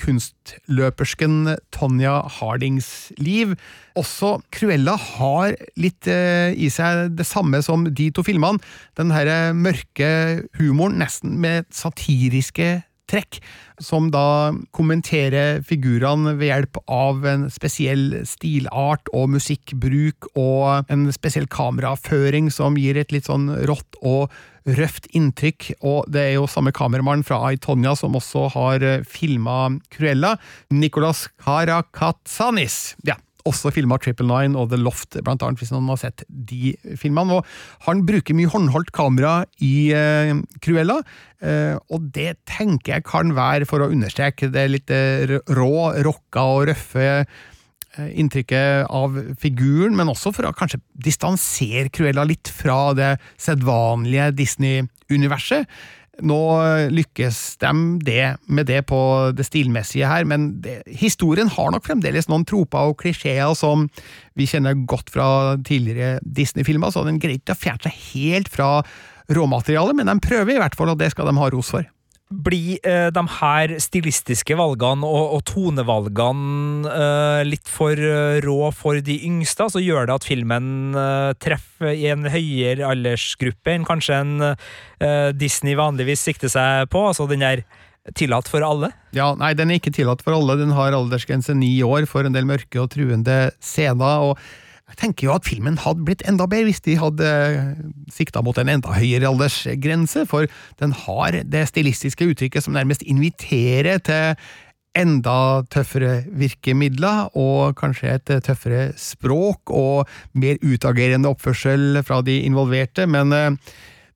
kunstløpersken 0.00 1.54
Tonja 1.74 2.14
Hardings 2.38 3.12
liv. 3.20 3.52
Også 3.98 4.38
Cruella 4.54 4.96
har 4.96 5.56
litt 5.76 6.08
i 6.08 6.70
seg 6.72 7.12
det 7.18 7.28
samme 7.28 7.60
som 7.64 7.84
de 7.84 8.08
to 8.14 8.24
filmene. 8.24 8.62
Den 8.96 9.12
her 9.12 9.52
mørke 9.52 10.08
humoren, 10.56 10.96
nesten 11.02 11.36
med 11.44 11.68
satiriske 11.76 12.78
trekk, 13.12 13.40
som 13.82 14.10
da 14.14 14.52
kommenterer 14.74 15.62
figurene 15.66 16.36
ved 16.38 16.50
hjelp 16.50 16.80
av 16.90 17.26
en 17.28 17.48
spesiell 17.52 18.22
stilart 18.28 19.10
og 19.12 19.32
musikkbruk 19.36 20.32
og 20.32 20.90
en 20.92 21.08
spesiell 21.14 21.48
kameraføring 21.50 22.50
som 22.54 22.78
gir 22.80 23.00
et 23.00 23.12
litt 23.14 23.28
sånn 23.30 23.50
rått 23.68 23.98
og 24.02 24.32
røft 24.78 25.08
inntrykk, 25.10 25.72
og 25.82 26.06
det 26.14 26.22
er 26.22 26.36
jo 26.36 26.46
samme 26.46 26.70
kameramann 26.74 27.24
fra 27.26 27.40
Aitonia 27.48 27.96
som 27.98 28.14
også 28.14 28.46
har 28.54 28.84
filma 29.10 29.72
Cruella, 29.90 30.36
Nicolas 30.70 31.26
Karakatsanis. 31.42 32.94
Ja, 33.08 33.18
også 33.48 33.72
filma 33.74 33.98
Triple 34.00 34.26
Nine 34.28 34.58
og 34.58 34.70
The 34.72 34.78
Loft, 34.80 35.16
blant 35.24 35.42
annet, 35.44 35.60
hvis 35.60 35.72
noen 35.74 35.90
har 35.92 36.00
sett 36.00 36.24
de 36.28 36.74
filmene. 37.00 37.40
Og 37.40 37.86
han 37.88 38.04
bruker 38.08 38.36
mye 38.38 38.50
håndholdt 38.52 38.92
kamera 38.94 39.42
i 39.62 39.92
eh, 39.96 40.34
Cruella, 40.64 41.00
eh, 41.42 41.76
og 41.92 42.10
det 42.14 42.36
tenker 42.50 42.98
jeg 42.98 43.08
kan 43.08 43.34
være 43.36 43.68
for 43.68 43.84
å 43.84 43.90
understreke 43.92 44.50
det 44.52 44.68
litt 44.70 44.92
uh, 44.92 45.38
rå, 45.56 45.72
rocka 46.04 46.46
og 46.56 46.68
røffe 46.70 47.08
inntrykket 47.92 48.88
av 48.88 49.18
figuren, 49.40 49.92
men 49.98 50.08
også 50.08 50.30
for 50.32 50.48
å 50.48 50.54
kanskje 50.56 50.80
distansere 51.04 51.90
Cruella 51.92 52.24
litt 52.24 52.48
fra 52.48 52.94
det 52.96 53.10
sedvanlige 53.36 54.30
Disney-universet. 54.38 55.68
Nå 56.20 56.38
lykkes 56.92 57.38
de 57.62 57.70
det 58.04 58.26
med 58.44 58.68
det 58.68 58.82
på 58.90 58.98
det 59.32 59.46
stilmessige 59.48 60.10
her, 60.10 60.26
men 60.28 60.50
det, 60.60 60.82
historien 60.86 61.48
har 61.48 61.72
nok 61.72 61.86
fremdeles 61.86 62.28
noen 62.28 62.44
troper 62.48 62.90
og 62.90 62.98
klisjeer 63.00 63.54
som 63.56 63.86
vi 64.36 64.44
kjenner 64.50 64.76
godt 64.88 65.08
fra 65.14 65.56
tidligere 65.64 66.20
Disney-filmer, 66.20 66.92
så 66.92 67.06
den 67.08 67.20
greier 67.22 67.40
ikke 67.40 67.56
å 67.56 67.62
fjerne 67.62 67.88
seg 67.88 67.96
helt 68.12 68.52
fra 68.52 68.82
råmaterialet, 69.32 69.96
men 69.96 70.12
de 70.12 70.18
prøver 70.20 70.56
i 70.56 70.60
hvert 70.60 70.76
fall, 70.76 70.92
og 70.92 71.00
det 71.00 71.14
skal 71.14 71.30
de 71.30 71.36
ha 71.40 71.48
ros 71.54 71.72
for 71.72 71.88
blir 72.32 72.80
eh, 72.86 73.08
de 73.14 73.22
her 73.38 73.74
stilistiske 73.82 74.56
valgene 74.58 75.06
og, 75.06 75.36
og 75.36 75.44
tonevalgene 75.48 76.88
eh, 76.88 77.42
litt 77.48 77.68
for 77.70 77.98
eh, 77.98 78.40
rå 78.44 78.70
for 78.76 79.00
de 79.04 79.18
yngste? 79.28 79.68
Så 79.72 79.82
gjør 79.84 80.08
det 80.08 80.16
at 80.16 80.26
filmen 80.28 80.96
eh, 80.98 81.30
treffer 81.42 81.92
i 81.92 82.08
en 82.12 82.26
høyere 82.32 82.88
aldersgruppe 82.90 83.76
enn 83.76 83.86
kanskje 83.88 84.18
en 84.22 84.34
eh, 84.48 85.30
Disney 85.36 85.78
vanligvis 85.78 86.24
sikter 86.24 86.52
seg 86.52 86.90
på? 86.92 87.06
Altså 87.12 87.28
den 87.30 87.44
der 87.44 87.64
tillatt 88.18 88.48
for 88.50 88.64
alle? 88.66 88.90
Ja, 89.14 89.30
nei, 89.38 89.52
den 89.54 89.70
er 89.70 89.78
ikke 89.78 89.94
tillatt 89.94 90.24
for 90.26 90.34
alle. 90.34 90.58
Den 90.58 90.74
har 90.74 90.96
aldersgrense 90.96 91.54
ni 91.54 91.76
år 91.86 92.08
for 92.10 92.26
en 92.26 92.34
del 92.34 92.48
mørke 92.48 92.80
og 92.82 92.90
truende 92.96 93.52
scener. 93.62 94.32
og 94.32 94.38
jeg 94.92 95.00
tenker 95.00 95.28
jo 95.28 95.36
at 95.36 95.48
filmen 95.48 95.78
hadde 95.80 96.04
blitt 96.06 96.24
enda 96.28 96.46
bedre 96.50 96.68
hvis 96.68 96.82
de 96.84 96.98
hadde 97.00 97.28
eh, 97.28 97.70
sikta 98.12 98.42
mot 98.44 98.58
en 98.60 98.70
enda 98.72 98.92
høyere 98.96 99.30
aldersgrense, 99.30 100.26
for 100.28 100.50
den 100.82 100.92
har 101.06 101.42
det 101.48 101.64
stilistiske 101.70 102.28
uttrykket 102.28 102.66
som 102.66 102.76
nærmest 102.76 103.04
inviterer 103.08 104.02
til 104.04 104.36
enda 104.98 105.62
tøffere 105.72 106.26
virkemidler, 106.36 107.30
og 107.38 107.78
kanskje 107.80 108.18
et 108.18 108.32
tøffere 108.44 108.90
språk 109.00 109.72
og 109.72 110.10
mer 110.36 110.60
utagerende 110.60 111.32
oppførsel 111.32 112.02
fra 112.04 112.20
de 112.26 112.42
involverte, 112.44 113.08
men 113.08 113.32
eh, 113.32 113.56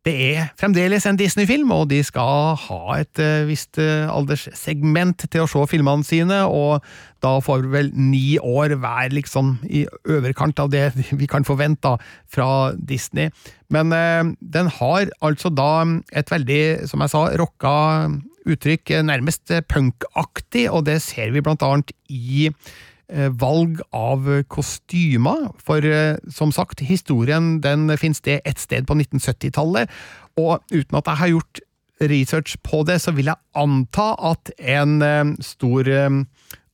det 0.06 0.14
er 0.14 0.50
fremdeles 0.54 1.02
en 1.08 1.18
Disney-film, 1.18 1.72
og 1.74 1.88
de 1.90 1.98
skal 2.06 2.54
ha 2.62 2.80
et 3.00 3.18
uh, 3.18 3.46
visst 3.48 3.80
uh, 3.82 4.06
alderssegment 4.12 5.26
til 5.26 5.42
å 5.42 5.48
se 5.50 5.64
filmene 5.72 6.06
sine, 6.06 6.44
og 6.46 6.84
da 7.24 7.32
får 7.42 7.64
vi 7.64 7.72
vel 7.72 7.90
ni 7.98 8.38
år 8.38 8.76
hver, 8.78 9.10
liksom 9.16 9.56
i 9.66 9.82
overkant 10.06 10.62
av 10.62 10.70
det 10.70 10.92
vi 11.20 11.26
kan 11.30 11.46
forvente 11.48 11.96
fra 12.30 12.48
Disney. 12.78 13.32
Men 13.72 13.90
eh, 13.90 14.22
den 14.38 14.68
har 14.70 15.08
altså 15.26 15.50
da 15.50 15.82
et 16.14 16.30
veldig, 16.30 16.86
som 16.86 17.02
jeg 17.02 17.10
sa, 17.10 17.24
rocka 17.40 17.72
uttrykk, 18.46 19.00
nærmest 19.08 19.50
punkaktig, 19.66 20.68
og 20.70 20.84
det 20.86 21.00
ser 21.02 21.34
vi 21.34 21.42
blant 21.42 21.66
annet 21.66 21.90
i 22.06 22.52
Eh, 22.52 22.95
valg 23.08 23.80
av 23.94 24.26
kostymer. 24.50 25.48
For 25.62 25.84
eh, 25.84 26.18
som 26.32 26.52
sagt, 26.52 26.80
historien 26.80 27.60
den 27.62 27.88
finner 27.98 28.18
sted 28.18 28.40
et 28.44 28.58
sted 28.58 28.86
på 28.88 28.96
1970-tallet, 28.98 29.92
og 30.36 30.60
uten 30.72 30.98
at 30.98 31.06
jeg 31.06 31.20
har 31.22 31.32
gjort 31.36 31.60
research 32.00 32.58
på 32.62 32.82
det, 32.84 33.00
så 33.00 33.14
vil 33.16 33.30
jeg 33.30 33.40
anta 33.56 34.12
at 34.32 34.52
en 34.58 35.00
eh, 35.02 35.34
stor 35.44 35.88
eh, 35.88 36.22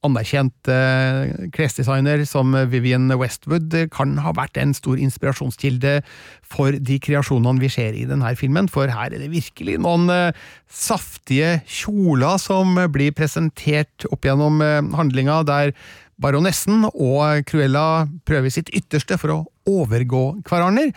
anerkjent 0.03 0.70
eh, 0.70 1.49
klesdesigner 1.55 2.24
som 2.26 2.55
Vivian 2.70 3.07
Westwood 3.18 3.74
eh, 3.76 3.89
kan 3.93 4.16
ha 4.24 4.33
vært 4.35 4.59
en 4.59 4.74
stor 4.74 4.99
inspirasjonskilde 4.99 6.01
for 6.43 6.74
de 6.74 6.99
kreasjonene 7.03 7.62
vi 7.62 7.70
ser 7.72 7.97
i 7.97 8.07
denne 8.09 8.35
filmen, 8.39 8.68
for 8.72 8.91
her 8.91 9.12
er 9.12 9.22
det 9.22 9.30
virkelig 9.33 9.78
noen 9.83 10.11
eh, 10.12 10.39
saftige 10.66 11.61
kjoler 11.70 12.41
som 12.43 12.74
blir 12.93 13.14
presentert 13.14 14.09
opp 14.11 14.26
gjennom 14.26 14.59
eh, 14.64 14.80
handlinga, 14.99 15.43
der 15.47 15.74
baronessen 16.23 16.87
og 16.93 17.43
Cruella 17.49 18.07
prøver 18.29 18.55
sitt 18.55 18.70
ytterste 18.75 19.18
for 19.20 19.35
å 19.35 19.43
overgå 19.68 20.25
hverandre. 20.49 20.93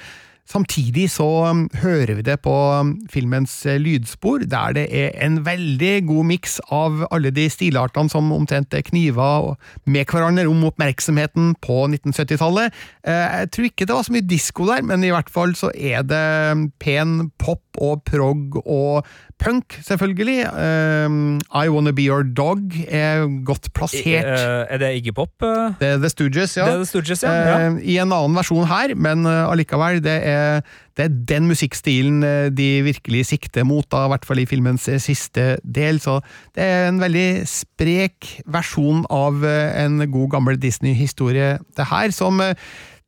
Samtidig 0.46 1.08
så 1.10 1.26
um, 1.50 1.64
hører 1.82 2.20
vi 2.20 2.24
det 2.28 2.36
på 2.46 2.54
um, 2.54 2.92
filmens 3.10 3.54
eh, 3.66 3.80
lydspor, 3.82 4.44
der 4.46 4.76
det 4.78 4.84
er 4.94 5.16
en 5.26 5.40
veldig 5.46 6.04
god 6.06 6.28
miks 6.30 6.60
av 6.70 7.02
alle 7.10 7.32
de 7.34 7.48
stilartene 7.50 8.14
som 8.14 8.30
omtrent 8.36 8.76
kniver 8.92 9.56
med 9.90 10.06
hverandre 10.06 10.46
om 10.46 10.62
oppmerksomheten 10.70 11.56
på 11.66 11.80
1970-tallet. 11.90 12.78
Eh, 13.02 13.40
Jeg 13.42 13.52
tror 13.56 13.70
ikke 13.72 13.90
det 13.90 13.98
var 13.98 14.06
så 14.06 14.14
mye 14.14 14.30
disko 14.30 14.70
der, 14.70 14.86
men 14.86 15.04
i 15.08 15.10
hvert 15.16 15.34
fall 15.34 15.58
så 15.58 15.74
er 15.74 16.06
det 16.06 16.24
um, 16.54 16.68
pen 16.78 17.32
pop 17.42 17.65
og 17.82 18.04
prog 18.08 18.56
og 18.66 19.06
punk, 19.42 19.76
selvfølgelig. 19.84 20.46
Um, 20.54 21.40
I 21.52 21.68
Wanna 21.72 21.92
Be 21.92 22.06
Your 22.08 22.24
Dog 22.24 22.72
er 22.88 23.26
godt 23.46 23.68
plassert. 23.76 24.26
Eh, 24.26 24.64
er 24.72 24.82
det 24.82 24.92
Iggy 25.00 25.14
Pop? 25.16 25.34
eh? 25.44 25.76
Det 25.80 25.90
er 25.90 26.00
The 26.00 26.10
Stooges, 26.10 26.56
ja. 26.58 26.70
The 26.72 26.88
Stooges, 26.88 27.24
ja. 27.24 27.34
ja. 27.34 27.58
Eh, 27.68 27.82
I 27.84 27.98
en 28.04 28.16
annen 28.16 28.38
versjon 28.40 28.66
her, 28.70 28.96
men 28.96 29.28
eh, 29.28 29.44
allikevel, 29.52 30.00
det 30.06 30.16
er, 30.24 30.64
det 30.96 31.10
er 31.10 31.20
den 31.36 31.50
musikkstilen 31.52 32.24
de 32.56 32.70
virkelig 32.88 33.26
sikter 33.34 33.68
mot, 33.68 33.86
da, 33.92 34.06
i 34.06 34.14
hvert 34.14 34.26
fall 34.26 34.40
i 34.40 34.48
filmens 34.50 34.88
siste 35.04 35.56
del. 35.64 36.00
Så 36.00 36.22
det 36.56 36.64
er 36.64 36.90
en 36.90 37.04
veldig 37.04 37.30
sprek 37.50 38.38
versjon 38.48 39.04
av 39.12 39.44
en 39.46 40.00
god 40.08 40.32
gammel 40.38 40.60
Disney-historie, 40.62 41.58
det 41.76 41.92
her, 41.92 42.16
som 42.16 42.40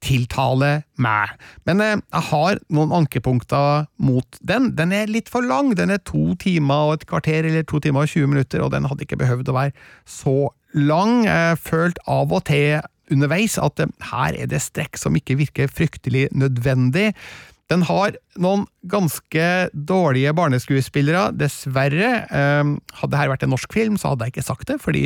tiltaler 0.04 0.84
meg. 1.02 1.34
Men 1.68 1.82
eh, 1.84 1.96
jeg 1.98 2.26
har 2.32 2.60
noen 2.74 2.94
ankepunkter 3.02 3.88
mot 4.04 4.40
den. 4.42 4.72
Den 4.78 4.94
er 4.96 5.10
litt 5.12 5.32
for 5.34 5.46
lang. 5.46 5.74
Den 5.78 5.94
er 5.94 6.04
to 6.06 6.36
timer 6.42 6.90
og 6.92 6.98
et 6.98 7.08
kvarter, 7.10 7.48
eller 7.48 7.66
to 7.68 7.82
timer 7.84 8.06
og 8.06 8.14
20 8.14 8.34
minutter, 8.34 8.64
og 8.64 8.74
den 8.76 8.88
hadde 8.90 9.08
ikke 9.08 9.22
behøvd 9.24 9.52
å 9.52 9.58
være 9.58 9.90
så 10.10 10.38
lang. 10.78 11.24
Jeg 11.28 11.58
følte 11.64 12.06
av 12.12 12.36
og 12.36 12.46
til 12.50 12.80
underveis 13.14 13.56
at 13.62 13.80
eh, 13.84 13.92
her 14.12 14.38
er 14.38 14.50
det 14.52 14.62
strekk 14.64 15.00
som 15.00 15.16
ikke 15.18 15.40
virker 15.40 15.72
fryktelig 15.72 16.28
nødvendig. 16.36 17.12
Den 17.68 17.84
har 17.84 18.16
noen 18.40 18.64
ganske 18.88 19.48
dårlige 19.76 20.32
barneskuespillere, 20.38 21.34
dessverre. 21.36 22.12
Eh, 22.32 22.70
hadde 23.02 23.12
dette 23.12 23.32
vært 23.34 23.44
en 23.44 23.52
norsk 23.52 23.76
film, 23.76 23.98
så 24.00 24.14
hadde 24.14 24.28
jeg 24.28 24.38
ikke 24.38 24.46
sagt 24.48 24.70
det, 24.72 24.78
fordi 24.84 25.04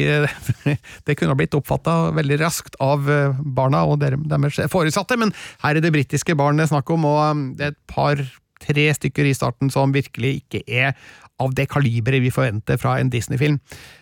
det 1.08 1.18
kunne 1.18 1.38
blitt 1.40 1.58
oppfatta 1.58 2.12
veldig 2.18 2.38
raskt 2.44 2.78
av 2.84 3.10
eh, 3.10 3.42
barna 3.42 3.82
og 3.90 4.04
deres 4.04 4.62
foresatte, 4.70 5.18
men 5.18 5.34
her 5.66 5.80
er 5.80 5.82
det 5.82 5.94
britiske 5.96 6.38
barn 6.38 6.62
det 6.62 6.68
er 6.68 6.76
snakk 6.76 6.94
om, 6.94 7.10
og 7.10 7.24
eh, 7.24 7.44
det 7.58 7.66
er 7.66 7.74
et 7.74 7.82
par-tre 7.90 8.88
stykker 9.00 9.32
i 9.32 9.36
starten 9.38 9.74
som 9.74 9.98
virkelig 9.98 10.44
ikke 10.44 10.62
er 10.70 10.94
av 11.42 11.56
det 11.58 11.66
kaliberet 11.72 12.22
vi 12.22 12.30
forventer 12.30 12.78
fra 12.78 13.00
en 13.02 13.10
Disney-film. 13.10 13.58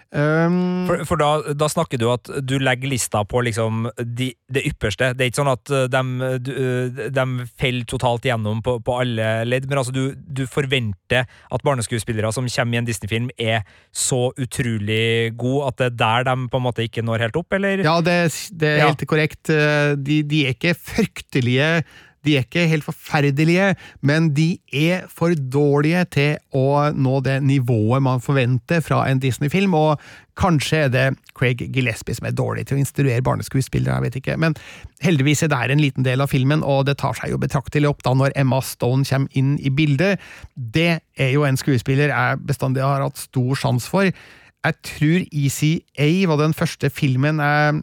Um, 0.10 0.88
For, 0.88 1.03
for 1.05 1.22
da, 1.22 1.28
da 1.53 1.68
snakker 1.70 1.99
du 2.01 2.07
at 2.10 2.26
du 2.41 2.55
legger 2.57 2.89
lista 2.89 3.20
på 3.30 3.43
liksom 3.45 3.84
de, 4.01 4.32
det 4.49 4.64
ypperste. 4.66 5.12
Det 5.14 5.22
er 5.22 5.30
ikke 5.30 5.41
sånn 5.43 5.51
at 5.51 5.74
de, 5.93 6.01
uh, 6.49 7.10
de 7.14 7.26
faller 7.62 7.86
totalt 7.86 8.26
igjennom 8.26 8.64
på, 8.66 8.80
på 8.82 8.95
alle 9.03 9.28
ledd, 9.45 9.68
men 9.70 9.78
altså 9.84 9.93
du, 9.93 10.16
du 10.18 10.41
forventer 10.49 11.28
at 11.30 11.66
barneskuespillere 11.68 12.34
som 12.34 12.49
kommer 12.49 12.80
i 12.80 12.82
en 12.82 12.89
Disney-film, 12.89 13.30
er 13.38 13.62
så 13.93 14.32
utrolig 14.41 15.30
gode 15.38 15.70
at 15.70 15.78
det 15.84 15.91
er 15.91 15.97
der 16.01 16.28
de 16.32 16.49
på 16.49 16.57
en 16.57 16.66
måte 16.66 16.88
ikke 16.89 17.05
når 17.05 17.28
helt 17.28 17.38
opp, 17.43 17.53
eller? 17.60 17.86
Ja, 17.86 17.99
det, 18.01 18.18
det 18.57 18.74
er 18.74 18.82
Ja. 18.82 18.89
helt 18.89 19.05
korrekt. 19.10 19.49
Eh, 19.53 19.93
De, 19.99 20.24
de 20.26 20.45
er 20.47 20.55
ikke 20.57 20.74
fryktelige, 20.74 21.84
de 22.26 22.36
er 22.36 22.45
ikke 22.45 22.67
helt 22.70 22.86
forferdelige, 22.88 23.74
men 24.05 24.32
de 24.36 24.57
er 24.76 25.05
for 25.11 25.36
dårlige 25.36 26.05
til 26.15 26.55
å 26.55 26.89
nå 26.95 27.20
det 27.26 27.39
nivået 27.45 28.03
man 28.03 28.24
forventer 28.24 28.84
fra 28.84 29.05
en 29.09 29.22
Disney-film, 29.24 29.76
og 29.78 30.01
kanskje 30.39 30.82
er 30.86 30.91
det 30.93 31.05
Craig 31.36 31.61
Gillespie 31.74 32.15
som 32.15 32.28
er 32.30 32.36
dårlig 32.36 32.65
til 32.67 32.78
å 32.78 32.82
instruere 32.84 33.24
barneskuespillere, 33.26 33.97
jeg 33.97 34.07
vet 34.07 34.20
ikke, 34.22 34.38
men 34.39 34.55
heldigvis 35.03 35.45
er 35.47 35.53
det 35.53 35.61
en 35.76 35.84
liten 35.84 36.07
del 36.07 36.24
av 36.24 36.32
filmen, 36.32 36.63
og 36.63 36.86
det 36.89 36.99
tar 37.01 37.17
seg 37.20 37.34
jo 37.34 37.41
betraktelig 37.41 37.91
opp 37.91 38.03
da 38.07 38.15
når 38.17 38.36
Emma 38.39 38.61
Stone 38.65 39.07
kommer 39.07 39.39
inn 39.39 39.55
i 39.59 39.72
bildet. 39.72 40.20
Det 40.55 40.91
er 41.20 41.34
jo 41.36 41.47
en 41.47 41.59
skuespiller 41.59 42.11
jeg 42.13 42.43
bestandig 42.47 42.84
har 42.86 43.03
hatt 43.05 43.20
stor 43.20 43.55
sjans 43.59 43.88
for. 43.91 44.11
Jeg 44.59 44.76
tror 44.84 45.24
ECA 45.32 46.09
var 46.28 46.41
den 46.41 46.55
første 46.55 46.89
filmen 46.91 47.39
jeg 47.39 47.80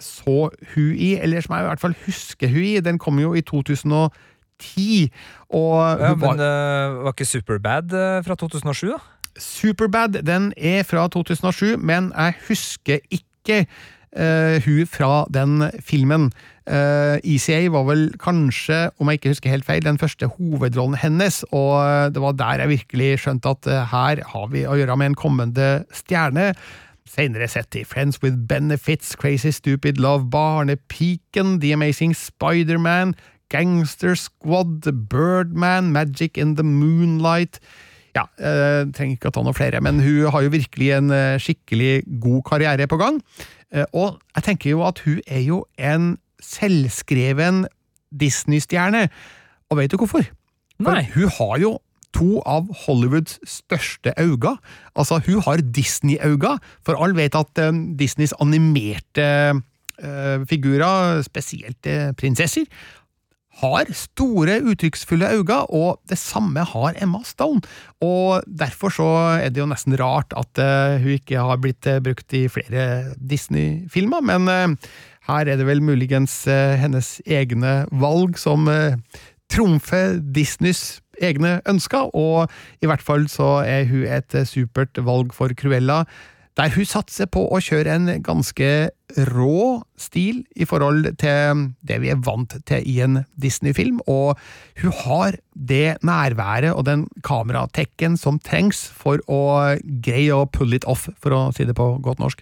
så 0.00 0.48
hun 0.74 0.92
i, 0.94 1.14
eller 1.22 1.44
som 1.44 1.56
jeg 1.56 1.66
i 1.66 1.68
hvert 1.70 1.82
fall 1.82 1.96
husker 2.06 2.52
hun 2.52 2.64
i. 2.64 2.80
Den 2.84 2.98
kom 3.02 3.18
jo 3.22 3.34
i 3.34 3.40
2010, 3.40 5.10
og 5.50 6.00
Ja, 6.00 6.14
men 6.14 6.20
var 6.20 6.40
uh, 6.40 7.04
var 7.04 7.12
ikke 7.12 7.28
Superbad 7.28 7.92
uh, 7.92 8.24
fra 8.26 8.34
2007, 8.34 8.88
da? 8.94 9.02
Superbad, 9.38 10.22
den 10.24 10.52
er 10.56 10.82
fra 10.82 11.08
2007, 11.08 11.76
men 11.78 12.12
jeg 12.16 12.34
husker 12.48 12.98
ikke 13.10 13.66
uh, 14.16 14.56
hun 14.64 14.86
fra 14.88 15.24
den 15.32 15.70
filmen. 15.84 16.30
Uh, 16.66 17.22
ECA 17.22 17.60
var 17.70 17.84
vel 17.86 18.08
kanskje, 18.18 18.88
om 18.98 19.10
jeg 19.10 19.20
ikke 19.20 19.34
husker 19.34 19.52
helt 19.52 19.66
feil, 19.68 19.84
den 19.84 20.00
første 20.02 20.26
hovedrollen 20.26 20.98
hennes, 20.98 21.44
og 21.54 21.76
eh, 21.84 22.08
det 22.10 22.22
var 22.22 22.34
der 22.34 22.64
jeg 22.64 22.72
virkelig 22.72 23.10
skjønte 23.22 23.52
at 23.54 23.68
uh, 23.70 23.84
her 23.92 24.24
har 24.32 24.48
vi 24.50 24.64
å 24.66 24.74
gjøre 24.74 24.96
med 24.98 25.12
en 25.12 25.20
kommende 25.20 25.68
stjerne. 25.94 26.50
Senere 27.06 27.48
sett 27.48 27.76
i 27.78 27.84
Friends 27.86 28.18
with 28.22 28.48
Benefits, 28.48 29.14
Crazy 29.16 29.52
Stupid 29.54 30.00
Love, 30.02 30.26
Barnepiken, 30.30 31.60
The 31.60 31.72
Amazing 31.72 32.14
Spider-Man, 32.18 33.14
Gangster 33.48 34.16
Squad, 34.18 34.90
Birdman, 35.08 35.92
Magic 35.92 36.36
in 36.36 36.56
the 36.56 36.66
Moonlight 36.66 37.60
Ja, 38.16 38.24
eh, 38.40 38.86
trenger 38.96 39.18
ikke 39.18 39.28
å 39.28 39.34
ta 39.36 39.42
noen 39.44 39.56
flere, 39.56 39.80
men 39.84 40.00
hun 40.00 40.30
har 40.32 40.44
jo 40.46 40.52
virkelig 40.54 40.88
en 40.96 41.12
eh, 41.12 41.36
skikkelig 41.42 42.06
god 42.22 42.46
karriere 42.48 42.86
på 42.88 42.96
gang. 43.00 43.18
Eh, 43.68 43.84
og 43.92 44.16
jeg 44.38 44.46
tenker 44.46 44.72
jo 44.72 44.84
at 44.86 45.02
hun 45.04 45.20
er 45.26 45.42
jo 45.44 45.58
en 45.76 46.14
selvskreven 46.40 47.66
Disney-stjerne, 48.16 49.06
og 49.68 49.80
vet 49.82 49.92
du 49.92 49.98
hvorfor? 50.00 50.24
Nei. 50.80 51.02
For 51.10 51.18
hun 51.18 51.34
har 51.36 51.60
jo 51.60 51.72
to 52.16 52.40
av 52.48 52.68
Hollywoods 52.84 53.38
største 53.44 54.14
øyne. 54.18 54.56
Altså, 54.96 55.20
hun 55.26 55.42
har 55.44 55.62
Disney-øyne, 55.62 56.56
for 56.84 56.96
alle 56.96 57.18
vet 57.18 57.36
at 57.38 57.62
eh, 57.62 57.72
Disneys 57.98 58.34
animerte 58.40 59.26
eh, 60.00 60.46
figurer, 60.48 61.22
spesielt 61.26 61.86
eh, 61.86 62.12
prinsesser, 62.16 62.64
har 63.60 63.88
store, 63.96 64.58
uttrykksfulle 64.68 65.28
øyne, 65.32 65.58
og 65.72 66.00
det 66.10 66.18
samme 66.20 66.64
har 66.72 66.96
Emma 67.02 67.22
Stone. 67.24 67.62
Og 68.04 68.42
derfor 68.46 68.92
så 68.92 69.08
er 69.40 69.48
det 69.48 69.62
jo 69.62 69.68
nesten 69.70 69.96
rart 70.00 70.34
at 70.36 70.60
eh, 70.60 70.98
hun 71.00 71.16
ikke 71.16 71.44
har 71.48 71.62
blitt 71.62 71.88
eh, 71.88 72.02
brukt 72.04 72.36
i 72.36 72.46
flere 72.52 73.14
Disney-filmer, 73.16 74.20
men 74.20 74.52
eh, 74.52 74.90
her 75.26 75.48
er 75.48 75.56
det 75.58 75.66
vel 75.66 75.82
muligens 75.82 76.44
hennes 76.46 77.16
egne 77.26 77.80
valg 77.90 78.36
som 78.38 78.68
trumfer 79.50 80.20
Disneys 80.22 81.00
egne 81.22 81.58
ønsker, 81.68 82.10
og 82.14 82.50
i 82.82 82.88
hvert 82.90 83.04
fall 83.04 83.28
så 83.32 83.60
er 83.66 83.86
hun 83.90 84.06
et 84.08 84.40
supert 84.48 84.98
valg 85.06 85.34
for 85.36 85.52
Cruella, 85.56 86.04
der 86.56 86.72
hun 86.72 86.88
satser 86.88 87.28
på 87.28 87.42
å 87.52 87.58
kjøre 87.60 87.92
en 87.92 88.08
ganske 88.24 88.68
rå 89.28 89.82
stil 90.00 90.40
i 90.56 90.64
forhold 90.68 91.04
til 91.20 91.66
det 91.86 91.98
vi 92.02 92.10
er 92.12 92.22
vant 92.24 92.56
til 92.68 92.86
i 92.88 92.96
en 93.04 93.20
Disney-film, 93.40 94.00
og 94.08 94.40
hun 94.80 94.94
har 95.04 95.36
det 95.52 95.98
nærværet 96.06 96.72
og 96.72 96.86
den 96.88 97.04
kameratekken 97.26 98.16
som 98.20 98.40
trengs 98.40 98.86
for 98.88 99.20
å 99.28 99.76
greie 100.00 100.32
å 100.32 100.48
pull 100.48 100.72
it 100.76 100.88
off, 100.88 101.10
for 101.20 101.36
å 101.36 101.42
si 101.56 101.68
det 101.68 101.76
på 101.76 101.90
godt 102.04 102.24
norsk. 102.24 102.40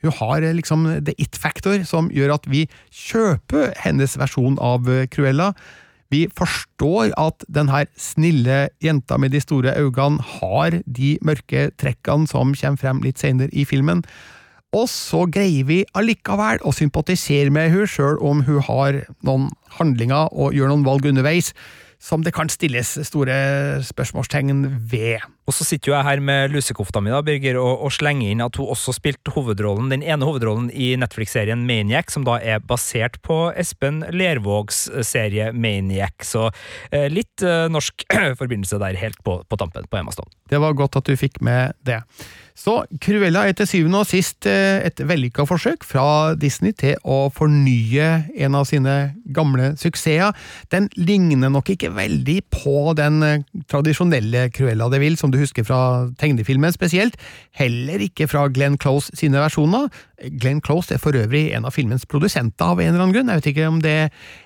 Hun 0.00 0.16
har 0.16 0.40
eh, 0.40 0.56
liksom 0.56 0.88
the 1.04 1.14
it-factor 1.20 1.84
som 1.84 2.08
gjør 2.12 2.38
at 2.38 2.48
vi 2.48 2.64
kjøper 2.88 3.74
hennes 3.84 4.16
versjon 4.16 4.56
av 4.56 4.88
Cruella. 5.12 5.52
Vi 6.10 6.24
forstår 6.34 7.12
at 7.20 7.44
denne 7.46 7.84
snille 7.98 8.68
jenta 8.82 9.18
med 9.20 9.30
de 9.30 9.40
store 9.42 9.76
øynene 9.78 10.22
har 10.40 10.80
de 10.82 11.14
mørke 11.22 11.70
trekkene 11.78 12.26
som 12.30 12.54
kommer 12.54 12.82
frem 12.82 13.02
litt 13.06 13.22
senere 13.22 13.52
i 13.52 13.64
filmen. 13.64 14.02
Og 14.74 14.86
så 14.90 15.24
greier 15.30 15.66
vi 15.66 15.84
allikevel 15.98 16.62
å 16.62 16.74
sympatisere 16.74 17.50
med 17.50 17.72
hun 17.74 17.88
sjøl 17.90 18.18
om 18.22 18.42
hun 18.46 18.62
har 18.66 19.00
noen 19.26 19.48
handlinger 19.78 20.30
og 20.30 20.54
gjør 20.54 20.70
noen 20.70 20.86
valg 20.86 21.08
underveis 21.10 21.54
som 22.00 22.22
det 22.24 22.32
kan 22.34 22.48
stilles 22.48 22.94
store 23.06 23.34
spørsmålstegn 23.84 24.64
ved. 24.90 25.20
Og 25.48 25.56
så 25.56 25.66
sitter 25.66 25.90
jo 25.90 25.96
jeg 25.96 26.06
her 26.06 26.22
med 26.24 26.52
lusekofta 26.54 27.02
mi 27.02 27.12
da, 27.12 27.22
Birger, 27.26 27.58
og, 27.60 27.86
og 27.86 27.94
slenger 27.94 28.32
inn 28.32 28.44
at 28.44 28.58
hun 28.60 28.70
også 28.70 28.94
spilte 28.96 29.32
hovedrollen, 29.34 29.90
den 29.92 30.04
ene 30.04 30.26
hovedrollen 30.28 30.68
i 30.70 30.92
Netflix-serien 31.00 31.64
Maniac, 31.68 32.12
som 32.14 32.26
da 32.28 32.36
er 32.38 32.62
basert 32.62 33.18
på 33.26 33.38
Espen 33.58 34.04
Lervågs 34.14 34.84
serie 35.06 35.50
Maniac. 35.56 36.26
Så 36.28 36.48
eh, 36.92 37.08
litt 37.12 37.44
eh, 37.46 37.66
norsk 37.72 38.06
forbindelse 38.40 38.80
der 38.82 39.00
helt 39.00 39.18
på, 39.26 39.40
på 39.48 39.60
tampen 39.60 39.88
på 39.90 40.00
Emma 40.00 40.14
Stone. 40.14 40.30
Det 40.50 40.60
var 40.60 40.78
godt 40.78 41.00
at 41.00 41.10
du 41.10 41.18
fikk 41.18 41.40
med 41.46 41.74
det. 41.86 42.02
Så 42.60 42.82
Cruella 43.00 43.46
er 43.48 43.54
til 43.56 43.68
syvende 43.68 44.02
og 44.02 44.08
sist 44.10 44.44
eh, 44.48 44.82
et 44.84 45.00
vellykka 45.06 45.46
forsøk 45.48 45.84
fra 45.86 46.34
Disney 46.36 46.74
til 46.76 46.98
å 47.08 47.30
fornye 47.32 48.08
en 48.36 48.58
av 48.58 48.66
sine 48.68 48.96
gamle 49.32 49.72
suksesser. 49.80 50.34
Den 50.72 50.90
ligner 50.98 51.52
nok 51.52 51.72
ikke 51.72 51.92
veldig 51.96 52.36
på 52.52 52.92
den 52.98 53.22
eh, 53.24 53.46
tradisjonelle 53.70 54.48
Cruella 54.52 54.90
de 54.92 55.00
Vil, 55.00 55.16
som 55.20 55.29
du 55.32 55.38
husker 55.40 55.66
fra 55.66 56.10
tegnefilmen 56.20 56.74
spesielt. 56.74 57.16
Heller 57.56 58.02
ikke 58.04 58.28
fra 58.30 58.46
Glenn 58.52 58.78
Close 58.80 59.14
sine 59.18 59.42
versjoner. 59.42 59.88
Glenn 60.40 60.60
Close 60.64 60.94
er 60.94 61.02
for 61.02 61.16
øvrig 61.16 61.50
en 61.56 61.68
av 61.68 61.74
filmens 61.76 62.06
produsenter 62.06 62.74
av 62.74 62.80
en 62.80 62.92
eller 62.92 63.04
annen 63.04 63.16
grunn. 63.16 63.32
Jeg 63.32 63.42
vet 63.42 63.50
ikke 63.54 63.70
om 63.70 63.80
det 63.84 63.96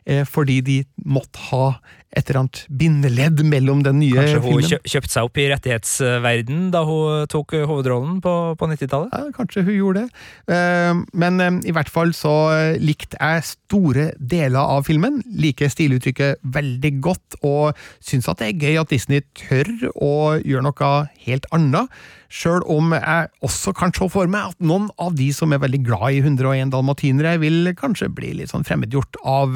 er 0.06 0.24
fordi 0.28 0.60
de 0.64 0.78
måtte 1.04 1.50
ha 1.50 1.66
et 2.14 2.28
eller 2.30 2.44
annet 2.44 2.60
bindeledd 2.70 3.42
mellom 3.46 3.82
den 3.84 3.98
nye 3.98 4.14
Kanskje 4.14 4.40
hun 4.44 4.60
Kanskje 4.60 4.78
hun 4.78 4.92
kjøpte 4.92 5.12
seg 5.14 5.28
opp 5.28 5.40
i 5.40 5.46
rettighetsverden 5.50 6.64
da 6.74 6.82
hun 6.86 7.28
tok 7.32 7.54
eh, 7.58 7.66
hovedrollen 7.68 8.20
på, 8.24 8.34
på 8.60 8.68
90-tallet? 8.70 9.14
Ja, 9.14 9.32
kanskje 9.34 9.64
hun 9.66 9.74
gjorde 9.76 10.04
det. 10.04 10.24
Eh, 10.54 11.02
Men 11.24 11.40
eh, 11.42 11.60
i 11.70 11.74
hvert 11.74 11.90
fall 11.92 12.14
så 12.16 12.34
likte 12.80 13.18
jeg 13.18 13.46
store 13.48 14.08
deler 14.18 14.60
av 14.62 14.86
filmen. 14.86 15.20
Liker 15.26 15.72
stiluttrykket 15.72 16.42
veldig 16.54 16.92
godt, 17.04 17.38
og 17.42 17.78
syns 18.04 18.28
at 18.30 18.42
det 18.42 18.52
er 18.52 18.68
gøy 18.68 18.82
at 18.84 18.92
Disney 18.92 19.24
tør 19.38 19.72
å 19.94 20.14
gjøre 20.38 20.68
noe 20.68 20.92
helt 21.26 21.48
annet. 21.54 21.90
Sjøl 22.34 22.64
om 22.70 22.90
jeg 22.96 23.28
også 23.46 23.70
kan 23.76 23.92
se 23.94 24.08
for 24.10 24.30
meg 24.30 24.54
at 24.54 24.64
noen 24.64 24.88
av 25.02 25.14
de 25.18 25.28
som 25.34 25.52
er 25.54 25.62
veldig 25.62 25.82
glad 25.86 26.16
i 26.16 26.22
101 26.24 26.72
dalmatinere, 26.74 27.36
vil 27.42 27.70
kanskje 27.78 28.10
bli 28.10 28.32
litt 28.40 28.50
sånn 28.50 28.66
fremmedgjort 28.66 29.20
av 29.22 29.54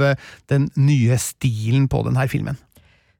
den 0.52 0.68
nye 0.78 1.18
stilen 1.18 1.88
på 1.90 2.04
denne 2.06 2.28
filmen. 2.30 2.47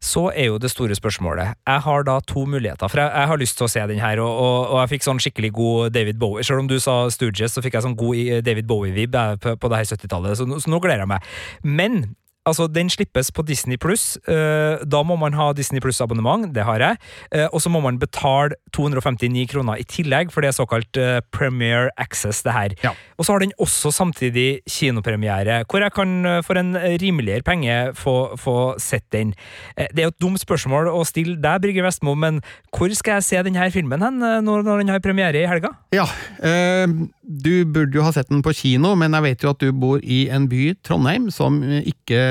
Så 0.05 0.29
er 0.31 0.53
jo 0.53 0.61
det 0.63 0.71
store 0.71 0.95
spørsmålet. 0.95 1.57
Jeg 1.67 1.85
har 1.89 2.07
da 2.07 2.19
to 2.27 2.45
muligheter, 2.47 2.87
for 2.91 3.03
jeg, 3.03 3.11
jeg 3.11 3.31
har 3.33 3.41
lyst 3.41 3.59
til 3.59 3.67
å 3.67 3.71
se 3.73 3.83
den 3.91 4.03
her, 4.03 4.23
og, 4.23 4.31
og, 4.31 4.59
og 4.69 4.81
jeg 4.83 4.93
fikk 4.95 5.09
sånn 5.09 5.23
skikkelig 5.23 5.51
god 5.57 5.97
David 5.97 6.21
Bowie. 6.23 6.47
Selv 6.47 6.63
om 6.63 6.71
du 6.71 6.79
sa 6.83 7.01
Stooges, 7.11 7.57
så 7.57 7.65
fikk 7.65 7.79
jeg 7.79 7.87
sånn 7.89 7.99
god 7.99 8.47
David 8.47 8.71
Bowie-vib 8.71 9.19
på, 9.43 9.57
på 9.59 9.73
det 9.73 9.83
her 9.83 9.91
70-tallet, 9.91 10.39
så, 10.39 10.47
så 10.47 10.71
nå 10.71 10.81
gleder 10.85 11.03
jeg 11.03 11.13
meg. 11.17 11.35
Men 11.67 12.01
Altså, 12.49 12.69
Den 12.73 12.91
slippes 12.93 13.31
på 13.35 13.45
Disney 13.47 13.77
pluss. 13.77 14.19
da 14.29 15.03
må 15.05 15.17
man 15.21 15.37
ha 15.37 15.53
Disney 15.53 15.81
pluss-abonnement, 15.81 16.49
det 16.55 16.65
har 16.65 16.81
jeg. 16.83 16.97
Eh, 17.33 17.47
og 17.53 17.63
så 17.63 17.71
må 17.73 17.81
man 17.85 17.99
betale 18.01 18.57
259 18.77 19.47
kroner 19.53 19.81
i 19.81 19.87
tillegg, 19.89 20.33
for 20.33 20.45
det 20.45 20.53
er 20.53 20.57
såkalt 20.57 21.01
uh, 21.01 21.19
Premiere 21.35 21.91
Access, 22.01 22.43
det 22.47 22.55
her. 22.55 22.75
Ja. 22.85 22.95
Og 23.19 23.27
så 23.27 23.35
har 23.35 23.43
den 23.43 23.55
også 23.59 23.93
samtidig 23.95 24.61
kinopremiere, 24.71 25.63
hvor 25.69 25.83
jeg 25.83 25.95
kan 25.97 26.15
eh, 26.27 26.41
for 26.47 26.59
en 26.61 26.77
rimeligere 27.03 27.43
penge 27.47 27.77
få, 27.99 28.37
få 28.39 28.57
sett 28.83 29.07
den. 29.15 29.35
Eh, 29.77 29.89
det 29.95 30.03
er 30.03 30.09
jo 30.09 30.15
et 30.15 30.23
dumt 30.23 30.43
spørsmål 30.43 30.91
å 30.93 31.03
stille 31.09 31.39
deg, 31.43 31.63
Brygge 31.65 31.85
Vestmo, 31.85 32.15
men 32.19 32.41
hvor 32.75 32.93
skal 32.97 33.19
jeg 33.19 33.29
se 33.29 33.43
denne 33.47 33.69
filmen 33.75 34.05
hen 34.05 34.23
eh, 34.23 34.39
når, 34.45 34.65
når 34.67 34.83
den 34.85 34.93
har 34.95 35.03
premiere 35.05 35.43
i 35.43 35.49
helga? 35.51 35.73
Ja, 35.95 36.07
eh, 36.39 36.87
du 37.23 37.53
burde 37.67 37.99
jo 37.99 38.07
ha 38.07 38.15
sett 38.15 38.31
den 38.31 38.45
på 38.45 38.55
kino, 38.57 38.95
men 38.99 39.17
jeg 39.19 39.27
vet 39.27 39.45
jo 39.45 39.53
at 39.55 39.63
du 39.63 39.73
bor 39.75 40.03
i 40.03 40.27
en 40.33 40.49
by, 40.51 40.71
Trondheim, 40.87 41.29
som 41.35 41.59
ikke 41.79 42.23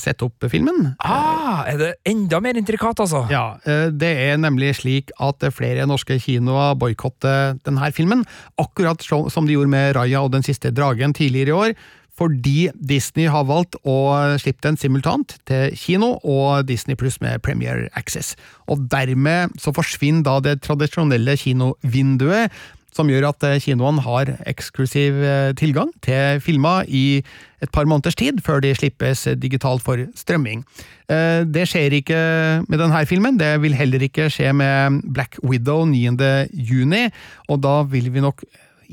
setter 0.00 0.28
opp 0.28 0.46
filmen. 0.52 0.92
Ah, 1.04 1.64
er 1.70 1.80
det 1.80 1.90
enda 2.10 2.40
mer 2.44 2.58
intrikat, 2.60 3.00
altså? 3.02 3.24
Ja, 3.32 3.58
eh, 3.66 3.88
det 3.94 4.12
er 4.26 4.38
nemlig 4.40 4.74
slik 4.80 5.12
at 5.22 5.44
flere 5.54 5.86
norske 5.90 6.18
kinoer 6.22 6.76
boikotter 6.78 7.58
denne 7.66 7.90
filmen, 7.94 8.24
akkurat 8.60 9.02
som 9.04 9.46
de 9.46 9.56
gjorde 9.56 9.72
med 9.72 9.94
Raya 9.96 10.24
og 10.24 10.32
Den 10.34 10.46
siste 10.46 10.72
dragen 10.74 11.14
tidligere 11.14 11.52
i 11.52 11.58
år, 11.68 11.76
fordi 12.14 12.68
Disney 12.78 13.26
har 13.30 13.46
valgt 13.48 13.76
å 13.82 13.96
slippe 14.38 14.62
den 14.62 14.78
simultant 14.78 15.36
til 15.48 15.74
kino 15.78 16.14
og 16.22 16.66
Disney 16.68 16.98
pluss 16.98 17.18
med 17.24 17.42
Premier 17.42 17.88
Access. 17.98 18.34
Og 18.70 18.86
dermed 18.92 19.56
så 19.60 19.74
forsvinner 19.74 20.22
da 20.26 20.38
det 20.44 20.60
tradisjonelle 20.62 21.34
kinovinduet, 21.40 22.54
som 22.94 23.10
gjør 23.10 23.28
at 23.32 23.44
eh, 23.46 23.60
kinoene 23.62 24.02
har 24.04 24.30
eksklusiv 24.48 25.18
eh, 25.18 25.52
tilgang 25.58 25.90
til 26.04 26.40
filmer 26.44 26.86
i 26.88 27.22
et 27.64 27.72
par 27.74 27.88
måneders 27.88 28.16
tid, 28.18 28.42
før 28.44 28.60
de 28.62 28.74
slippes 28.76 29.26
digitalt 29.40 29.82
for 29.84 30.00
strømming. 30.18 30.64
Eh, 31.10 31.42
Det 31.44 31.66
skjer 31.70 31.98
ikke 32.00 32.20
med 32.68 32.78
denne 32.78 33.04
filmen, 33.10 33.38
det 33.40 33.56
vil 33.62 33.74
heller 33.74 34.02
ikke 34.04 34.30
skje 34.32 34.52
med 34.54 35.02
Black 35.14 35.40
Widow 35.42 35.84
9. 35.90 36.14
juni, 36.52 37.08
og 37.48 37.62
da 37.64 37.82
vil 37.82 38.12
vi 38.14 38.24
nok 38.24 38.44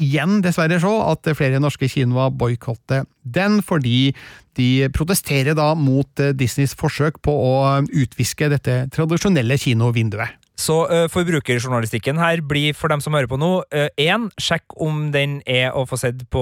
igjen 0.01 0.39
dessverre 0.41 0.79
se 0.79 0.91
at 1.03 1.33
flere 1.35 1.59
norske 1.59 1.89
kinoer 1.91 2.31
boikotter 2.31 3.03
den, 3.27 3.59
fordi 3.61 4.13
de 4.57 4.87
protesterer 4.95 5.55
da 5.55 5.73
mot 5.75 6.23
Disneys 6.35 6.73
forsøk 6.79 7.19
på 7.23 7.31
å 7.31 7.53
utviske 7.85 8.49
dette 8.51 8.85
tradisjonelle 8.95 9.59
kinovinduet. 9.59 10.40
Så 10.59 10.75
uh, 10.91 11.05
forbrukerjournalistikken 11.09 12.19
her 12.21 12.41
blir 12.45 12.75
for 12.77 12.91
dem 12.91 13.01
som 13.01 13.15
hører 13.15 13.29
på 13.31 13.37
nå, 13.39 13.63
én, 13.97 14.27
sjekk 14.41 14.75
om 14.83 15.07
den 15.13 15.39
er 15.49 15.71
å 15.77 15.85
få 15.89 15.97
sett 15.97 16.21
på 16.33 16.41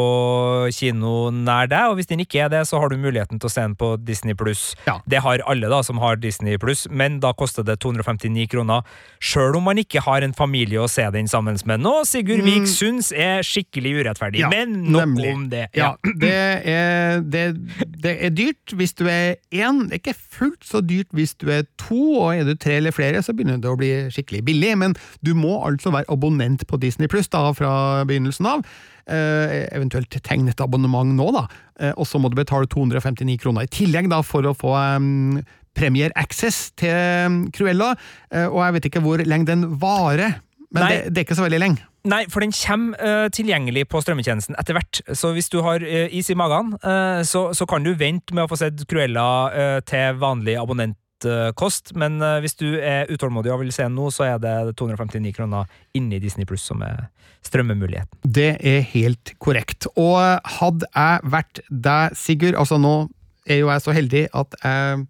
kino 0.76 1.30
nær 1.34 1.70
deg, 1.72 1.92
og 1.92 2.00
hvis 2.00 2.10
den 2.10 2.24
ikke 2.24 2.42
er 2.46 2.52
det, 2.52 2.64
så 2.68 2.82
har 2.82 2.92
du 2.92 2.98
muligheten 3.00 3.40
til 3.40 3.48
å 3.48 3.54
se 3.54 3.64
den 3.64 3.76
på 3.80 3.94
Disney 4.04 4.36
pluss. 4.38 4.74
Ja. 4.88 4.98
Det 5.10 5.22
har 5.24 5.44
alle 5.50 5.70
da 5.72 5.80
som 5.86 6.02
har 6.04 6.20
Disney 6.20 6.58
pluss, 6.62 6.86
men 6.92 7.20
da 7.24 7.32
koster 7.38 7.64
det 7.68 7.78
259 7.84 8.48
kroner, 8.52 8.84
sjøl 9.24 9.56
om 9.60 9.68
man 9.70 9.80
ikke 9.82 10.04
har 10.06 10.26
en 10.26 10.36
familie 10.36 10.82
å 10.84 10.90
se 10.92 11.06
den 11.16 11.30
sammen 11.32 11.60
med. 11.70 11.84
Nå, 11.86 11.94
Sigurd 12.10 12.44
Vik 12.46 12.68
syns 12.70 13.12
er 13.16 13.46
skikkelig 13.46 13.96
urettferdig, 14.02 14.44
Ja, 14.44 14.52
men 14.52 14.92
nok 14.92 15.06
nemlig. 15.06 15.32
om 15.36 15.48
det. 15.54 15.66
Ja, 15.78 15.94
det 16.24 16.34
er, 16.74 17.22
det, 17.24 17.46
det 18.04 18.16
er 18.28 18.36
dyrt 18.36 18.76
hvis 18.80 18.96
du 19.00 19.06
er 19.08 19.38
én, 19.56 19.86
det 19.88 20.00
er 20.00 20.04
ikke 20.04 20.18
fullt 20.20 20.66
så 20.68 20.82
dyrt 20.86 21.14
hvis 21.16 21.36
du 21.40 21.48
er 21.54 21.66
to, 21.80 22.00
og 22.20 22.34
er 22.36 22.48
du 22.48 22.56
tre 22.60 22.80
eller 22.82 22.96
flere, 22.96 23.24
så 23.26 23.36
begynner 23.36 23.62
det 23.62 23.72
å 23.72 23.78
bli 23.80 23.94
skikkelig 24.14 24.44
billig, 24.48 24.76
men 24.80 24.96
du 25.26 25.34
må 25.38 25.58
altså 25.68 25.94
være 25.96 26.10
abonnent 26.14 26.66
på 26.68 26.80
Disney 26.82 27.12
Pluss 27.12 27.30
fra 27.30 27.74
begynnelsen 28.08 28.48
av. 28.50 28.64
Eh, 29.10 29.66
eventuelt 29.74 30.14
tegn 30.22 30.50
et 30.52 30.62
abonnement 30.62 31.08
nå, 31.18 31.30
da. 31.34 31.48
Eh, 31.82 31.94
og 31.96 32.06
så 32.06 32.20
må 32.22 32.30
du 32.30 32.38
betale 32.38 32.70
259 32.70 33.40
kroner 33.42 33.66
i 33.66 33.72
tillegg 33.74 34.10
da, 34.12 34.22
for 34.26 34.46
å 34.46 34.54
få 34.58 34.76
um, 34.78 35.40
Premier 35.78 36.14
Access 36.20 36.70
til 36.78 37.48
Cruella, 37.56 37.96
eh, 38.30 38.46
og 38.46 38.62
jeg 38.62 38.76
vet 38.76 38.90
ikke 38.92 39.04
hvor 39.06 39.24
lenge 39.26 39.50
den 39.50 39.66
varer, 39.82 40.42
men 40.70 40.86
det, 40.86 40.98
det 41.10 41.24
er 41.24 41.26
ikke 41.26 41.40
så 41.40 41.48
veldig 41.48 41.62
lenge. 41.64 41.86
Nei, 42.10 42.22
for 42.32 42.40
den 42.40 42.54
kommer 42.56 43.02
uh, 43.02 43.28
tilgjengelig 43.34 43.88
på 43.92 44.00
strømmetjenesten 44.00 44.56
etter 44.62 44.78
hvert. 44.78 45.02
Så 45.18 45.34
hvis 45.36 45.50
du 45.52 45.58
har 45.66 45.84
uh, 45.84 46.06
is 46.16 46.30
i 46.32 46.38
magen, 46.38 46.72
uh, 46.80 47.26
så, 47.28 47.50
så 47.58 47.68
kan 47.68 47.84
du 47.84 47.92
vente 48.00 48.38
med 48.38 48.46
å 48.46 48.52
få 48.52 48.60
sett 48.62 48.86
Cruella 48.88 49.82
til 49.90 50.22
vanlig 50.22 50.56
abonnentkost. 51.26 51.96
Men 51.96 52.22
eh, 52.22 52.40
hvis 52.40 52.56
du 52.56 52.78
er 52.78 53.10
utålmodig 53.10 53.52
og 53.52 53.62
vil 53.64 53.74
se 53.74 53.88
nå, 53.90 54.10
så 54.12 54.24
er 54.24 54.38
det 54.40 54.76
259 54.78 55.34
kroner 55.36 55.66
inni 55.94 56.20
Disney 56.20 56.46
Pluss 56.46 56.62
som 56.62 56.82
er 56.82 57.10
strømmemuligheten. 57.44 58.20
Det 58.24 58.58
er 58.60 58.82
helt 58.94 59.34
korrekt. 59.40 59.88
Og 59.96 60.20
hadde 60.60 60.86
jeg 60.96 61.20
vært 61.24 61.62
deg, 61.70 62.16
Sigurd 62.16 62.56
Altså, 62.56 62.78
nå 62.78 63.10
er 63.48 63.62
jo 63.64 63.70
jeg 63.72 63.82
så 63.82 63.92
heldig 63.96 64.28
at 64.36 64.56
jeg 64.64 65.06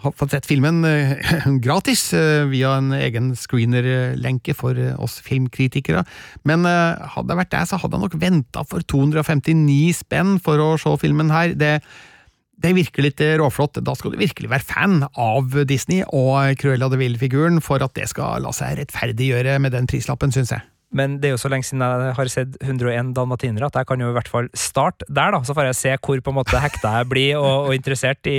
har 0.00 0.14
fått 0.16 0.32
sett 0.32 0.48
filmen 0.48 0.80
eh, 0.88 1.18
gratis 1.64 2.06
eh, 2.16 2.46
via 2.48 2.72
en 2.78 2.94
egen 2.96 3.34
screener-lenke 3.36 4.54
for 4.56 4.78
eh, 4.78 4.94
oss 4.96 5.18
filmkritikere. 5.24 6.06
Men 6.48 6.64
eh, 6.68 7.10
hadde 7.14 7.34
jeg 7.34 7.40
vært 7.42 7.52
deg, 7.52 7.68
så 7.68 7.80
hadde 7.82 7.98
jeg 7.98 8.06
nok 8.06 8.16
venta 8.22 8.64
for 8.68 8.86
259 8.88 10.00
spenn 10.00 10.38
for 10.42 10.62
å 10.64 10.70
se 10.80 10.94
filmen 11.02 11.32
her. 11.34 11.52
Det 11.52 11.74
det 12.60 12.74
virker 12.76 13.06
litt 13.06 13.22
eh, 13.24 13.36
råflott. 13.40 13.80
Da 13.84 13.94
skal 13.96 14.14
du 14.14 14.20
virkelig 14.20 14.50
være 14.52 14.66
fan 14.66 14.98
av 15.10 15.54
Disney 15.68 16.04
og 16.06 16.58
Cruella 16.60 16.90
de 16.92 17.00
Vil-figuren 17.00 17.62
for 17.64 17.82
at 17.84 17.96
det 17.96 18.10
skal 18.12 18.44
la 18.44 18.52
seg 18.56 18.78
rettferdiggjøre 18.80 19.58
med 19.62 19.74
den 19.76 19.88
prislappen, 19.90 20.34
syns 20.34 20.52
jeg. 20.56 20.66
Men 20.96 21.18
det 21.22 21.30
er 21.30 21.34
jo 21.36 21.40
så 21.40 21.50
lenge 21.52 21.68
siden 21.68 21.84
jeg 21.84 22.14
har 22.16 22.30
sett 22.32 22.56
101 22.64 23.12
dalmatinere 23.14 23.68
at 23.70 23.78
jeg 23.78 23.88
kan 23.88 24.02
jo 24.02 24.10
i 24.10 24.16
hvert 24.16 24.30
fall 24.30 24.48
starte 24.58 25.06
der, 25.08 25.34
da. 25.34 25.42
Så 25.46 25.54
får 25.54 25.70
jeg 25.70 25.78
se 25.78 25.94
hvor 25.96 26.22
på 26.24 26.34
en 26.34 26.38
måte 26.40 26.62
hekta 26.62 26.96
jeg 26.98 27.10
blir 27.12 27.38
og, 27.38 27.70
og 27.70 27.76
interessert 27.76 28.26
i, 28.30 28.38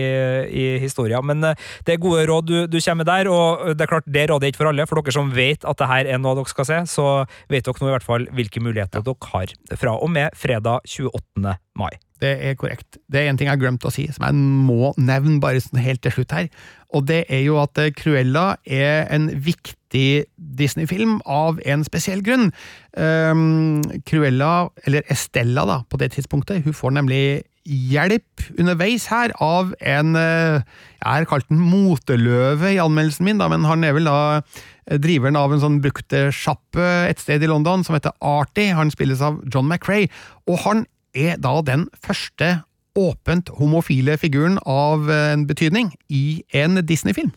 i, 0.00 0.02
i 0.48 0.66
historien. 0.82 1.24
Men 1.26 1.44
eh, 1.52 1.68
det 1.86 1.96
er 1.96 2.02
gode 2.02 2.26
råd 2.30 2.48
du, 2.48 2.56
du 2.70 2.78
kommer 2.80 3.02
med 3.04 3.10
der, 3.10 3.30
og 3.32 3.72
det 3.76 3.86
er 3.86 3.92
klart 3.92 4.08
det 4.08 4.26
rådet 4.30 4.48
er 4.48 4.54
ikke 4.54 4.62
for 4.64 4.72
alle. 4.72 4.88
For 4.88 5.00
dere 5.00 5.16
som 5.16 5.32
vet 5.36 5.66
at 5.68 5.80
det 5.80 5.90
her 5.92 6.12
er 6.14 6.22
noe 6.22 6.36
dere 6.38 6.52
skal 6.52 6.68
se, 6.68 6.82
så 6.90 7.08
vet 7.52 7.68
dere 7.68 7.84
nå 7.84 7.90
i 7.90 7.96
hvert 7.96 8.08
fall 8.08 8.28
hvilke 8.36 8.64
muligheter 8.64 9.04
dere 9.04 9.32
har 9.34 9.56
fra 9.80 9.96
og 10.00 10.12
med 10.12 10.38
fredag 10.38 10.86
28. 10.88 11.58
mai. 11.80 11.92
Det 12.20 12.32
er 12.44 12.56
korrekt. 12.60 12.98
Det 13.08 13.22
er 13.22 13.30
en 13.30 13.38
ting 13.40 13.48
jeg 13.48 13.56
har 13.56 13.60
glemt 13.62 13.84
å 13.88 13.92
si, 13.92 14.04
som 14.12 14.26
jeg 14.26 14.36
må 14.36 14.92
nevne 15.00 15.38
bare 15.40 15.62
sånn 15.64 15.80
helt 15.80 16.02
til 16.04 16.18
slutt 16.18 16.34
her. 16.36 16.50
Og 16.96 17.06
det 17.06 17.24
er 17.30 17.44
jo 17.44 17.58
at 17.62 17.78
eh, 17.78 17.92
Cruella 17.94 18.54
er 18.66 19.06
en 19.14 19.28
viktig 19.44 20.24
Disney-film 20.36 21.18
av 21.26 21.60
en 21.66 21.84
spesiell 21.86 22.22
grunn. 22.26 22.50
Um, 22.94 23.80
Cruella, 24.06 24.70
eller 24.86 25.06
Estella 25.10 25.66
da, 25.68 25.80
på 25.90 26.00
det 26.02 26.12
tidspunktet, 26.16 26.64
hun 26.66 26.76
får 26.76 26.94
nemlig 26.98 27.22
hjelp 27.70 28.46
underveis 28.58 29.06
her 29.12 29.34
av 29.44 29.74
en 29.84 30.16
eh, 30.16 30.62
Jeg 31.00 31.06
har 31.06 31.26
kalt 31.28 31.48
den 31.50 31.60
moteløve 31.60 32.72
i 32.72 32.80
anmeldelsen 32.82 33.26
min, 33.28 33.40
da, 33.40 33.50
men 33.52 33.66
han 33.68 33.84
er 33.84 33.94
vel 33.96 34.08
da 34.08 34.20
eh, 34.40 34.98
driveren 34.98 35.38
av 35.38 35.52
en 35.52 35.62
sånn 35.62 35.80
bruktsjappe 35.84 36.88
et 37.10 37.20
sted 37.22 37.44
i 37.44 37.50
London 37.50 37.84
som 37.86 37.96
heter 37.96 38.16
Artie. 38.24 38.74
Han 38.76 38.92
spilles 38.92 39.22
av 39.24 39.42
John 39.52 39.68
McRae, 39.68 40.10
og 40.48 40.64
han 40.64 40.86
er 41.14 41.38
da 41.42 41.58
den 41.66 41.88
første 42.04 42.60
åpent 42.98 43.52
homofile 43.60 44.16
figuren 44.20 44.58
av 44.66 45.10
en 45.10 45.46
betydning 45.48 45.92
i 46.08 46.42
en 46.56 46.80
Disney-film. 46.86 47.32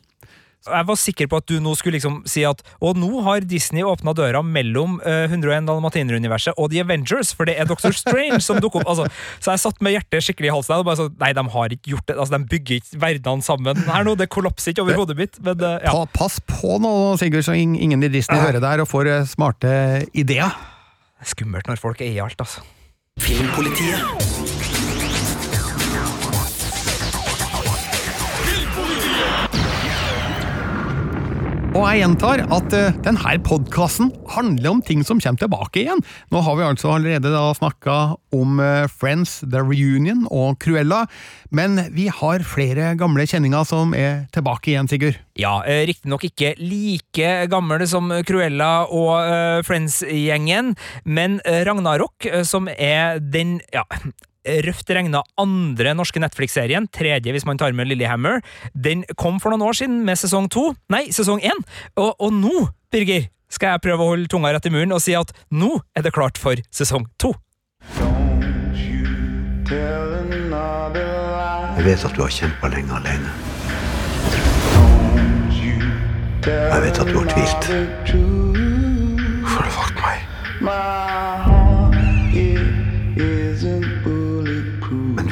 Jeg 0.64 0.88
var 0.88 1.00
sikker 1.00 1.28
på 1.28 1.40
at 1.42 1.48
du 1.52 1.58
nå 1.60 1.74
skulle 1.76 1.98
liksom 1.98 2.22
si 2.30 2.46
at 2.48 2.62
Og 2.84 2.96
nå 2.96 3.10
har 3.26 3.44
Disney 3.48 3.84
åpna 3.84 4.14
døra 4.16 4.40
mellom 4.46 4.96
uh, 5.04 5.26
101 5.28 5.68
Dalmatiner-universet 5.68 6.56
og 6.56 6.70
The 6.72 6.84
Avengers, 6.86 7.34
for 7.36 7.50
det 7.50 7.58
er 7.60 7.68
Doctor 7.68 7.96
Strange 7.96 8.40
som 8.44 8.62
dukker 8.64 8.82
opp. 8.82 8.94
Altså, 8.94 9.08
så 9.44 9.54
jeg 9.54 9.64
satt 9.66 9.84
med 9.84 9.96
hjertet 9.98 10.24
skikkelig 10.24 10.52
i 10.52 10.54
halsen. 10.56 10.78
Og 10.80 10.88
bare 10.88 11.02
så, 11.02 11.10
Nei, 11.20 11.34
de 11.36 11.44
har 11.56 11.76
ikke 11.76 11.96
gjort 11.96 12.08
det. 12.08 12.18
Altså, 12.18 12.38
De 12.38 12.52
bygger 12.54 12.80
ikke 12.80 13.02
verdenene 13.04 13.46
sammen 13.46 13.84
her 13.90 14.08
nå. 14.08 14.16
Det 14.20 14.30
kollapser 14.32 14.74
ikke 14.74 14.86
over 14.86 15.04
hodet 15.04 15.20
mitt. 15.20 15.40
Men, 15.44 15.60
uh, 15.60 15.78
ja. 15.84 15.92
Pa, 15.92 16.08
pass 16.16 16.40
på 16.48 16.80
nå, 16.84 16.94
Sigurd, 17.20 17.44
så 17.48 17.58
ingen 17.58 18.04
i 18.04 18.12
Disney 18.14 18.40
hører 18.40 18.64
der 18.64 18.84
og 18.84 18.92
får 18.92 19.12
eh, 19.12 19.28
smarte 19.28 19.74
ideer. 20.16 20.56
Det 21.20 21.28
er 21.28 21.36
skummelt 21.36 21.68
når 21.72 21.82
folk 21.82 22.04
eier 22.04 22.24
alt, 22.24 22.40
altså. 22.40 22.64
Filmpolitiet. 23.24 24.63
Og 31.74 31.88
jeg 31.90 32.04
gjentar 32.04 32.42
at 32.54 32.74
uh, 32.78 32.98
denne 33.02 33.32
podkasten 33.42 34.12
handler 34.30 34.76
om 34.76 34.82
ting 34.86 35.00
som 35.02 35.18
kommer 35.18 35.42
tilbake 35.42 35.82
igjen. 35.82 36.04
Nå 36.30 36.44
har 36.46 36.58
vi 36.60 36.66
altså 36.68 36.92
allerede 36.94 37.32
da 37.34 37.48
snakka 37.58 37.96
om 38.34 38.60
eh, 38.62 38.86
Friends, 38.90 39.40
The 39.42 39.62
Reunion 39.62 40.28
og 40.34 40.60
Cruella, 40.62 41.04
men 41.54 41.80
vi 41.94 42.08
har 42.14 42.46
flere 42.46 42.92
gamle 42.98 43.26
kjenninger 43.30 43.66
som 43.70 43.94
er 43.98 44.28
tilbake 44.34 44.74
igjen, 44.74 44.90
Sigurd. 44.90 45.18
Ja, 45.40 45.60
eh, 45.66 45.84
riktignok 45.90 46.26
ikke 46.30 46.54
like 46.62 47.32
gamle 47.50 47.88
som 47.90 48.14
Cruella 48.28 48.86
og 48.90 49.16
eh, 49.22 49.62
Friends-gjengen, 49.66 50.76
men 51.06 51.40
eh, 51.46 51.64
Ragnarok, 51.66 52.30
eh, 52.30 52.46
som 52.46 52.70
er 52.74 53.22
den 53.22 53.60
ja, 53.74 53.86
røft 54.66 54.90
regna 54.94 55.24
andre 55.40 55.94
norske 55.98 56.22
Netflix-serien, 56.22 56.88
tredje 56.94 57.34
hvis 57.34 57.46
man 57.48 57.60
tar 57.60 57.76
med 57.76 57.90
Lillehammer, 57.90 58.42
den 58.74 59.04
kom 59.20 59.40
for 59.44 59.54
noen 59.54 59.66
år 59.70 59.80
siden 59.80 60.02
med 60.08 60.20
sesong 60.20 60.50
to, 60.52 60.72
nei, 60.94 61.06
sesong 61.16 61.42
én, 61.44 61.64
og, 61.96 62.14
og 62.20 62.34
nå, 62.36 62.68
Birger, 62.94 63.30
skal 63.54 63.76
jeg 63.76 63.84
prøve 63.86 64.02
å 64.02 64.14
holde 64.14 64.30
tunga 64.32 64.54
rett 64.54 64.66
i 64.66 64.74
muren 64.74 64.96
og 64.96 65.02
si 65.04 65.14
at 65.18 65.34
nå 65.54 65.76
er 65.94 66.06
det 66.06 66.14
klart 66.16 66.40
for 66.42 66.58
sesong 66.74 67.06
to. 67.22 67.34
Jeg 71.74 71.86
vet 71.90 72.06
at 72.08 72.16
du 72.16 72.22
har 72.24 72.32
kjempa 72.32 72.70
lenge 72.72 72.96
alene. 72.96 73.32
Jeg 76.44 76.82
vet 76.84 77.00
at 77.00 77.08
du 77.08 77.18
har 77.20 77.32
tvilt. 77.34 78.63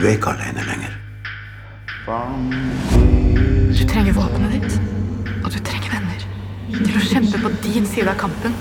Du 0.01 0.07
er 0.07 0.15
ikke 0.17 0.31
alene 0.33 0.63
lenger. 0.65 0.93
Du 3.77 3.83
trenger 3.85 4.15
våpenet 4.17 4.55
ditt, 4.55 4.77
og 5.43 5.51
du 5.53 5.59
trenger 5.61 5.93
venner. 5.93 6.23
Til 6.73 6.97
å 6.97 7.03
kjempe 7.05 7.41
på 7.43 7.51
din 7.67 7.85
side 7.85 8.09
av 8.09 8.17
kampen. 8.17 8.55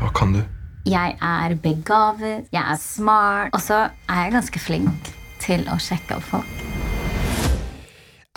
Hva 0.00 0.10
kan 0.16 0.36
du? 0.36 0.42
Jeg 0.88 1.16
er 1.16 1.56
begavet, 1.62 2.50
jeg 2.52 2.60
er 2.60 2.80
smart, 2.80 3.54
og 3.56 3.64
så 3.64 3.86
er 4.10 4.26
jeg 4.26 4.36
ganske 4.36 4.60
flink 4.60 5.12
til 5.40 5.64
å 5.72 5.80
sjekke 5.80 6.20
opp 6.20 6.28
folk. 6.34 6.69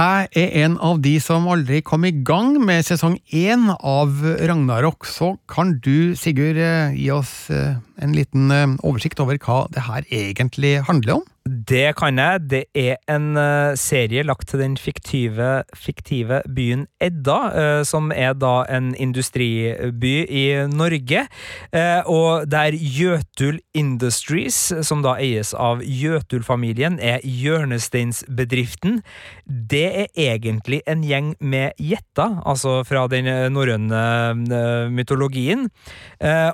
Jeg 0.02 0.32
er 0.34 0.54
en 0.66 0.80
av 0.82 1.04
de 1.06 1.12
som 1.22 1.44
aldri 1.54 1.84
kom 1.86 2.02
i 2.08 2.10
gang 2.26 2.56
med 2.58 2.82
sesong 2.82 3.20
én 3.30 3.68
av 3.78 4.24
Ragnarok, 4.26 5.06
så 5.06 5.36
kan 5.46 5.76
du, 5.86 6.16
Sigurd, 6.18 6.58
eh, 6.58 6.96
gi 6.98 7.12
oss 7.14 7.52
eh, 7.54 7.78
en 8.02 8.16
liten 8.18 8.50
eh, 8.50 8.74
oversikt 8.82 9.22
over 9.22 9.38
hva 9.38 9.68
det 9.70 9.86
her 9.86 10.02
egentlig 10.10 10.80
handler 10.90 11.20
om? 11.20 11.28
Det 11.44 11.90
kan 12.00 12.16
jeg. 12.16 12.40
Det 12.48 12.62
er 12.72 13.02
en 13.12 13.36
eh, 13.36 13.76
serie 13.76 14.24
lagt 14.24 14.48
til 14.48 14.62
den 14.62 14.78
fiktive, 14.80 15.66
fiktive 15.76 16.40
byen 16.48 16.86
Edda, 17.04 17.40
eh, 17.52 17.82
som 17.84 18.14
er 18.16 18.32
da 18.40 18.64
en 18.72 18.94
industriby 18.96 20.14
i 20.24 20.46
Norge. 20.72 21.26
Eh, 21.76 22.02
og 22.08 22.48
der 22.48 22.78
Jøtul 22.80 23.60
Industries, 23.76 24.56
som 24.88 25.04
da 25.04 25.18
eies 25.20 25.52
av 25.52 25.84
Jøtul-familien, 25.84 26.96
er 27.04 27.20
hjørnesteinsbedriften. 27.28 29.02
Det 29.44 29.84
er 30.06 30.08
egentlig 30.16 30.80
en 30.88 31.04
gjeng 31.04 31.34
med 31.44 31.76
gjetter, 31.76 32.40
altså 32.48 32.86
fra 32.88 33.04
den 33.12 33.28
norrøne 33.52 34.88
mytologien. 34.96 35.68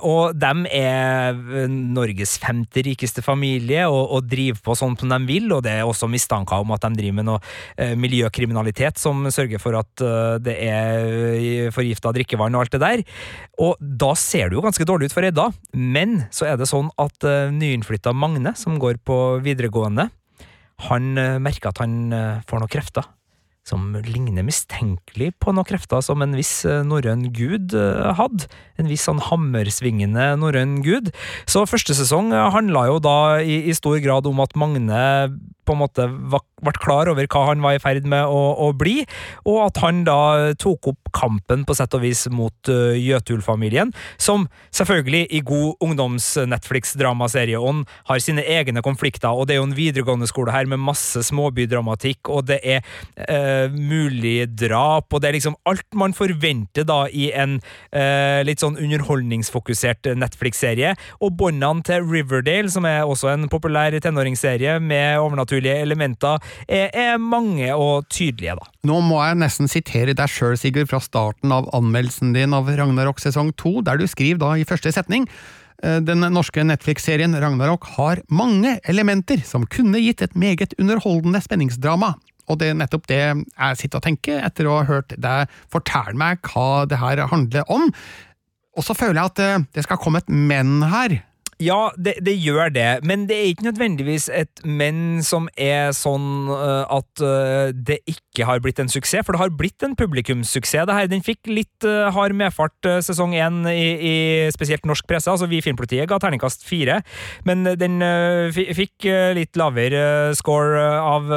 Og 0.02 0.34
dem 0.34 0.66
er 0.74 1.38
Norges 1.70 2.40
femte 2.42 2.82
rikeste 2.86 3.22
familie 3.22 3.86
og, 3.86 4.18
og 4.18 4.30
driver 4.32 4.64
på 4.66 4.79
sånn 4.80 4.98
som 5.00 5.12
de 5.12 5.20
vil, 5.30 5.50
og 5.56 5.64
det 5.66 5.76
er 5.78 5.88
også 5.88 6.10
mistanker 6.12 6.64
om 6.64 6.74
at 6.76 6.86
de 6.88 7.02
driver 7.02 7.18
med 7.20 7.30
noe 7.30 7.42
eh, 7.76 7.96
miljøkriminalitet 8.00 9.02
som 9.02 9.28
sørger 9.32 9.62
for 9.62 9.78
at 9.80 10.06
eh, 10.06 10.38
det 10.44 10.56
er 10.66 11.74
forgifta 11.76 12.14
drikkevann 12.16 12.56
og 12.58 12.66
alt 12.66 12.78
det 12.78 12.84
der. 12.84 13.04
Og 13.62 13.76
da 13.80 14.14
ser 14.20 14.50
det 14.50 14.60
jo 14.60 14.66
ganske 14.66 14.88
dårlig 14.88 15.10
ut 15.10 15.18
for 15.18 15.28
Edda, 15.28 15.50
men 15.76 16.24
så 16.36 16.50
er 16.50 16.60
det 16.60 16.70
sånn 16.70 16.92
at 17.00 17.28
nyinnflytta 17.54 18.16
Magne, 18.16 18.56
som 18.58 18.80
går 18.82 19.02
på 19.06 19.20
videregående, 19.46 20.10
han 20.88 21.12
merker 21.44 21.74
at 21.74 21.82
han 21.84 21.96
eh, 22.16 22.44
får 22.48 22.64
noen 22.64 22.72
krefter 22.72 23.08
som 23.70 23.94
ligner 24.06 24.46
mistenkelig 24.46 25.32
på 25.42 25.54
noen 25.54 25.68
krefter 25.68 26.02
som 26.06 26.24
en 26.26 26.36
viss 26.38 26.64
eh, 26.68 26.82
norrøn 26.88 27.28
gud 27.36 27.76
eh, 27.78 28.10
hadde. 28.18 28.50
En 28.82 28.90
viss 28.90 29.06
sånn 29.08 29.22
hammersvingende 29.30 30.32
norrøn 30.42 30.80
gud. 30.86 31.12
Så 31.50 31.66
første 31.70 31.96
sesong 31.98 32.34
eh, 32.34 32.50
handla 32.56 32.88
jo 32.90 33.00
da 33.04 33.18
i, 33.42 33.62
i 33.70 33.78
stor 33.78 34.00
grad 34.04 34.30
om 34.30 34.42
at 34.44 34.58
Magne 34.60 35.04
på 35.70 35.78
en 35.78 35.84
måte 35.84 36.08
ble 36.10 36.74
klar 36.80 37.10
over 37.12 37.28
hva 37.30 37.46
han 37.52 37.62
var 37.64 37.78
i 37.78 37.82
ferd 37.82 38.08
med 38.10 38.26
å, 38.26 38.42
å 38.66 38.72
bli, 38.78 39.04
og 39.48 39.58
at 39.68 39.78
han 39.84 40.04
da 40.08 40.20
tok 40.60 40.88
opp 40.94 41.12
kampen 41.16 41.66
på 41.68 41.76
sett 41.78 41.96
og 41.96 42.04
vis 42.04 42.26
mot 42.34 42.72
uh, 42.72 42.98
Jøtul-familien, 42.98 43.94
som 44.22 44.48
selvfølgelig 44.76 45.28
i 45.36 45.42
god 45.46 45.86
ungdoms-Netflix-dramaserieånd 45.86 47.86
har 48.10 48.20
sine 48.24 48.44
egne 48.44 48.82
konflikter, 48.86 49.32
og 49.32 49.48
det 49.48 49.56
er 49.56 49.62
jo 49.62 49.70
en 49.70 49.78
videregående 49.78 50.28
skole 50.30 50.52
her 50.56 50.66
med 50.70 50.84
masse 50.84 51.24
småbydramatikk, 51.30 52.30
og 52.34 52.42
det 52.50 52.60
er 52.64 52.80
uh, 53.30 53.68
mulig 53.74 54.48
drap, 54.60 55.14
og 55.14 55.22
det 55.22 55.28
er 55.32 55.38
liksom 55.40 55.60
alt 55.70 55.90
man 55.98 56.18
forventer 56.18 56.84
da 56.88 57.00
i 57.08 57.32
en 57.32 57.60
uh, 57.60 58.40
litt 58.48 58.62
sånn 58.64 58.80
underholdningsfokusert 58.80 60.12
Netflix-serie, 60.20 60.96
og 61.24 61.38
båndene 61.40 61.84
til 61.86 62.06
Riverdale, 62.10 62.70
som 62.72 62.86
er 62.90 63.06
også 63.06 63.28
en 63.34 63.50
populær 63.52 63.96
tenåringsserie 64.00 64.80
med 64.84 65.20
overnaturlige 65.60 65.84
elementer, 65.84 66.40
er, 66.68 66.90
er 66.94 67.18
mange 67.18 67.74
og 67.76 68.08
tydelige, 68.10 68.56
da. 68.56 68.68
Nå 68.84 69.00
må 69.02 69.22
jeg 69.24 69.40
nesten 69.40 69.68
sitere 69.68 70.14
deg 70.14 70.30
sjøl, 70.30 70.58
Sigurd, 70.58 70.90
fra 70.90 71.00
starten 71.00 71.52
av 71.52 71.70
anmeldelsen 71.74 72.34
din 72.34 72.54
av 72.54 72.68
Ragnarok 72.70 73.20
sesong 73.20 73.54
to, 73.58 73.82
der 73.82 73.98
du 73.98 74.08
skriver 74.08 74.40
da 74.40 74.56
i 74.58 74.66
første 74.68 74.92
setning 74.92 75.28
eh, 75.84 76.00
den 76.00 76.24
norske 76.34 76.64
Netflix-serien 76.64 77.36
Ragnarok 77.36 77.86
har 77.98 78.24
mange 78.30 78.80
elementer 78.88 79.42
som 79.44 79.68
kunne 79.68 80.00
gitt 80.00 80.22
et 80.22 80.36
meget 80.36 80.74
underholdende 80.80 81.42
spenningsdrama. 81.42 82.16
Og 82.50 82.58
det 82.58 82.72
er 82.72 82.80
nettopp 82.80 83.06
det 83.08 83.22
jeg 83.22 83.78
sitter 83.78 84.00
og 84.00 84.06
tenker 84.08 84.40
etter 84.42 84.66
å 84.66 84.80
ha 84.80 84.88
hørt 84.88 85.14
deg 85.22 85.52
fortelle 85.70 86.18
meg 86.18 86.42
hva 86.50 86.88
det 86.90 86.98
her 86.98 87.22
handler 87.30 87.68
om. 87.70 87.92
Og 88.78 88.86
så 88.86 88.96
føler 88.98 89.20
jeg 89.20 89.34
at 89.34 89.42
eh, 89.44 89.66
det 89.76 89.86
skal 89.86 90.00
komme 90.02 90.24
et 90.24 90.32
men 90.32 90.80
her. 90.90 91.20
Ja, 91.60 91.90
det, 92.00 92.14
det 92.24 92.38
gjør 92.40 92.70
det, 92.72 93.02
men 93.04 93.26
det 93.28 93.36
er 93.36 93.50
ikke 93.52 93.66
nødvendigvis 93.66 94.30
et 94.32 94.62
men 94.64 95.20
som 95.28 95.50
er 95.60 95.90
sånn 95.92 96.48
uh, 96.48 96.88
at 96.88 97.20
uh, 97.20 97.76
det 97.76 97.98
ikke 98.08 98.46
har 98.48 98.62
blitt 98.64 98.80
en 98.80 98.88
suksess, 98.88 99.26
for 99.28 99.36
det 99.36 99.42
har 99.42 99.52
blitt 99.60 99.84
en 99.84 99.98
publikumssuksess. 100.00 100.88
det 100.88 100.96
her. 100.96 101.10
Den 101.12 101.26
fikk 101.26 101.50
litt 101.52 101.84
uh, 101.84 102.08
hard 102.16 102.32
medfart 102.40 102.88
sesong 103.04 103.36
én 103.36 103.68
i, 103.68 103.90
i 103.92 104.14
spesielt 104.56 104.88
norsk 104.88 105.04
presse. 105.10 105.28
altså 105.28 105.50
Vi 105.52 105.60
i 105.60 105.66
Filmpolitiet 105.66 106.08
ga 106.08 106.22
terningkast 106.24 106.64
fire, 106.64 107.02
men 107.44 107.68
den 107.76 108.00
fikk 108.56 109.10
litt 109.36 109.60
lavere 109.60 110.32
score 110.40 110.80
av 110.80 111.28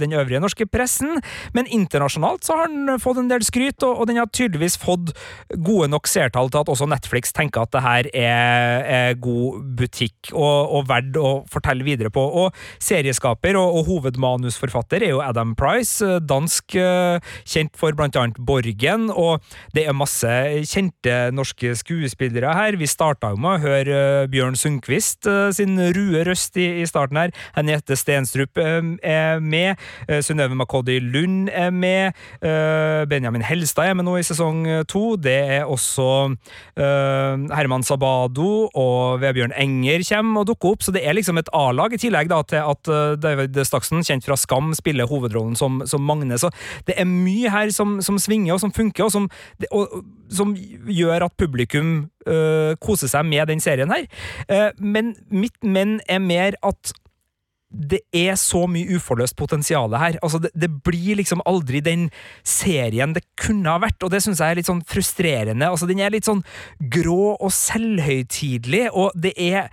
den 0.00 0.14
øvrige 0.16 0.40
norske 0.40 0.64
pressen. 0.70 1.18
Men 1.52 1.68
internasjonalt 1.68 2.48
så 2.48 2.56
har 2.62 2.72
den 2.72 2.96
fått 3.02 3.20
en 3.20 3.28
del 3.28 3.44
skryt, 3.44 3.84
og, 3.84 4.00
og 4.00 4.08
den 4.08 4.22
har 4.22 4.32
tydeligvis 4.32 4.78
fått 4.80 5.12
gode 5.52 5.90
nok 5.92 6.08
seertall 6.08 6.48
til 6.48 6.62
at 6.64 6.72
også 6.72 6.88
Netflix 6.88 7.36
tenker 7.36 7.66
at 7.66 7.74
det 7.76 7.84
her 7.84 8.10
er, 8.14 8.88
er 8.88 9.17
god 9.22 9.62
butikk 9.78 10.32
og, 10.34 10.74
og 10.78 10.88
verdt 10.88 11.18
å 11.20 11.32
fortelle 11.50 11.86
videre 11.86 12.12
på. 12.14 12.22
Og 12.22 12.54
serieskaper 12.82 13.58
og, 13.58 13.78
og 13.78 13.88
hovedmanusforfatter 13.88 15.04
er 15.06 15.14
jo 15.14 15.22
Adam 15.24 15.54
Price, 15.58 16.04
eh, 16.04 16.20
dansk, 16.24 16.76
eh, 16.78 17.18
kjent 17.48 17.76
for 17.78 17.96
blant 17.98 18.16
annet 18.18 18.38
Borgen, 18.38 19.08
og 19.10 19.44
det 19.76 19.86
er 19.86 19.96
masse 19.96 20.32
kjente 20.68 21.16
norske 21.34 21.74
skuespillere 21.78 22.54
her. 22.56 22.78
Vi 22.80 22.88
starta 22.90 23.34
med 23.36 23.58
å 23.58 23.62
høre 23.64 23.98
eh, 23.98 24.28
Bjørn 24.30 24.58
Sundquist 24.58 25.28
sin 25.54 25.78
rue 25.94 26.22
røst 26.26 26.58
i, 26.60 26.68
i 26.82 26.86
starten 26.88 27.18
her. 27.20 27.32
Henriette 27.56 27.96
Stenstrup 27.98 28.58
er 28.58 29.40
med. 29.42 29.80
Synnøve 30.24 30.56
Makodi 30.58 30.98
Lund 31.02 31.48
er 31.52 31.70
med. 31.74 32.16
Benjamin 33.10 33.44
Helstad 33.44 33.90
er 33.90 33.96
med 33.98 34.06
nå 34.06 34.16
i 34.18 34.24
sesong 34.26 34.64
to. 34.90 35.16
Det 35.20 35.36
er 35.58 35.68
også 35.68 36.08
Herman 36.78 37.86
Sabado 37.86 38.68
og 38.68 39.07
Vebjørn 39.22 39.54
Enger 39.58 40.04
kommer 40.08 40.42
og 40.42 40.50
dukker 40.50 40.74
opp, 40.74 40.84
så 40.84 40.94
det 40.94 41.02
er 41.06 41.16
liksom 41.16 41.40
et 41.40 41.50
A-lag, 41.56 41.94
i 41.94 42.00
tillegg 42.00 42.30
da 42.30 42.42
til 42.48 42.62
at 42.74 42.92
eh, 42.92 43.16
David 43.20 43.58
Staksen, 43.66 44.04
kjent 44.06 44.26
fra 44.26 44.36
Skam, 44.38 44.72
spiller 44.76 45.08
hovedrollen 45.10 45.56
som, 45.58 45.80
som 45.88 46.04
Magne. 46.04 46.38
Så 46.40 46.52
det 46.88 46.98
er 46.98 47.08
mye 47.08 47.52
her 47.52 47.72
som, 47.74 47.98
som 48.04 48.20
svinger 48.22 48.56
og 48.56 48.62
som 48.62 48.74
funker, 48.74 49.08
og 49.08 49.14
som, 49.14 49.28
og, 49.72 49.98
som 50.32 50.54
gjør 50.54 51.28
at 51.28 51.36
publikum 51.40 52.08
øh, 52.28 52.76
koser 52.84 53.10
seg 53.10 53.26
med 53.28 53.48
den 53.50 53.64
serien 53.64 53.92
her. 53.92 54.08
Eh, 54.48 54.70
men 54.78 55.14
mitt 55.30 55.56
men 55.64 55.98
er 56.08 56.22
mer 56.22 56.58
at 56.66 56.94
det 57.68 58.00
er 58.16 58.32
så 58.40 58.62
mye 58.70 58.96
uforløst 58.96 59.36
potensial 59.36 59.92
her. 60.00 60.16
Altså, 60.24 60.40
det, 60.40 60.50
det 60.56 60.70
blir 60.84 61.18
liksom 61.20 61.42
aldri 61.48 61.82
den 61.84 62.08
serien 62.46 63.12
det 63.16 63.26
kunne 63.40 63.68
ha 63.68 63.82
vært, 63.82 64.00
og 64.02 64.12
det 64.12 64.22
syns 64.24 64.40
jeg 64.40 64.54
er 64.54 64.60
litt 64.60 64.70
sånn 64.70 64.84
frustrerende. 64.88 65.68
Altså, 65.68 65.88
den 65.88 66.00
er 66.00 66.14
litt 66.14 66.28
sånn 66.28 66.42
grå 66.80 67.34
og 67.36 67.52
selvhøytidelig, 67.52 68.86
og 68.92 69.12
det 69.16 69.34
er 69.36 69.68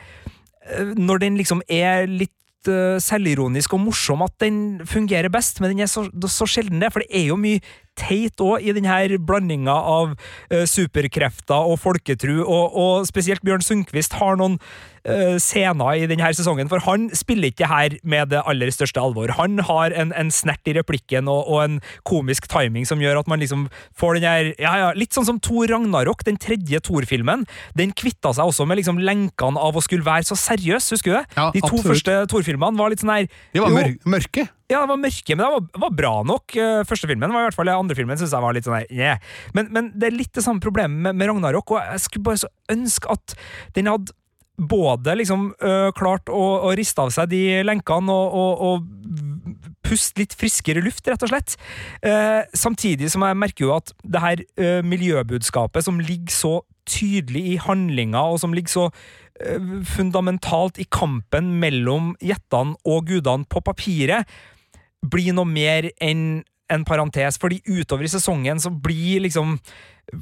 øh, 0.75 0.91
Når 0.97 1.23
den 1.23 1.39
liksom 1.39 1.63
er 1.71 2.09
litt 2.09 2.67
øh, 2.67 2.99
selvironisk 2.99 3.77
og 3.77 3.85
morsom 3.87 4.25
at 4.25 4.35
den 4.43 4.83
fungerer 4.85 5.31
best, 5.31 5.61
men 5.61 5.71
den 5.71 5.85
er 5.85 5.91
så, 5.91 6.07
så 6.27 6.49
sjelden 6.49 6.83
det, 6.83 6.91
for 6.91 7.05
det 7.05 7.11
er 7.15 7.29
jo 7.31 7.39
mye 7.39 7.63
teit 7.99 8.41
òg 8.43 8.63
i 8.65 8.73
denne 8.75 9.19
blandinga 9.25 9.75
av 9.75 10.15
uh, 10.15 10.65
superkrefter 10.69 11.71
og 11.71 11.79
folketru, 11.83 12.41
og, 12.43 12.75
og 12.75 13.07
spesielt 13.09 13.43
Bjørn 13.45 13.63
Sundquist 13.65 14.17
har 14.19 14.37
noen 14.39 14.59
øh, 15.05 15.37
scener 15.41 15.99
i 15.99 16.07
denne 16.09 16.29
sesongen, 16.35 16.69
for 16.71 16.83
han 16.85 17.07
spiller 17.15 17.51
ikke 17.51 17.69
her 17.69 17.95
med 18.03 18.31
det 18.33 18.41
aller 18.47 18.71
største 18.73 19.01
alvor. 19.01 19.33
Han 19.37 19.59
har 19.67 19.93
en, 19.95 20.13
en 20.15 20.31
snert 20.33 20.65
i 20.69 20.75
replikken 20.77 21.29
og, 21.31 21.45
og 21.51 21.63
en 21.63 21.77
komisk 22.07 22.49
timing 22.51 22.87
som 22.89 23.01
gjør 23.03 23.21
at 23.21 23.29
man 23.31 23.41
liksom 23.43 23.67
får 23.97 24.19
den 24.19 24.27
her 24.27 24.51
ja, 24.61 24.73
ja, 24.81 24.91
Litt 24.97 25.15
sånn 25.15 25.27
som 25.27 25.39
Thor 25.43 25.69
Ragnarok, 25.71 26.25
den 26.27 26.39
tredje 26.41 26.81
Thor-filmen. 26.85 27.45
Den 27.77 27.93
kvitta 27.97 28.33
seg 28.35 28.49
også 28.49 28.67
med 28.69 28.81
liksom 28.81 29.01
lenkene 29.01 29.61
av 29.61 29.77
å 29.77 29.83
skulle 29.83 30.05
være 30.05 30.27
så 30.27 30.37
seriøs, 30.39 30.91
husker 30.95 31.11
du 31.11 31.17
det? 31.19 31.25
Ja, 31.37 31.49
De 31.53 31.61
to 31.63 31.71
absolutt. 31.71 31.89
første 31.91 32.19
Thor-filmene 32.31 32.79
var 32.79 32.93
litt 32.93 33.03
sånn 33.03 33.13
her 33.15 33.27
De 33.53 33.63
var 33.63 33.73
mør 33.75 33.95
mørke. 34.17 34.47
Ja, 34.65 34.81
det 34.81 34.89
var 34.89 34.97
mørke, 34.97 35.35
men 35.35 35.43
det 35.43 35.51
var, 35.53 35.65
var 35.85 35.95
bra 35.99 36.13
nok. 36.25 36.55
Eh, 36.57 36.81
Første 36.89 37.09
filmen 37.09 37.33
var 37.33 37.43
i 37.43 37.47
hvert 37.49 37.57
fall. 37.57 37.69
Andre 37.69 37.97
filmen 37.97 38.17
syns 38.17 38.33
jeg 38.33 38.45
var 38.45 38.55
litt 38.57 38.65
sånn 38.65 38.87
yeah. 38.89 39.21
men, 39.53 39.69
men 39.75 39.91
det 39.93 40.09
er 40.09 40.17
litt 40.17 40.33
det 40.33 40.45
samme 40.45 40.63
problemet 40.63 40.97
med, 41.05 41.17
med 41.19 41.29
Ragnarok, 41.29 41.75
og 41.75 41.81
jeg 41.93 42.05
skulle 42.07 42.29
bare 42.31 42.43
så 42.45 42.51
ønske 42.73 43.11
at 43.13 43.35
den 43.77 43.91
hadde 43.91 44.15
både 44.55 45.17
liksom 45.19 45.49
øh, 45.59 45.89
klart 45.95 46.31
å, 46.31 46.43
å 46.67 46.71
riste 46.77 47.03
av 47.03 47.11
seg 47.11 47.27
de 47.33 47.41
lenkene 47.67 48.13
og, 48.13 48.37
og, 48.39 48.61
og 48.69 49.65
puste 49.85 50.21
litt 50.21 50.35
friskere 50.37 50.83
luft, 50.83 51.05
rett 51.09 51.25
og 51.25 51.31
slett. 51.31 51.57
Eh, 52.05 52.41
samtidig 52.55 53.11
som 53.11 53.25
jeg 53.27 53.39
merker 53.41 53.67
jo 53.67 53.75
at 53.75 53.91
det 54.01 54.23
her 54.23 54.45
øh, 54.55 54.79
miljøbudskapet 54.87 55.85
som 55.85 55.99
ligger 56.01 56.33
så 56.33 56.55
tydelig 56.89 57.43
i 57.53 57.59
handlinga, 57.61 58.21
og 58.31 58.39
som 58.41 58.55
ligger 58.55 58.71
så 58.71 58.87
øh, 59.43 59.69
fundamentalt 59.89 60.79
i 60.81 60.87
kampen 60.87 61.55
mellom 61.61 62.13
jettene 62.23 62.77
og 62.87 63.09
gudene 63.11 63.47
på 63.49 63.63
papiret, 63.65 64.29
blir 65.11 65.35
noe 65.35 65.47
mer 65.49 65.91
enn 66.03 66.43
en 66.73 66.85
parentes, 66.85 67.37
fordi 67.37 67.59
utover 67.69 68.07
i 68.07 68.09
sesongen 68.09 68.57
så 68.61 68.71
blir 68.73 69.21
liksom 69.21 69.59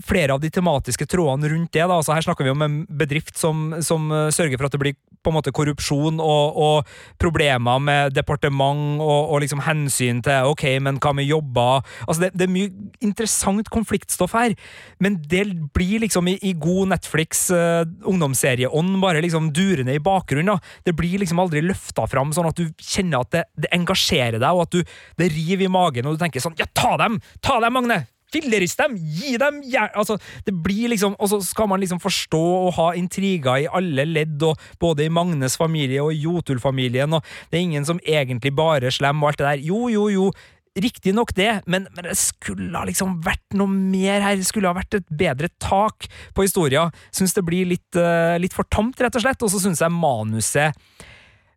flere 0.06 0.34
av 0.36 0.42
de 0.42 0.50
tematiske 0.54 1.06
trådene 1.10 1.50
rundt 1.52 1.74
det. 1.74 1.84
da, 1.84 1.98
altså 1.98 2.16
Her 2.16 2.26
snakker 2.26 2.48
vi 2.48 2.54
om 2.54 2.62
en 2.66 2.78
bedrift 2.90 3.38
som, 3.40 3.74
som 3.84 4.12
eh, 4.12 4.30
sørger 4.34 4.58
for 4.58 4.68
at 4.68 4.76
det 4.76 4.82
blir 4.82 4.96
på 5.24 5.32
en 5.32 5.38
måte 5.38 5.54
korrupsjon 5.56 6.20
og, 6.20 6.58
og 6.60 6.94
problemer 7.22 7.80
med 7.80 8.16
departement 8.16 9.02
og, 9.02 9.32
og 9.32 9.44
liksom 9.44 9.64
hensyn 9.64 10.22
til 10.26 10.50
ok, 10.52 10.66
men 10.84 11.00
hva 11.04 11.14
med 11.16 11.28
jobber? 11.30 11.84
Altså 12.08 12.26
det, 12.26 12.32
det 12.36 12.48
er 12.48 12.54
mye 12.54 12.72
interessant 13.04 13.72
konfliktstoff 13.74 14.36
her, 14.36 14.56
men 15.04 15.20
det 15.32 15.46
blir 15.76 16.04
liksom 16.04 16.28
i, 16.32 16.38
i 16.44 16.54
god 16.60 16.92
Netflix 16.96 17.46
uh, 17.56 17.84
ungdomsserieånd 18.10 19.00
bare 19.04 19.24
liksom 19.24 19.52
durende 19.56 19.96
i 19.96 20.04
bakgrunnen. 20.04 20.58
da. 20.58 20.82
Det 20.84 20.96
blir 20.98 21.22
liksom 21.24 21.40
aldri 21.40 21.64
løfta 21.64 22.08
fram 22.12 22.36
sånn 22.36 22.52
at 22.52 22.60
du 22.60 22.68
kjenner 22.80 23.24
at 23.24 23.32
det, 23.36 23.46
det 23.64 23.72
engasjerer 23.76 24.42
deg, 24.42 24.50
og 24.52 24.68
at 24.68 24.76
du, 24.76 24.96
det 25.20 25.32
river 25.32 25.70
i 25.70 25.72
magen, 25.72 26.08
og 26.08 26.18
du 26.18 26.24
tenker 26.24 26.44
sånn 26.44 26.60
ja, 26.60 26.68
ta 26.76 26.98
dem! 27.00 27.22
Ta 27.44 27.62
dem, 27.64 27.80
Magne! 27.80 28.04
Fillerist 28.34 28.80
dem! 28.82 28.96
Gi 28.98 29.36
dem 29.42 29.62
jern... 29.70 29.92
Altså, 30.00 30.18
det 30.48 30.56
blir 30.66 30.92
liksom 30.94 31.16
Og 31.20 31.30
så 31.32 31.40
skal 31.46 31.70
man 31.72 31.82
liksom 31.84 32.02
forstå 32.04 32.42
og 32.42 32.74
ha 32.80 32.88
intriger 33.00 33.64
i 33.64 33.70
alle 33.70 34.08
ledd, 34.10 34.42
og 34.46 34.60
både 34.82 35.08
i 35.08 35.14
Magnes 35.14 35.58
familie 35.60 36.02
og 36.04 36.14
i 36.14 36.24
Jotul-familien, 36.24 37.14
og 37.14 37.24
det 37.52 37.60
er 37.60 37.68
ingen 37.68 37.86
som 37.88 38.02
egentlig 38.02 38.54
bare 38.56 38.90
er 38.90 38.96
slem 38.96 39.22
og 39.24 39.32
alt 39.32 39.42
det 39.42 39.48
der. 39.48 39.64
Jo, 39.70 39.88
jo, 39.92 40.10
jo. 40.12 40.28
Riktignok 40.74 41.36
det, 41.38 41.52
men, 41.70 41.86
men 41.94 42.08
det 42.08 42.16
skulle 42.18 42.74
ha 42.74 42.88
liksom 42.90 43.20
vært 43.22 43.58
noe 43.60 43.70
mer 43.70 44.24
her. 44.26 44.40
Det 44.40 44.48
skulle 44.48 44.72
ha 44.72 44.78
vært 44.78 44.98
et 44.98 45.10
bedre 45.14 45.52
tak 45.62 46.08
på 46.34 46.46
historia. 46.48 46.88
Syns 47.14 47.36
det 47.38 47.46
blir 47.46 47.70
litt, 47.70 47.92
uh, 47.94 48.40
litt 48.42 48.56
for 48.58 48.66
tamt, 48.74 49.02
rett 49.04 49.20
og 49.20 49.26
slett. 49.26 49.46
Og 49.46 49.54
så 49.54 49.62
syns 49.62 49.84
jeg 49.86 49.94
manuset 49.94 50.74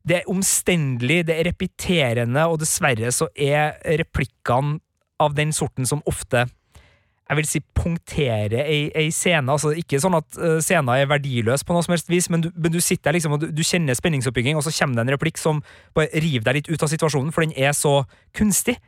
det 0.06 0.20
er 0.20 0.28
omstendelig, 0.30 1.24
det 1.26 1.34
er 1.34 1.48
repeterende, 1.48 2.44
og 2.46 2.60
dessverre 2.62 3.10
så 3.10 3.26
er 3.34 3.74
replikkene 3.98 4.78
av 5.22 5.34
den 5.34 5.50
sorten 5.56 5.88
som 5.88 6.04
ofte 6.06 6.44
jeg 7.26 7.38
vil 7.40 7.48
si 7.48 7.60
punktere 7.74 8.62
ei, 8.62 8.86
ei 8.94 9.08
scene. 9.14 9.50
altså 9.50 9.72
Ikke 9.74 9.98
sånn 10.02 10.18
at 10.18 10.38
uh, 10.38 10.58
scenen 10.62 10.92
er 10.94 11.08
verdiløs, 11.10 11.64
på 11.66 11.74
noe 11.74 11.82
som 11.82 11.96
helst 11.96 12.10
vis, 12.12 12.28
men 12.30 12.44
du, 12.44 12.52
men 12.54 12.74
du 12.74 12.78
sitter 12.78 13.10
der 13.10 13.18
liksom, 13.18 13.34
og 13.34 13.42
du, 13.42 13.48
du 13.50 13.64
kjenner 13.66 13.98
spenningsoppbygging, 13.98 14.58
og 14.58 14.66
så 14.66 14.74
kommer 14.78 15.00
det 15.00 15.06
en 15.06 15.16
replikk 15.16 15.40
som 15.42 15.62
bare 15.96 16.22
river 16.22 16.46
deg 16.46 16.60
litt 16.60 16.70
ut 16.70 16.86
av 16.86 16.92
situasjonen, 16.92 17.34
for 17.34 17.46
den 17.46 17.56
er 17.58 17.74
så 17.76 17.98
kunstig. 18.36 18.78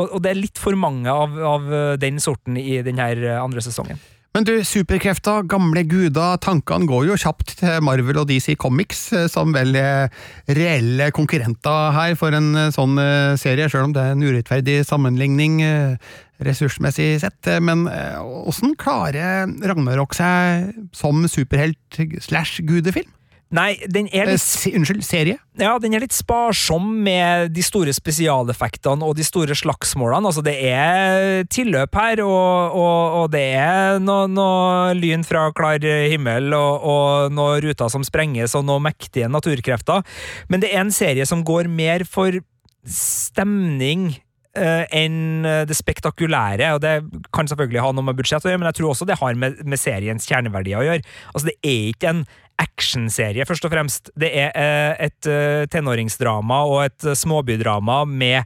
Og, 0.00 0.06
og 0.08 0.24
det 0.24 0.32
er 0.32 0.40
litt 0.40 0.60
for 0.60 0.76
mange 0.78 1.12
av, 1.12 1.36
av 1.36 1.68
uh, 1.68 1.78
den 2.00 2.22
sorten 2.22 2.56
i 2.56 2.80
denne 2.86 3.12
andre 3.36 3.64
sesongen. 3.64 4.00
Men 4.32 4.46
du, 4.48 4.52
superkrefter, 4.64 5.44
gamle 5.44 5.82
guder, 5.84 6.38
tankene 6.40 6.88
går 6.88 7.10
jo 7.10 7.18
kjapt 7.20 7.52
til 7.58 7.82
Marvel 7.84 8.22
og 8.22 8.30
DC 8.30 8.54
Comics, 8.60 9.02
eh, 9.12 9.26
som 9.28 9.52
vel 9.52 9.76
er 9.76 10.08
reelle 10.48 11.10
konkurrenter 11.12 11.92
her 11.92 12.16
for 12.16 12.32
en 12.32 12.48
eh, 12.56 12.70
sånn 12.72 12.96
eh, 13.02 13.34
serie, 13.40 13.68
sjøl 13.68 13.90
om 13.90 13.92
det 13.92 14.00
er 14.06 14.14
en 14.14 14.24
urettferdig 14.24 14.78
sammenligning 14.88 15.60
eh, 15.66 16.14
ressursmessig 16.46 17.20
sett. 17.22 17.40
Eh, 17.46 17.60
Men 17.60 17.86
eh, 17.90 18.20
åssen 18.20 18.76
klarer 18.78 19.48
Ragnarok 19.62 20.14
seg 20.18 20.72
som 20.96 21.24
superhelt 21.30 22.00
slash 22.20 22.62
gudefilm? 22.66 23.10
Nei, 23.52 23.74
den 23.84 24.06
er 24.08 24.22
Eh, 24.24 24.30
litt 24.32 24.40
se, 24.40 24.70
unnskyld, 24.72 25.02
serie? 25.04 25.36
Ja, 25.60 25.74
den 25.76 25.92
er 25.92 26.00
litt 26.00 26.14
sparsom 26.16 26.86
med 27.04 27.50
de 27.52 27.60
store 27.60 27.92
spesialeffektene 27.92 29.04
og 29.04 29.18
de 29.18 29.26
store 29.28 29.52
slagsmålene. 29.52 30.30
Altså, 30.30 30.40
det 30.40 30.54
er 30.70 31.44
tilløp 31.52 31.92
her, 32.00 32.22
og, 32.24 32.72
og, 32.80 33.18
og 33.18 33.26
det 33.34 33.42
er 33.60 34.00
noe, 34.00 34.24
noe 34.32 34.94
lyn 34.96 35.20
fra 35.28 35.50
klar 35.52 35.84
himmel, 35.84 36.48
og, 36.56 36.80
og 36.94 37.36
noe 37.36 37.60
ruter 37.60 37.92
som 37.92 38.00
sprenges, 38.08 38.56
og 38.56 38.64
noen 38.64 38.88
mektige 38.88 39.28
naturkrefter. 39.28 40.00
Men 40.48 40.64
det 40.64 40.72
er 40.72 40.86
en 40.86 40.94
serie 40.96 41.28
som 41.28 41.44
går 41.44 41.68
mer 41.68 42.06
for 42.08 42.40
stemning 42.88 44.08
eh, 44.16 44.22
enn 44.52 45.46
det 45.64 45.76
spektakulære, 45.78 46.74
og 46.76 46.82
det 46.84 46.98
kan 47.32 47.48
selvfølgelig 47.48 47.80
ha 47.80 47.92
noe 47.96 48.04
med 48.04 48.18
budsjett 48.18 48.44
å 48.44 48.50
gjøre, 48.50 48.60
men 48.60 48.68
jeg 48.68 48.76
tror 48.80 48.90
også 48.90 49.06
det 49.08 49.16
har 49.16 49.38
med, 49.40 49.62
med 49.64 49.80
seriens 49.80 50.26
kjerneverdier 50.28 50.76
å 50.76 50.84
gjøre. 50.84 51.06
Altså, 51.32 51.48
det 51.48 51.54
er 51.64 51.86
ikke 51.94 52.10
en 52.10 52.24
actionserie, 52.62 53.46
først 53.48 53.66
og 53.66 53.72
fremst. 53.72 54.10
Det 54.18 54.28
er 54.28 54.52
eh, 54.58 55.06
et 55.08 55.28
eh, 55.30 55.64
tenåringsdrama 55.72 56.62
og 56.68 56.84
et 56.86 57.08
eh, 57.08 57.18
småbydrama 57.18 58.02
med 58.08 58.42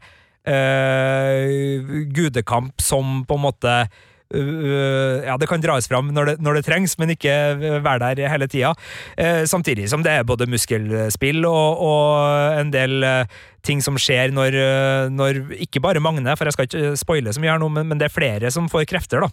eh, 0.46 2.06
gudekamp 2.14 2.82
som 2.82 3.24
på 3.26 3.38
en 3.38 3.46
måte 3.48 3.78
ja, 4.34 5.36
det 5.38 5.46
kan 5.46 5.62
dras 5.62 5.86
fram 5.88 6.08
når 6.14 6.32
det, 6.32 6.36
når 6.42 6.58
det 6.58 6.64
trengs, 6.66 6.96
men 6.98 7.12
ikke 7.14 7.34
være 7.84 8.14
der 8.14 8.30
hele 8.32 8.48
tida. 8.50 8.72
Eh, 9.16 9.44
samtidig 9.46 9.90
som 9.90 10.02
det 10.02 10.12
er 10.12 10.26
både 10.26 10.48
muskelspill 10.50 11.44
og, 11.48 11.82
og 11.82 12.58
en 12.60 12.72
del 12.74 13.04
eh, 13.06 13.36
ting 13.66 13.82
som 13.82 13.98
skjer 13.98 14.30
når, 14.34 14.54
eh, 14.54 15.08
når 15.10 15.40
Ikke 15.66 15.82
bare 15.82 16.02
Magne, 16.02 16.36
for 16.38 16.46
jeg 16.46 16.56
skal 16.56 16.68
ikke 16.68 16.98
spoile 16.98 17.34
så 17.34 17.42
mye 17.42 17.54
her 17.54 17.62
nå, 17.62 17.70
men, 17.72 17.88
men 17.90 18.00
det 18.00 18.08
er 18.08 18.14
flere 18.14 18.50
som 18.54 18.68
får 18.70 18.86
krefter 18.90 19.24
da, 19.24 19.30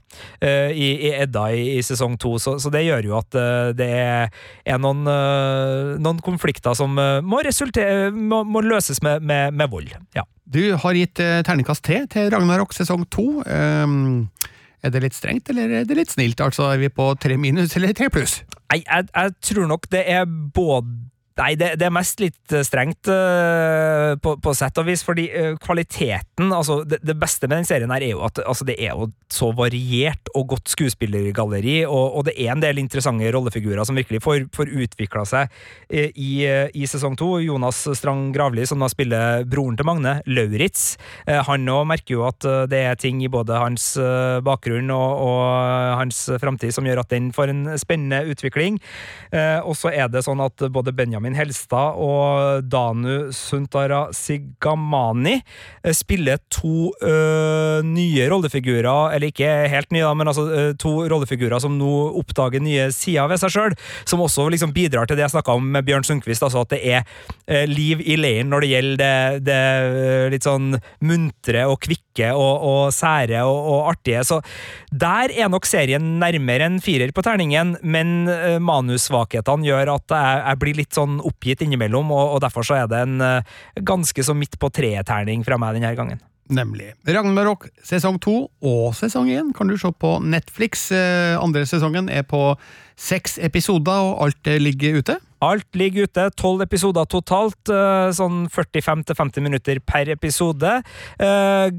i, 0.73 0.87
i 1.09 1.13
Edda 1.21 1.47
i, 1.53 1.65
i 1.77 1.83
sesong 1.85 2.17
to, 2.21 2.35
så, 2.41 2.55
så 2.61 2.71
det 2.73 2.85
gjør 2.85 3.09
jo 3.09 3.17
at 3.19 3.37
det 3.77 3.89
er, 3.89 4.33
er 4.65 4.81
noen, 4.81 5.03
noen 6.01 6.21
konflikter 6.25 6.73
som 6.77 6.95
må, 6.97 7.41
resultere, 7.45 8.09
må, 8.13 8.41
må 8.45 8.63
løses 8.65 9.01
med, 9.05 9.21
med, 9.25 9.53
med 9.53 9.69
vold. 9.73 9.93
Ja. 10.17 10.25
Du 10.43 10.61
har 10.81 10.97
gitt 10.97 11.17
terningkast 11.17 11.85
tre 11.85 12.03
til 12.11 12.29
Ragnarok 12.33 12.73
sesong 12.75 13.05
to. 13.13 13.41
Um, 13.45 14.27
er 14.83 14.91
det 14.93 15.01
litt 15.05 15.15
strengt, 15.15 15.49
eller 15.49 15.71
er 15.79 15.87
det 15.87 15.95
litt 15.97 16.11
snilt? 16.11 16.41
Altså, 16.43 16.67
Er 16.73 16.81
vi 16.81 16.89
på 16.91 17.13
tre 17.19 17.37
minus 17.39 17.75
eller 17.79 17.93
tre 17.95 18.09
pluss? 18.11 18.41
Nei, 18.71 18.81
jeg, 18.83 19.07
jeg 19.13 19.35
tror 19.41 19.67
nok 19.69 19.87
det 19.93 20.03
er 20.09 20.25
både 20.25 20.87
Nei, 21.33 21.55
det, 21.57 21.71
det, 21.81 21.87
er 21.87 21.93
mest 21.93 22.19
litt 22.21 22.53
eh, 22.53 22.61
strengt 22.65 23.09
uh, 23.09 24.13
på, 24.21 24.35
på, 24.37 24.51
sett 24.53 24.77
og 24.77 24.85
vis, 24.85 25.01
fordi 25.05 25.25
uh, 25.33 25.55
kvaliteten 25.61 26.51
altså 26.53 26.83
det, 26.85 26.99
det, 27.01 27.15
beste 27.17 27.47
med 27.49 27.63
den 27.63 27.65
serien 27.69 27.93
her 27.93 28.05
er 28.05 28.11
jo 28.11 28.21
at 28.27 28.37
altså, 28.43 28.67
det 28.67 28.75
er 28.77 28.93
jo 28.93 29.07
så 29.33 29.49
variert 29.57 30.29
og 30.37 30.51
godt 30.51 30.69
skuespillergalleri, 30.75 31.79
og, 31.87 32.19
og 32.19 32.27
det 32.27 32.35
er 32.37 32.51
en 32.53 32.61
del 32.61 32.81
interessante 32.83 33.31
rollefigurer 33.33 33.81
som 33.87 33.97
virkelig 33.97 34.21
får, 34.21 34.45
får 34.53 34.73
utvikla 34.85 35.23
seg 35.25 35.49
uh, 35.49 36.11
i, 36.13 36.45
i, 36.45 36.85
sesong 36.89 37.17
to. 37.17 37.31
Jonas 37.41 37.81
Strang 37.97 38.27
Gravli, 38.35 38.67
som 38.69 38.83
da 38.83 38.91
spiller 38.91 39.47
broren 39.49 39.79
til 39.79 39.89
Magne, 39.89 40.19
Lauritz, 40.29 40.99
han 41.25 41.65
òg 41.71 41.87
merker 41.89 42.17
jo 42.17 42.23
at 42.27 42.45
det 42.69 42.79
er 42.85 42.97
ting 42.99 43.21
i 43.23 43.29
både 43.31 43.57
hans 43.57 43.85
bakgrunn 44.45 44.91
og, 44.93 45.23
og 45.23 45.97
hans 45.97 46.19
framtid 46.41 46.75
som 46.75 46.85
gjør 46.87 47.01
at 47.01 47.11
den 47.13 47.31
får 47.35 47.51
en 47.51 47.63
spennende 47.81 48.21
utvikling. 48.29 48.77
og 49.63 49.73
så 49.79 49.91
er 49.93 50.11
det 50.11 50.23
sånn 50.27 50.43
at 50.43 50.65
både 50.73 50.93
Benjamin 50.95 51.22
Benjamin 51.23 51.39
Helstad 51.39 51.95
og 52.03 52.65
Danu 52.67 53.31
Suntara 53.31 54.09
Sigamani 54.11 55.37
eh, 55.39 55.93
spiller 55.95 56.41
to 56.51 56.91
øh, 56.99 57.79
nye 57.87 58.27
rollefigurer, 58.27 59.13
eller 59.15 59.31
ikke 59.31 59.47
helt 59.71 59.93
nye, 59.95 60.09
men 60.17 60.27
altså 60.27 60.43
uh, 60.43 60.73
to 60.75 60.91
rollefigurer 61.07 61.61
som 61.63 61.77
nå 61.79 61.91
oppdager 62.19 62.59
nye 62.63 62.89
sider 62.91 63.29
ved 63.31 63.39
seg 63.39 63.53
sjøl, 63.55 63.75
som 64.09 64.23
også 64.23 64.49
liksom 64.51 64.73
bidrar 64.75 65.07
til 65.07 65.15
det 65.15 65.23
jeg 65.25 65.35
snakka 65.37 65.55
om 65.55 65.69
med 65.75 65.87
Bjørn 65.87 66.03
Sundquist, 66.03 66.43
altså 66.43 66.65
at 66.65 66.73
det 66.75 66.81
er 66.83 67.07
øh, 67.47 67.65
liv 67.71 68.03
i 68.03 68.17
leiren 68.19 68.51
når 68.51 68.65
det 68.65 68.71
gjelder 68.73 69.03
det, 69.03 69.47
det 69.47 70.29
litt 70.35 70.47
sånn 70.47 70.75
muntre 71.07 71.63
og 71.71 71.79
kvikke 71.83 72.33
og, 72.35 72.67
og 72.67 72.81
sære 72.95 73.45
og, 73.47 73.57
og, 73.73 73.79
artige. 73.93 74.25
Så 74.27 74.41
der 74.91 75.31
er 75.31 75.51
nok 75.51 75.65
serien 75.69 76.17
nærmere 76.21 76.67
en 76.67 76.81
firer 76.83 77.15
på 77.15 77.23
terningen, 77.25 77.77
men 77.81 78.27
manussvakhetene 78.63 79.67
gjør 79.67 79.95
at 79.95 80.13
jeg, 80.13 80.43
jeg 80.43 80.61
blir 80.61 80.81
litt 80.83 80.97
sånn 80.97 81.12
sånn 81.13 81.23
oppgitt 81.25 81.63
innimellom, 81.63 82.11
og, 82.11 82.37
og 82.37 82.43
derfor 82.43 82.65
så 82.65 82.81
er 82.81 82.91
det 82.91 83.03
en 83.05 83.21
uh, 83.21 83.57
ganske 83.81 84.23
så 84.23 84.35
midt 84.35 84.59
på 84.59 84.71
treet-terning 84.73 85.43
fra 85.45 85.59
meg 85.61 85.77
denne 85.77 85.95
gangen. 85.97 86.21
Nemlig. 86.53 86.91
Ragnarok 87.07 87.69
sesong 87.87 88.17
to 88.21 88.49
og 88.59 88.91
sesong 88.97 89.29
én 89.31 89.53
kan 89.55 89.69
du 89.69 89.77
se 89.79 89.89
på 89.95 90.17
Netflix. 90.19 90.89
Uh, 90.91 91.39
andre 91.39 91.65
sesongen 91.69 92.09
er 92.11 92.25
på 92.27 92.55
seks 92.99 93.39
episoder, 93.41 94.09
og 94.11 94.25
alt 94.27 94.49
ligger 94.61 94.99
ute. 94.99 95.17
Alt 95.43 95.75
ligger 95.75 96.05
ute. 96.07 96.27
Tolv 96.39 96.61
episoder 96.63 97.07
totalt. 97.09 97.67
Eh, 97.67 98.13
sånn 98.15 98.45
45-50 98.53 99.43
minutter 99.43 99.81
per 99.83 100.07
episode. 100.13 100.77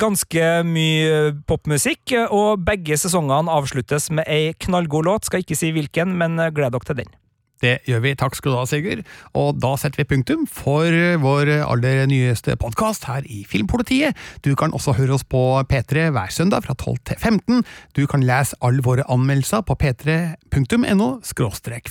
Ganske 0.04 0.50
mye 0.68 1.32
popmusikk, 1.48 2.12
og 2.28 2.66
begge 2.66 2.98
sesongene 3.00 3.54
avsluttes 3.56 4.10
med 4.12 4.28
ei 4.28 4.52
knallgod 4.66 5.08
låt. 5.08 5.30
Skal 5.30 5.46
ikke 5.46 5.56
si 5.56 5.72
hvilken, 5.72 6.12
men 6.18 6.36
gled 6.52 6.76
dere 6.76 6.90
til 6.90 7.04
den. 7.06 7.14
Det 7.62 7.78
gjør 7.88 8.02
vi. 8.04 8.14
Takk 8.18 8.34
skal 8.36 8.52
du 8.52 8.58
ha, 8.58 8.64
Sigurd. 8.68 9.04
Og 9.38 9.58
da 9.62 9.74
setter 9.80 10.02
vi 10.02 10.08
punktum 10.10 10.44
for 10.50 10.90
vår 11.22 11.50
aller 11.62 12.04
nyeste 12.10 12.56
podkast 12.60 13.06
her 13.08 13.26
i 13.30 13.44
Filmpolitiet. 13.48 14.18
Du 14.44 14.52
kan 14.58 14.74
også 14.74 14.96
høre 14.98 15.16
oss 15.16 15.24
på 15.24 15.40
P3 15.70 16.08
hver 16.14 16.32
søndag 16.34 16.66
fra 16.66 16.74
12 16.74 16.98
til 17.10 17.20
15. 17.20 17.64
Du 17.96 18.04
kan 18.10 18.26
lese 18.26 18.58
alle 18.64 18.84
våre 18.84 19.06
anmeldelser 19.08 19.64
på 19.64 19.78
p3.no 19.80 21.08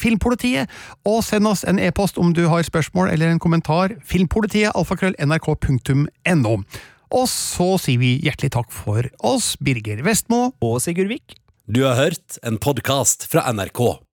filmpolitiet, 0.03 0.69
og 1.05 1.23
send 1.23 1.47
oss 1.47 1.63
en 1.67 1.79
e-post 1.79 2.17
om 2.17 2.33
du 2.35 2.47
har 2.51 2.63
spørsmål 2.65 3.11
eller 3.13 3.31
en 3.31 3.41
kommentar. 3.41 3.95
Filmpolitiet, 4.05 4.71
alfakrøll, 4.75 5.15
nrk.no. 5.19 6.55
Og 7.13 7.27
så 7.29 7.69
sier 7.81 8.01
vi 8.01 8.15
hjertelig 8.25 8.55
takk 8.55 8.71
for 8.73 9.05
oss, 9.21 9.53
Birger 9.61 10.01
Vestmo 10.05 10.47
og 10.61 10.79
Sigurd 10.81 11.11
Vik. 11.13 11.37
Du 11.69 11.83
har 11.85 11.95
hørt 11.99 12.39
en 12.43 12.57
podkast 12.59 13.29
fra 13.31 13.45
NRK. 13.53 14.12